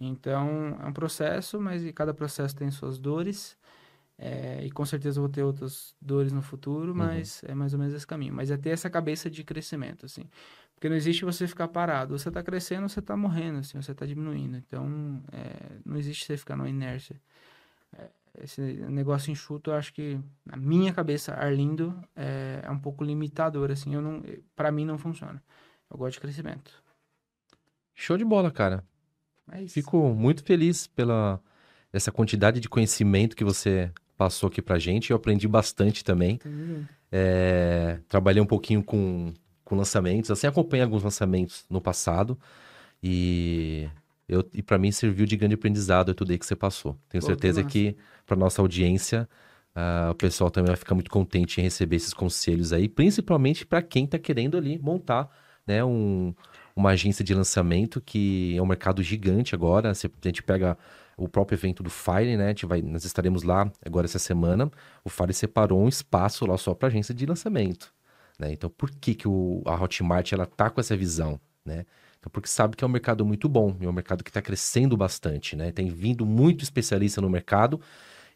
[0.00, 3.56] Então, é um processo, mas cada processo tem suas dores.
[4.24, 6.96] É, e com certeza vou ter outras dores no futuro, uhum.
[6.96, 7.50] mas uhum.
[7.50, 8.32] é mais ou menos esse caminho.
[8.32, 10.30] Mas é ter essa cabeça de crescimento, assim.
[10.76, 12.16] Porque não existe você ficar parado.
[12.16, 14.56] Você está crescendo, você está morrendo, assim, você está diminuindo.
[14.56, 17.20] Então, é, não existe você ficar numa inércia.
[17.98, 18.10] É,
[18.44, 23.72] esse negócio enxuto, eu acho que, na minha cabeça, Arlindo, é, é um pouco limitador,
[23.72, 23.92] assim.
[23.92, 24.22] Eu não,
[24.54, 25.42] para mim, não funciona.
[25.90, 26.80] Eu gosto de crescimento.
[27.92, 28.84] Show de bola, cara.
[29.50, 31.40] É Fico muito feliz pela
[31.92, 33.92] essa quantidade de conhecimento que você
[34.22, 35.10] passou aqui pra gente.
[35.10, 36.38] Eu aprendi bastante também.
[37.10, 39.34] É, trabalhei um pouquinho com,
[39.64, 42.38] com lançamentos, assim, acompanhei alguns lançamentos no passado.
[43.02, 43.88] E,
[44.28, 46.96] eu, e para mim serviu de grande aprendizado tudo aí que você passou.
[47.08, 49.28] Tenho Pô, certeza que, que para nossa audiência,
[49.74, 53.82] uh, o pessoal também vai ficar muito contente em receber esses conselhos aí, principalmente para
[53.82, 55.28] quem está querendo ali montar
[55.66, 56.32] né, um,
[56.76, 59.90] uma agência de lançamento que é um mercado gigante agora.
[59.90, 59.94] a
[60.24, 60.78] gente pega
[61.16, 62.46] o próprio evento do Fire, né?
[62.46, 64.70] A gente vai, nós estaremos lá agora essa semana.
[65.04, 67.92] O Fire separou um espaço lá só para agência de lançamento.
[68.38, 68.52] Né?
[68.52, 71.38] Então, por que, que o, a Hotmart ela tá com essa visão?
[71.64, 71.84] Né?
[72.18, 74.96] Então, porque sabe que é um mercado muito bom, é um mercado que está crescendo
[74.96, 75.72] bastante, né?
[75.72, 77.80] Tem vindo muito especialista no mercado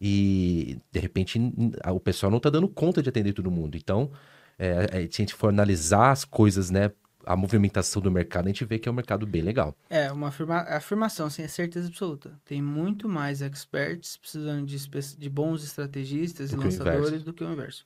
[0.00, 1.40] e, de repente,
[1.86, 3.76] o pessoal não está dando conta de atender todo mundo.
[3.76, 4.10] Então,
[4.58, 6.90] é, é, se a gente for analisar as coisas, né?
[7.26, 9.76] A movimentação do mercado, a gente vê que é um mercado bem legal.
[9.90, 12.38] É, uma afirma afirmação, sem assim, é certeza absoluta.
[12.44, 14.78] Tem muito mais experts precisando de,
[15.18, 17.84] de bons estrategistas do e lançadores do que o inverso.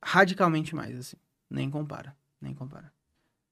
[0.00, 1.16] Radicalmente mais, assim.
[1.50, 2.92] Nem compara, nem compara.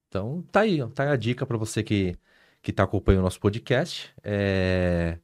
[0.08, 2.16] Então, tá aí, ó, tá aí a dica para você que,
[2.62, 4.14] que tá acompanhando o nosso podcast.
[4.22, 5.18] É...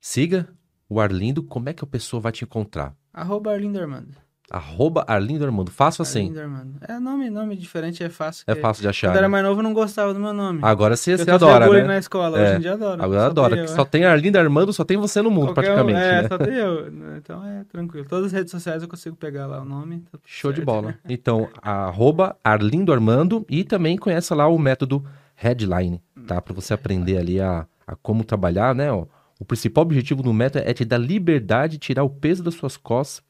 [0.00, 0.48] Siga
[0.88, 1.42] o Arlindo.
[1.42, 2.96] Como é que a pessoa vai te encontrar?
[3.12, 4.23] Arroba Arlindo Armando.
[4.50, 5.70] Arroba Arlindo Armando.
[5.70, 6.24] Fácil assim.
[6.24, 6.74] Arlindo Armando.
[6.86, 8.44] É nome, nome diferente, é fácil.
[8.46, 9.08] É fácil de achar.
[9.08, 9.18] Quando né?
[9.20, 10.60] era mais novo, eu não gostava do meu nome.
[10.62, 11.82] Agora você, você adora, né?
[11.84, 12.42] na escola, é.
[12.42, 13.02] hoje em dia adoro.
[13.02, 13.56] Agora adora.
[13.56, 13.84] Eu, só é.
[13.86, 15.98] tem Arlindo Armando, só tem você no mundo, Qualquer praticamente.
[15.98, 16.28] Um, é, né?
[16.28, 16.92] só tem eu.
[17.24, 18.06] Então é tranquilo.
[18.06, 20.00] Todas as redes sociais eu consigo pegar lá o nome.
[20.12, 20.60] Tá Show certo.
[20.60, 20.94] de bola.
[21.08, 25.04] Então, arroba Arlindo Armando e também conheça lá o método
[25.34, 26.40] Headline, tá?
[26.40, 28.92] Para você aprender ali a, a como trabalhar, né?
[28.92, 29.06] Ó,
[29.38, 33.22] o principal objetivo do método é te dar liberdade, tirar o peso das suas costas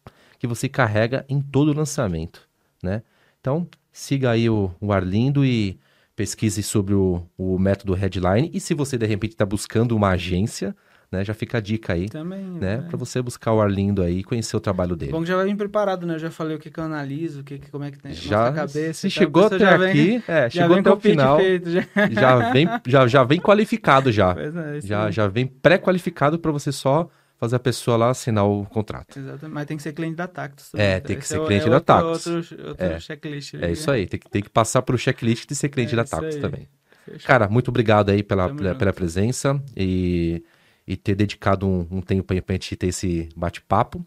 [0.45, 2.47] que você carrega em todo o lançamento,
[2.83, 3.03] né?
[3.41, 5.79] Então, siga aí o, o Arlindo e
[6.15, 8.51] pesquise sobre o, o método Headline.
[8.53, 10.77] E se você, de repente, está buscando uma agência,
[11.11, 11.25] né?
[11.25, 12.75] Já fica a dica aí, Também, né?
[12.75, 12.89] É.
[12.89, 15.13] Para você buscar o Arlindo aí e conhecer o trabalho dele.
[15.13, 16.17] Bom que já vai vir preparado, né?
[16.17, 18.13] Eu já falei o que, que eu analiso, o que, que como é que tem
[18.13, 19.01] já, cabeça.
[19.01, 21.81] Se chegou até aqui, vem, é, chegou até o final, feito, já.
[22.11, 22.53] já.
[22.53, 24.35] vem, já, já vem qualificado já.
[24.45, 27.09] É, já, já vem pré-qualificado para você só
[27.39, 29.19] fazer a pessoa lá assinar o contrato.
[29.19, 30.71] Exatamente, mas tem que ser cliente da Tactus.
[30.71, 30.87] Também.
[30.87, 32.27] É, tem que ser é cliente é da Tactus.
[32.27, 33.01] Outro, outro é.
[33.01, 33.55] checklist.
[33.55, 36.05] é isso aí, tem que, tem que passar pro checklist de ser cliente é da
[36.05, 36.69] Tactus também.
[37.05, 37.27] Fechou.
[37.27, 40.43] Cara, muito obrigado aí pela, pela, pela, presença e,
[40.87, 44.05] e ter dedicado um, um tempo aí pra gente ter esse bate-papo.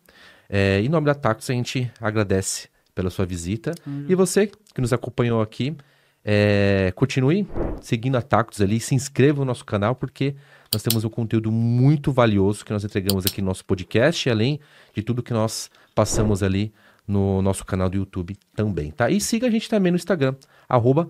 [0.49, 3.75] É, em nome da Tactus, a gente agradece pela sua visita.
[4.07, 5.77] E você que nos acompanhou aqui,
[6.25, 7.47] é, continue
[7.79, 10.35] seguindo a Tactus ali, se inscreva no nosso canal, porque
[10.73, 14.59] nós temos um conteúdo muito valioso que nós entregamos aqui no nosso podcast, além
[14.93, 16.73] de tudo que nós passamos ali
[17.07, 19.09] no nosso canal do YouTube também, tá?
[19.09, 20.35] E siga a gente também no Instagram,
[20.67, 21.09] arroba.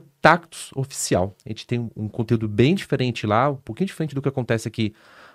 [1.46, 4.94] A gente tem um conteúdo bem diferente lá, um pouquinho diferente do que acontece aqui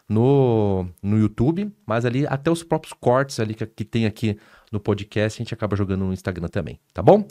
[0.09, 4.36] no, no YouTube, mas ali até os próprios cortes ali que, que tem aqui
[4.70, 7.27] no podcast, a gente acaba jogando no Instagram também, tá bom?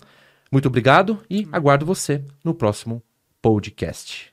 [0.51, 3.01] Muito obrigado e aguardo você no próximo
[3.41, 4.30] podcast.